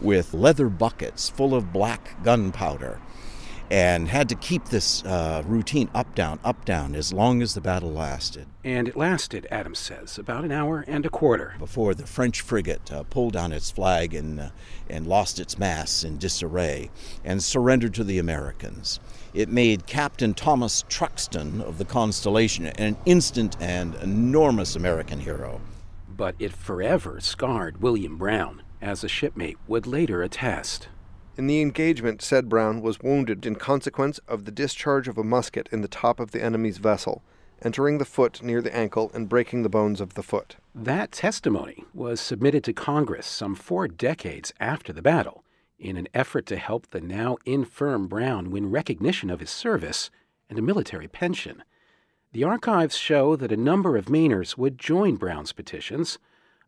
with 0.00 0.34
leather 0.34 0.68
buckets 0.68 1.28
full 1.28 1.54
of 1.54 1.72
black 1.72 2.22
gunpowder 2.22 3.00
and 3.70 4.08
had 4.08 4.28
to 4.28 4.34
keep 4.34 4.64
this 4.66 5.04
uh, 5.04 5.42
routine 5.46 5.88
up, 5.94 6.12
down, 6.16 6.40
up, 6.42 6.64
down 6.64 6.96
as 6.96 7.12
long 7.12 7.40
as 7.40 7.54
the 7.54 7.60
battle 7.60 7.92
lasted. 7.92 8.46
And 8.64 8.88
it 8.88 8.96
lasted, 8.96 9.46
Adams 9.50 9.78
says, 9.78 10.18
about 10.18 10.44
an 10.44 10.50
hour 10.50 10.84
and 10.88 11.06
a 11.06 11.10
quarter. 11.10 11.54
Before 11.58 11.94
the 11.94 12.06
French 12.06 12.40
frigate 12.40 12.92
uh, 12.92 13.04
pulled 13.04 13.34
down 13.34 13.52
its 13.52 13.70
flag 13.70 14.12
and, 14.12 14.40
uh, 14.40 14.50
and 14.88 15.06
lost 15.06 15.38
its 15.38 15.56
masts 15.56 16.02
in 16.02 16.18
disarray 16.18 16.90
and 17.24 17.42
surrendered 17.42 17.94
to 17.94 18.04
the 18.04 18.18
Americans. 18.18 18.98
It 19.32 19.48
made 19.48 19.86
Captain 19.86 20.34
Thomas 20.34 20.82
Truxtun 20.88 21.62
of 21.62 21.78
the 21.78 21.84
Constellation 21.84 22.66
an 22.66 22.96
instant 23.06 23.56
and 23.60 23.94
enormous 23.96 24.74
American 24.74 25.20
hero. 25.20 25.60
But 26.08 26.34
it 26.40 26.52
forever 26.52 27.20
scarred 27.20 27.80
William 27.80 28.18
Brown, 28.18 28.62
as 28.80 29.04
a 29.04 29.08
shipmate 29.08 29.58
would 29.66 29.86
later 29.86 30.22
attest. 30.22 30.88
In 31.36 31.46
the 31.46 31.60
engagement, 31.60 32.22
said 32.22 32.48
Brown 32.48 32.82
was 32.82 33.00
wounded 33.00 33.46
in 33.46 33.56
consequence 33.56 34.18
of 34.28 34.44
the 34.44 34.50
discharge 34.50 35.08
of 35.08 35.16
a 35.16 35.24
musket 35.24 35.68
in 35.72 35.80
the 35.80 35.88
top 35.88 36.20
of 36.20 36.32
the 36.32 36.42
enemy's 36.42 36.78
vessel, 36.78 37.22
entering 37.62 37.98
the 37.98 38.04
foot 38.04 38.42
near 38.42 38.60
the 38.60 38.74
ankle 38.74 39.10
and 39.14 39.28
breaking 39.28 39.62
the 39.62 39.68
bones 39.68 40.00
of 40.00 40.14
the 40.14 40.22
foot. 40.22 40.56
That 40.74 41.12
testimony 41.12 41.84
was 41.94 42.20
submitted 42.20 42.64
to 42.64 42.72
Congress 42.72 43.26
some 43.26 43.54
four 43.54 43.88
decades 43.88 44.52
after 44.60 44.92
the 44.92 45.02
battle 45.02 45.44
in 45.78 45.96
an 45.96 46.08
effort 46.12 46.46
to 46.46 46.56
help 46.56 46.90
the 46.90 47.00
now 47.00 47.38
infirm 47.44 48.06
Brown 48.06 48.50
win 48.50 48.70
recognition 48.70 49.30
of 49.30 49.40
his 49.40 49.50
service 49.50 50.10
and 50.48 50.58
a 50.58 50.62
military 50.62 51.08
pension. 51.08 51.62
The 52.32 52.44
archives 52.44 52.96
show 52.96 53.34
that 53.36 53.52
a 53.52 53.56
number 53.56 53.96
of 53.96 54.06
Mainers 54.06 54.56
would 54.56 54.78
join 54.78 55.16
Brown's 55.16 55.52
petitions. 55.52 56.18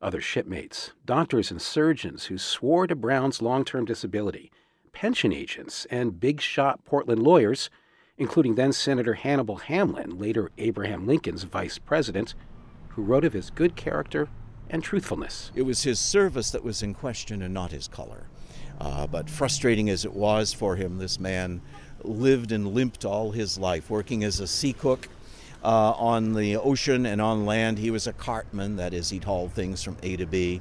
Other 0.02 0.20
shipmates, 0.20 0.90
doctors 1.06 1.52
and 1.52 1.62
surgeons 1.62 2.24
who 2.24 2.36
swore 2.36 2.88
to 2.88 2.96
Brown's 2.96 3.40
long 3.40 3.64
term 3.64 3.84
disability, 3.84 4.50
pension 4.92 5.32
agents, 5.32 5.86
and 5.92 6.18
big 6.18 6.40
shot 6.40 6.84
Portland 6.84 7.22
lawyers, 7.22 7.70
including 8.18 8.56
then 8.56 8.72
Senator 8.72 9.14
Hannibal 9.14 9.56
Hamlin, 9.56 10.18
later 10.18 10.50
Abraham 10.58 11.06
Lincoln's 11.06 11.44
vice 11.44 11.78
president, 11.78 12.34
who 12.88 13.02
wrote 13.02 13.24
of 13.24 13.32
his 13.32 13.50
good 13.50 13.76
character 13.76 14.28
and 14.68 14.82
truthfulness. 14.82 15.52
It 15.54 15.62
was 15.62 15.84
his 15.84 16.00
service 16.00 16.50
that 16.50 16.64
was 16.64 16.82
in 16.82 16.94
question 16.94 17.40
and 17.40 17.54
not 17.54 17.70
his 17.70 17.86
color. 17.86 18.26
Uh, 18.80 19.06
but 19.06 19.30
frustrating 19.30 19.88
as 19.88 20.04
it 20.04 20.14
was 20.14 20.52
for 20.52 20.74
him, 20.74 20.98
this 20.98 21.20
man 21.20 21.62
lived 22.02 22.50
and 22.50 22.74
limped 22.74 23.04
all 23.04 23.30
his 23.30 23.56
life, 23.56 23.88
working 23.88 24.24
as 24.24 24.40
a 24.40 24.48
sea 24.48 24.72
cook 24.72 25.08
uh, 25.64 25.92
on 25.92 26.32
the 26.32 26.56
ocean 26.56 27.06
and 27.06 27.20
on 27.20 27.46
land. 27.46 27.78
He 27.78 27.90
was 27.90 28.06
a 28.06 28.12
cartman, 28.12 28.76
that 28.76 28.92
is, 28.94 29.10
he'd 29.10 29.24
haul 29.24 29.48
things 29.48 29.82
from 29.82 29.96
A 30.02 30.16
to 30.16 30.26
B. 30.26 30.60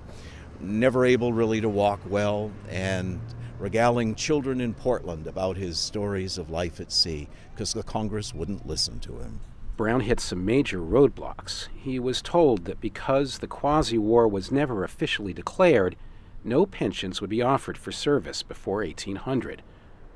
Never 0.59 1.05
able 1.05 1.33
really 1.33 1.61
to 1.61 1.69
walk 1.69 1.99
well, 2.07 2.51
and 2.69 3.19
regaling 3.61 4.15
children 4.15 4.59
in 4.59 4.73
Portland 4.73 5.27
about 5.27 5.55
his 5.55 5.77
stories 5.77 6.37
of 6.37 6.49
life 6.49 6.79
at 6.79 6.91
sea 6.91 7.27
because 7.53 7.73
the 7.73 7.83
Congress 7.83 8.33
wouldn't 8.33 8.65
listen 8.67 8.99
to 8.99 9.17
him. 9.19 9.39
Brown 9.77 10.01
hit 10.01 10.19
some 10.19 10.45
major 10.45 10.79
roadblocks. 10.79 11.67
He 11.75 11.99
was 11.99 12.21
told 12.21 12.65
that 12.65 12.81
because 12.81 13.39
the 13.39 13.47
quasi 13.47 13.97
war 13.97 14.27
was 14.27 14.51
never 14.51 14.83
officially 14.83 15.33
declared, 15.33 15.95
no 16.43 16.65
pensions 16.65 17.21
would 17.21 17.29
be 17.29 17.41
offered 17.41 17.77
for 17.77 17.91
service 17.91 18.43
before 18.43 18.83
1800, 18.83 19.61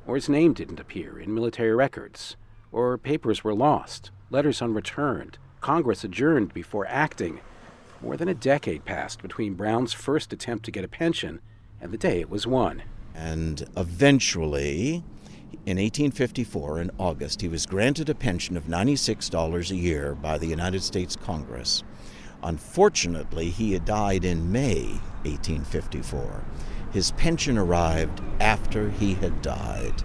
or 0.07 0.15
his 0.15 0.29
name 0.29 0.53
didn't 0.53 0.79
appear 0.79 1.19
in 1.19 1.33
military 1.33 1.73
records, 1.73 2.35
or 2.71 2.97
papers 2.97 3.43
were 3.43 3.53
lost, 3.53 4.11
letters 4.29 4.61
unreturned, 4.61 5.37
Congress 5.61 6.03
adjourned 6.03 6.53
before 6.53 6.87
acting. 6.87 7.39
More 8.01 8.17
than 8.17 8.27
a 8.27 8.33
decade 8.33 8.85
passed 8.85 9.21
between 9.21 9.53
Brown's 9.53 9.93
first 9.93 10.33
attempt 10.33 10.65
to 10.65 10.71
get 10.71 10.83
a 10.83 10.87
pension 10.87 11.39
and 11.81 11.91
the 11.91 11.97
day 11.97 12.19
it 12.19 12.29
was 12.29 12.47
won. 12.47 12.83
And 13.13 13.67
eventually, 13.77 15.03
in 15.65 15.77
1854, 15.77 16.81
in 16.81 16.91
August, 16.97 17.41
he 17.41 17.47
was 17.47 17.65
granted 17.65 18.09
a 18.09 18.15
pension 18.15 18.57
of 18.57 18.65
$96 18.65 19.71
a 19.71 19.75
year 19.75 20.15
by 20.15 20.37
the 20.37 20.47
United 20.47 20.83
States 20.83 21.15
Congress. 21.15 21.83
Unfortunately, 22.43 23.49
he 23.49 23.73
had 23.73 23.85
died 23.85 24.25
in 24.25 24.51
May 24.51 24.99
1854. 25.23 26.43
His 26.91 27.11
pension 27.11 27.57
arrived 27.57 28.21
after 28.39 28.89
he 28.89 29.15
had 29.15 29.41
died. 29.41 30.03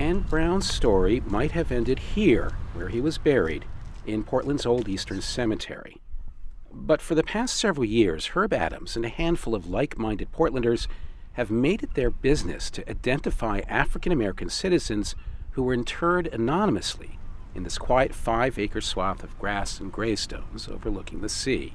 And 0.00 0.26
Brown's 0.26 0.66
story 0.66 1.20
might 1.26 1.50
have 1.50 1.70
ended 1.70 1.98
here, 1.98 2.52
where 2.72 2.88
he 2.88 3.02
was 3.02 3.18
buried, 3.18 3.66
in 4.06 4.24
Portland's 4.24 4.64
Old 4.64 4.88
Eastern 4.88 5.20
Cemetery. 5.20 6.00
But 6.72 7.02
for 7.02 7.14
the 7.14 7.22
past 7.22 7.54
several 7.54 7.84
years, 7.84 8.28
Herb 8.28 8.54
Adams 8.54 8.96
and 8.96 9.04
a 9.04 9.10
handful 9.10 9.54
of 9.54 9.68
like 9.68 9.98
minded 9.98 10.32
Portlanders 10.32 10.86
have 11.34 11.50
made 11.50 11.82
it 11.82 11.92
their 11.92 12.08
business 12.08 12.70
to 12.70 12.90
identify 12.90 13.60
African 13.68 14.10
American 14.10 14.48
citizens 14.48 15.14
who 15.50 15.62
were 15.62 15.74
interred 15.74 16.28
anonymously 16.28 17.18
in 17.54 17.64
this 17.64 17.76
quiet 17.76 18.14
five 18.14 18.58
acre 18.58 18.80
swath 18.80 19.22
of 19.22 19.38
grass 19.38 19.80
and 19.80 19.92
gravestones 19.92 20.66
overlooking 20.66 21.20
the 21.20 21.28
sea. 21.28 21.74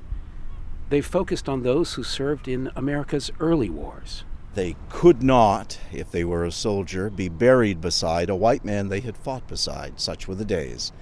They've 0.89 1.05
focused 1.05 1.47
on 1.47 1.61
those 1.61 1.93
who 1.93 2.01
served 2.01 2.47
in 2.47 2.71
America's 2.75 3.29
early 3.39 3.69
wars. 3.69 4.23
They 4.55 4.77
could 4.87 5.21
not, 5.21 5.77
if 5.91 6.09
they 6.09 6.23
were 6.23 6.45
a 6.45 6.51
soldier, 6.51 7.09
be 7.09 7.27
buried 7.27 7.81
beside 7.81 8.29
a 8.29 8.35
white 8.35 8.63
man 8.63 8.87
they 8.87 9.01
had 9.01 9.17
fought 9.17 9.47
beside. 9.47 9.99
Such 9.99 10.27
were 10.27 10.35
the 10.35 10.45
days. 10.45 10.93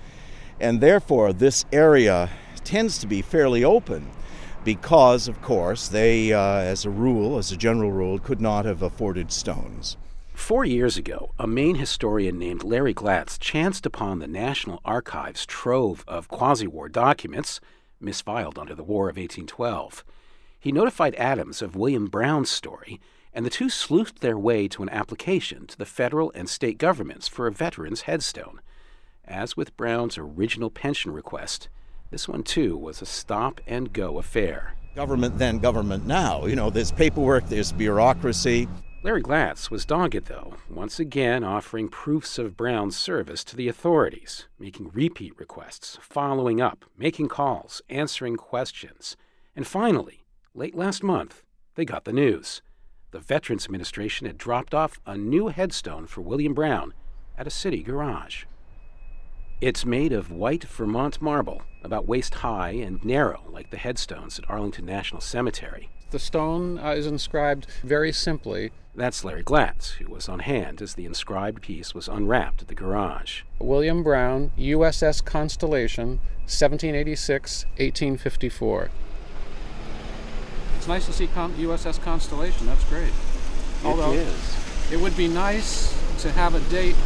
And 0.60 0.82
therefore, 0.82 1.34
this 1.34 1.66
area 1.72 2.32
tends 2.64 2.98
to 2.98 3.08
be 3.08 3.22
fairly 3.22 3.64
open 3.64 4.10
because, 4.64 5.28
of 5.28 5.42
course, 5.42 5.88
they, 5.88 6.34
uh, 6.34 6.40
as 6.40 6.84
a 6.84 6.90
rule, 6.90 7.38
as 7.38 7.52
a 7.52 7.58
general 7.58 7.92
rule, 7.92 8.18
could 8.18 8.42
not 8.42 8.66
have 8.66 8.82
afforded 8.82 9.32
stones. 9.32 9.98
Four 10.34 10.66
years 10.66 10.98
ago, 10.98 11.32
a 11.38 11.46
Maine 11.46 11.76
historian 11.76 12.40
named 12.40 12.64
Larry 12.64 12.94
Glatz 12.94 13.38
chanced 13.38 13.86
upon 13.86 14.18
the 14.18 14.28
National 14.28 14.82
Archives 14.84 15.46
trove 15.46 16.04
of 16.08 16.28
quasi 16.28 16.66
war 16.66 16.90
documents 16.90 17.62
misfiled 18.02 18.58
under 18.58 18.74
the 18.74 18.84
War 18.84 19.10
of 19.10 19.18
1812. 19.18 20.04
He 20.60 20.72
notified 20.72 21.14
Adams 21.16 21.62
of 21.62 21.76
William 21.76 22.08
Brown's 22.08 22.50
story, 22.50 23.00
and 23.34 23.46
the 23.46 23.50
two 23.50 23.70
sleuthed 23.70 24.20
their 24.20 24.38
way 24.38 24.68
to 24.68 24.84
an 24.84 24.90
application 24.90 25.66
to 25.68 25.78
the 25.78 25.86
federal 25.86 26.32
and 26.36 26.48
state 26.48 26.78
governments 26.78 27.28
for 27.28 27.48
a 27.48 27.52
veteran's 27.52 28.02
headstone. 28.02 28.62
As 29.26 29.58
with 29.58 29.76
Brown's 29.78 30.18
original 30.18 30.70
pension 30.70 31.12
request, 31.12 31.70
this 32.12 32.28
one 32.28 32.44
too 32.44 32.78
was 32.78 33.02
a 33.02 33.06
stop 33.06 33.60
and 33.66 33.94
go 33.94 34.20
affair. 34.20 34.76
Government 34.96 35.40
then, 35.40 35.58
government 35.58 36.06
now. 36.06 36.46
You 36.46 36.56
know, 36.56 36.70
there's 36.70 36.92
paperwork, 36.92 37.48
there's 37.50 37.72
bureaucracy. 37.72 38.68
Larry 39.02 39.22
Glatz 39.22 39.70
was 39.70 39.84
dogged, 39.84 40.28
though, 40.28 40.54
once 40.70 41.00
again 41.00 41.44
offering 41.44 41.90
proofs 41.90 42.38
of 42.38 42.56
Brown's 42.56 42.96
service 42.96 43.44
to 43.46 43.56
the 43.58 43.68
authorities, 43.68 44.48
making 44.58 44.92
repeat 44.94 45.38
requests, 45.38 45.98
following 46.00 46.62
up, 46.62 46.86
making 46.98 47.28
calls, 47.28 47.82
answering 47.90 48.38
questions. 48.38 49.18
And 49.56 49.68
finally, 49.68 50.24
late 50.54 50.76
last 50.76 51.04
month, 51.04 51.44
they 51.76 51.84
got 51.84 52.06
the 52.06 52.14
news. 52.14 52.62
The 53.14 53.20
Veterans 53.20 53.66
Administration 53.66 54.26
had 54.26 54.40
dropped 54.40 54.74
off 54.74 55.00
a 55.06 55.16
new 55.16 55.50
headstone 55.50 56.08
for 56.08 56.22
William 56.22 56.56
Brown 56.56 56.96
at 57.38 57.46
a 57.46 57.52
city 57.52 57.84
garage. 57.84 58.46
It's 59.62 59.86
made 59.86 60.12
of 60.12 60.32
white 60.32 60.64
Vermont 60.64 61.22
marble, 61.22 61.62
about 61.84 62.08
waist 62.08 62.34
high 62.34 62.72
and 62.72 63.06
narrow 63.06 63.44
like 63.52 63.70
the 63.70 63.78
headstones 63.78 64.40
at 64.40 64.50
Arlington 64.50 64.88
National 64.88 65.22
Cemetery. 65.22 65.92
The 66.10 66.18
stone 66.18 66.80
uh, 66.80 66.94
is 66.94 67.06
inscribed 67.06 67.68
very 67.84 68.12
simply 68.12 68.72
that's 68.96 69.24
Larry 69.24 69.44
Glatz, 69.44 69.92
who 69.92 70.12
was 70.12 70.28
on 70.28 70.40
hand 70.40 70.82
as 70.82 70.96
the 70.96 71.06
inscribed 71.06 71.62
piece 71.62 71.94
was 71.94 72.08
unwrapped 72.08 72.64
at 72.64 72.68
the 72.68 72.74
garage. 72.74 73.44
William 73.60 74.02
Brown, 74.02 74.52
USS 74.58 75.24
Constellation, 75.24 76.20
1786 76.48 77.66
1854. 77.78 78.90
It's 80.84 80.90
nice 80.90 81.06
to 81.06 81.14
see 81.14 81.28
Con- 81.28 81.54
USS 81.54 82.04
Constellation, 82.04 82.68
that's 82.68 82.84
great. 82.90 83.14
Although 83.86 84.12
it 84.12 84.18
is. 84.18 84.92
It 84.92 85.00
would 85.00 85.16
be 85.16 85.30
nice 85.30 85.98
to 86.24 86.32
have 86.34 86.56
a 86.56 86.60
date. 86.70 86.98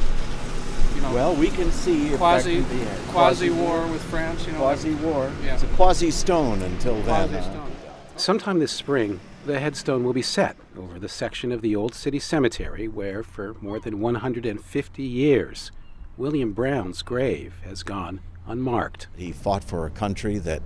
You 0.96 1.02
know, 1.02 1.14
well, 1.14 1.36
we 1.36 1.50
can 1.50 1.72
see 1.72 2.10
quasi 2.18 2.64
can 2.64 2.88
quasi, 3.10 3.12
quasi 3.12 3.50
war, 3.52 3.86
with 3.86 4.02
France. 4.06 4.48
You 4.48 4.54
know, 4.54 4.58
quasi 4.62 4.96
war. 4.96 5.32
Yeah. 5.46 5.54
It's 5.54 5.62
a 5.62 5.68
quasi 5.68 6.10
stone 6.10 6.64
until 6.64 6.96
then. 7.04 7.10
Uh, 7.10 7.28
quasi 7.28 7.34
huh? 7.36 7.42
stone. 7.44 7.72
Sometime 8.16 8.58
this 8.58 8.72
spring, 8.72 9.20
the 9.46 9.60
headstone 9.60 10.04
will 10.04 10.14
be 10.14 10.24
set 10.24 10.58
over 10.76 10.98
the 10.98 11.08
section 11.08 11.52
of 11.52 11.62
the 11.62 11.76
Old 11.76 11.94
City 11.94 12.18
Cemetery 12.18 12.88
where, 12.88 13.22
for 13.22 13.54
more 13.62 13.80
than 13.80 14.00
150 14.00 15.04
years, 15.04 15.72
William 16.18 16.52
Brown's 16.52 17.04
grave 17.04 17.54
has 17.64 17.84
gone 17.84 18.22
unmarked. 18.48 19.06
He 19.16 19.32
fought 19.32 19.64
for 19.64 19.86
a 19.86 19.92
country 19.92 20.40
that 20.40 20.64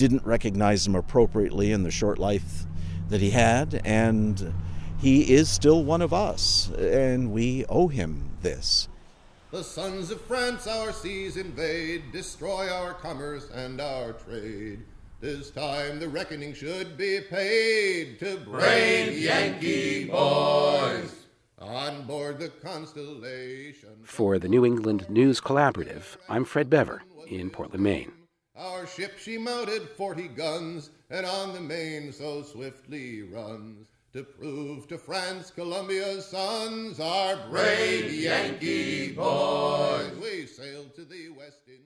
didn't 0.00 0.24
recognize 0.24 0.86
him 0.86 0.94
appropriately 0.94 1.72
in 1.72 1.82
the 1.82 1.90
short 1.90 2.18
life 2.18 2.64
that 3.10 3.20
he 3.20 3.28
had, 3.28 3.82
and 3.84 4.54
he 4.98 5.30
is 5.30 5.50
still 5.50 5.84
one 5.84 6.00
of 6.00 6.14
us, 6.14 6.70
and 6.78 7.30
we 7.30 7.66
owe 7.66 7.86
him 7.86 8.30
this. 8.40 8.88
The 9.50 9.62
sons 9.62 10.10
of 10.10 10.18
France 10.22 10.66
our 10.66 10.90
seas 10.94 11.36
invade, 11.36 12.12
destroy 12.12 12.70
our 12.70 12.94
commerce 12.94 13.50
and 13.50 13.78
our 13.78 14.14
trade. 14.14 14.80
This 15.20 15.50
time 15.50 16.00
the 16.00 16.08
reckoning 16.08 16.54
should 16.54 16.96
be 16.96 17.20
paid 17.28 18.18
to 18.20 18.38
brave 18.38 19.18
Yankee 19.18 20.06
boys 20.06 21.14
on 21.58 22.06
board 22.06 22.38
the 22.38 22.48
Constellation. 22.48 23.90
For 24.04 24.38
the 24.38 24.48
New 24.48 24.64
England 24.64 25.10
News 25.10 25.42
Collaborative, 25.42 26.16
I'm 26.26 26.46
Fred 26.46 26.70
Bever 26.70 27.02
in 27.28 27.50
Portland, 27.50 27.84
Maine. 27.84 28.12
Our 28.60 28.86
ship 28.86 29.12
she 29.18 29.38
mounted 29.38 29.88
forty 29.96 30.28
guns, 30.28 30.90
and 31.08 31.24
on 31.24 31.54
the 31.54 31.62
main 31.62 32.12
so 32.12 32.42
swiftly 32.42 33.22
runs. 33.22 33.88
To 34.12 34.22
prove 34.22 34.86
to 34.88 34.98
France 34.98 35.50
Columbia's 35.50 36.26
sons 36.26 37.00
are 37.00 37.38
brave 37.48 38.12
Yankee 38.12 39.12
boys. 39.12 40.12
We 40.20 40.44
sailed 40.44 40.94
to 40.96 41.06
the 41.06 41.30
West 41.30 41.62
Indies. 41.68 41.80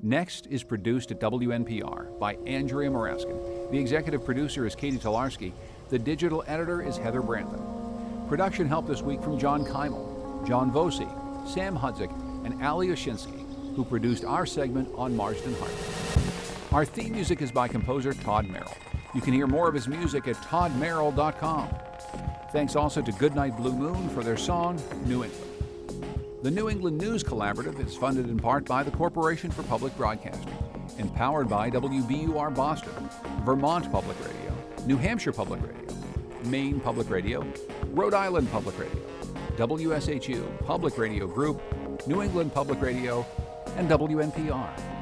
Next 0.00 0.46
is 0.46 0.64
produced 0.64 1.10
at 1.10 1.20
WNPR 1.20 2.18
by 2.18 2.36
Andrea 2.46 2.88
Muraskin. 2.88 3.70
The 3.70 3.78
executive 3.78 4.24
producer 4.24 4.64
is 4.64 4.74
Katie 4.74 4.96
Talarski. 4.96 5.52
The 5.90 5.98
digital 5.98 6.42
editor 6.46 6.80
is 6.80 6.96
Heather 6.96 7.20
Brandon. 7.20 7.60
Production 8.26 8.66
help 8.66 8.86
this 8.86 9.02
week 9.02 9.20
from 9.22 9.38
John 9.38 9.66
Keimel, 9.66 10.48
John 10.48 10.72
Voci, 10.72 11.08
Sam 11.46 11.76
Hudzik, 11.76 12.10
and 12.46 12.62
Ali 12.62 12.88
Oshinskie, 12.88 13.39
who 13.80 13.84
produced 13.86 14.26
our 14.26 14.44
segment 14.44 14.86
on 14.94 15.16
Marsden 15.16 15.54
Hartley. 15.54 16.70
Our 16.70 16.84
theme 16.84 17.12
music 17.12 17.40
is 17.40 17.50
by 17.50 17.66
composer 17.66 18.12
Todd 18.12 18.46
Merrill. 18.46 18.76
You 19.14 19.22
can 19.22 19.32
hear 19.32 19.46
more 19.46 19.68
of 19.68 19.74
his 19.74 19.88
music 19.88 20.28
at 20.28 20.36
toddmerrill.com. 20.36 21.70
Thanks 22.52 22.76
also 22.76 23.00
to 23.00 23.10
Goodnight 23.12 23.56
Blue 23.56 23.72
Moon 23.72 24.10
for 24.10 24.22
their 24.22 24.36
song, 24.36 24.78
New 25.06 25.24
England. 25.24 25.50
The 26.42 26.50
New 26.50 26.68
England 26.68 26.98
News 26.98 27.24
Collaborative 27.24 27.80
is 27.80 27.96
funded 27.96 28.28
in 28.28 28.38
part 28.38 28.66
by 28.66 28.82
the 28.82 28.90
Corporation 28.90 29.50
for 29.50 29.62
Public 29.62 29.96
Broadcasting, 29.96 30.54
and 30.98 31.14
powered 31.14 31.48
by 31.48 31.70
WBUR 31.70 32.54
Boston, 32.54 33.08
Vermont 33.46 33.90
Public 33.90 34.18
Radio, 34.20 34.54
New 34.84 34.98
Hampshire 34.98 35.32
Public 35.32 35.62
Radio, 35.62 35.96
Maine 36.44 36.80
Public 36.80 37.08
Radio, 37.08 37.46
Rhode 37.92 38.12
Island 38.12 38.52
Public 38.52 38.78
Radio, 38.78 39.00
WSHU 39.56 40.66
Public 40.66 40.98
Radio 40.98 41.26
Group, 41.26 41.62
New 42.06 42.22
England 42.22 42.52
Public 42.52 42.80
Radio, 42.80 43.26
and 43.76 43.88
WNPR. 43.88 44.99